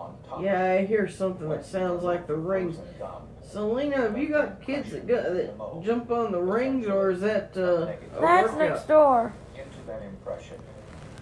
on 0.00 0.16
top. 0.26 0.42
Yeah, 0.42 0.72
I 0.80 0.86
hear 0.86 1.08
something 1.08 1.48
that 1.50 1.66
sounds 1.66 2.04
like 2.04 2.26
the 2.26 2.36
rings. 2.36 2.76
Frozen. 2.98 3.22
Selena, 3.42 3.96
have 3.98 4.16
you 4.18 4.28
got 4.28 4.62
kids 4.62 4.92
that, 4.92 5.06
go, 5.06 5.16
that 5.34 5.82
jump 5.84 6.10
on 6.10 6.32
the 6.32 6.40
rings, 6.40 6.86
or 6.86 7.10
is 7.10 7.20
that 7.20 7.52
uh, 7.56 7.60
a 7.60 7.96
That's 8.20 8.52
workout? 8.52 8.58
next 8.58 8.88
door. 8.88 9.32
Into 9.54 9.78
that 9.86 10.02
impression. 10.02 10.56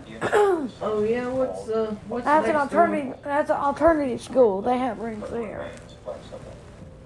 The 0.06 0.70
Oh 0.82 1.02
yeah, 1.02 1.28
what's 1.28 1.68
uh, 1.68 1.94
what's 2.08 2.24
That's 2.24 2.48
an 2.48 2.54
next 2.54 2.70
door? 2.72 2.80
alternative. 2.82 3.18
That's 3.24 3.50
an 3.50 3.56
alternative 3.56 4.20
school. 4.22 4.62
They 4.62 4.78
have 4.78 4.98
rings 4.98 5.28
there. 5.30 5.70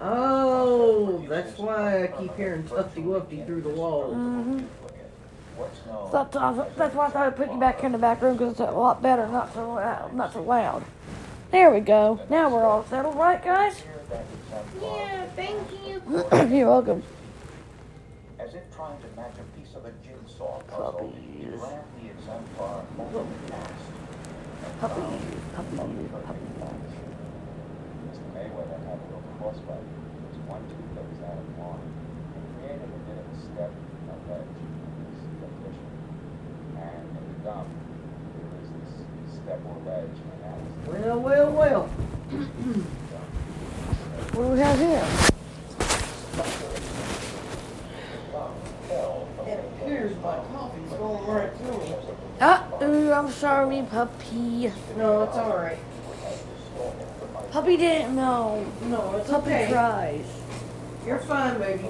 Oh, 0.01 1.25
that's 1.29 1.59
why 1.59 2.05
I 2.05 2.07
keep 2.07 2.35
hearing 2.37 2.67
tufty 2.67 3.03
wufty 3.03 3.45
through 3.45 3.63
the 3.63 3.69
walls. 3.69 4.15
Mm-hmm. 4.15 4.59
Duplicate. 4.59 5.11
What's 5.57 5.79
So 5.85 6.29
that's, 6.33 6.77
that's 6.77 6.95
why 6.95 7.07
I 7.07 7.11
thought 7.11 7.27
I'd 7.27 7.37
put 7.37 7.53
you 7.53 7.61
back 7.61 7.85
in 7.85 7.93
the 7.93 7.99
back 7.99 8.23
room 8.23 8.37
because 8.37 8.53
it's 8.53 8.61
a 8.61 8.71
lot 8.71 9.03
better, 9.03 9.29
not 9.29 9.53
so 9.53 9.75
loud, 9.75 10.15
not 10.15 10.33
so 10.33 10.43
loud. 10.43 10.85
There 11.51 11.71
we 11.71 11.81
go. 11.81 12.21
Now 12.31 12.49
we're 12.49 12.65
all 12.65 12.85
settled, 12.87 13.17
right, 13.17 13.43
guys? 13.43 13.79
here 13.81 14.01
that 14.09 14.25
exemplar 14.47 14.97
Yeah, 14.97 15.27
thank 15.37 15.69
you. 15.87 16.57
You're 16.57 16.69
welcome. 16.69 17.03
As 18.39 18.55
if 18.55 18.75
trying 18.75 18.99
to 19.01 19.07
match 19.17 19.35
a 19.39 19.59
piece 19.59 19.75
of 19.75 19.85
a 19.85 19.93
Puppies. 20.41 21.61
Puppies, 24.81 25.21
puppies, 25.53 26.09
puppies. 26.09 26.57
Mr. 28.09 28.25
Mayweather 28.33 28.81
had 28.87 28.97
a 28.97 29.05
little. 29.05 29.21
It 29.21 29.45
was 29.45 29.61
one 30.49 30.65
that 30.95 31.05
was 31.05 31.21
out 31.29 31.37
of 31.37 31.45
line 31.59 31.93
created 32.57 32.89
a 32.89 33.01
bit 33.05 33.19
of 33.21 33.27
a 33.29 33.39
step 33.53 33.73
ledge 34.31 34.57
in 34.57 34.97
this. 35.61 35.79
And 36.81 37.05
in 37.05 37.25
the 37.29 37.53
there 37.53 38.49
was 38.57 38.69
this 38.81 38.93
step 39.43 39.61
or 39.67 39.77
ledge, 39.85 40.17
and 40.25 40.39
that 40.41 40.57
was. 40.57 40.73
Well, 40.89 41.19
well, 41.21 41.49
well. 41.53 41.85
what 44.33 44.43
do 44.43 44.49
we 44.53 44.59
have 44.59 44.79
here? 44.79 45.40
Worries 49.91 50.13
about 50.13 50.53
coffee. 50.53 50.81
It's 50.85 50.95
going 50.95 51.27
right 51.27 51.53
through 52.79 52.93
me. 52.93 53.07
Ooh, 53.09 53.13
I'm 53.13 53.31
sorry, 53.31 53.83
puppy. 53.91 54.73
No, 54.97 55.23
it's 55.25 55.37
all 55.37 55.57
right. 55.57 55.79
Puppy 57.51 57.77
didn't 57.77 58.15
know. 58.15 58.65
No, 58.85 59.17
it's 59.17 59.29
Puppy 59.29 59.51
okay. 59.51 59.69
cries. 59.71 60.27
You're 61.05 61.19
fine, 61.19 61.59
baby. 61.59 61.89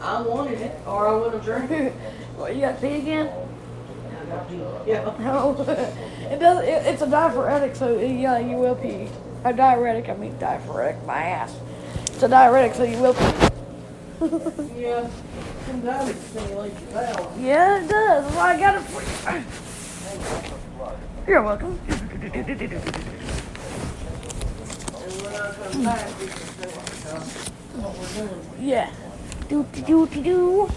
I 0.00 0.20
wanted 0.22 0.60
it, 0.60 0.78
or 0.86 1.08
I 1.08 1.14
would 1.14 1.32
have 1.32 1.44
drank 1.44 1.70
it. 1.70 1.92
what, 2.36 2.54
you 2.54 2.62
got 2.62 2.80
pee 2.80 2.96
again? 2.96 3.32
Yeah. 4.86 5.14
No. 5.20 5.54
it 6.30 6.38
does. 6.40 6.64
It, 6.64 6.86
it's 6.86 7.02
a 7.02 7.06
diuretic, 7.08 7.76
so 7.76 7.98
yeah, 7.98 8.38
you 8.38 8.56
will 8.56 8.74
pee. 8.74 9.08
A 9.44 9.52
diuretic, 9.52 10.08
I 10.08 10.16
mean 10.16 10.36
diuretic, 10.38 11.04
my 11.06 11.22
ass. 11.22 11.54
It's 12.06 12.22
a 12.22 12.28
diuretic, 12.28 12.74
so 12.74 12.82
you 12.82 12.98
will 12.98 13.14
pee. 13.14 13.48
Yeah. 14.80 15.08
Yeah, 17.38 17.82
it 17.82 17.88
does. 17.88 18.32
Why 18.34 18.54
I 18.54 18.58
got 18.58 18.76
it 18.76 18.82
for 18.82 19.02
you. 19.02 19.44
You're 21.26 21.42
welcome. 21.42 21.78
Yeah. 28.60 28.90
Do 29.48 29.64
do 29.72 30.06
do 30.06 30.22
do. 30.22 30.70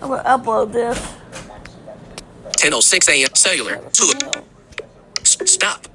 I'm 0.00 0.08
gonna 0.08 0.22
upload 0.24 0.72
this. 0.72 1.17
10:06 2.58 3.08
a.m. 3.08 3.34
Cellular. 3.34 3.76
To 3.92 5.46
stop. 5.46 5.87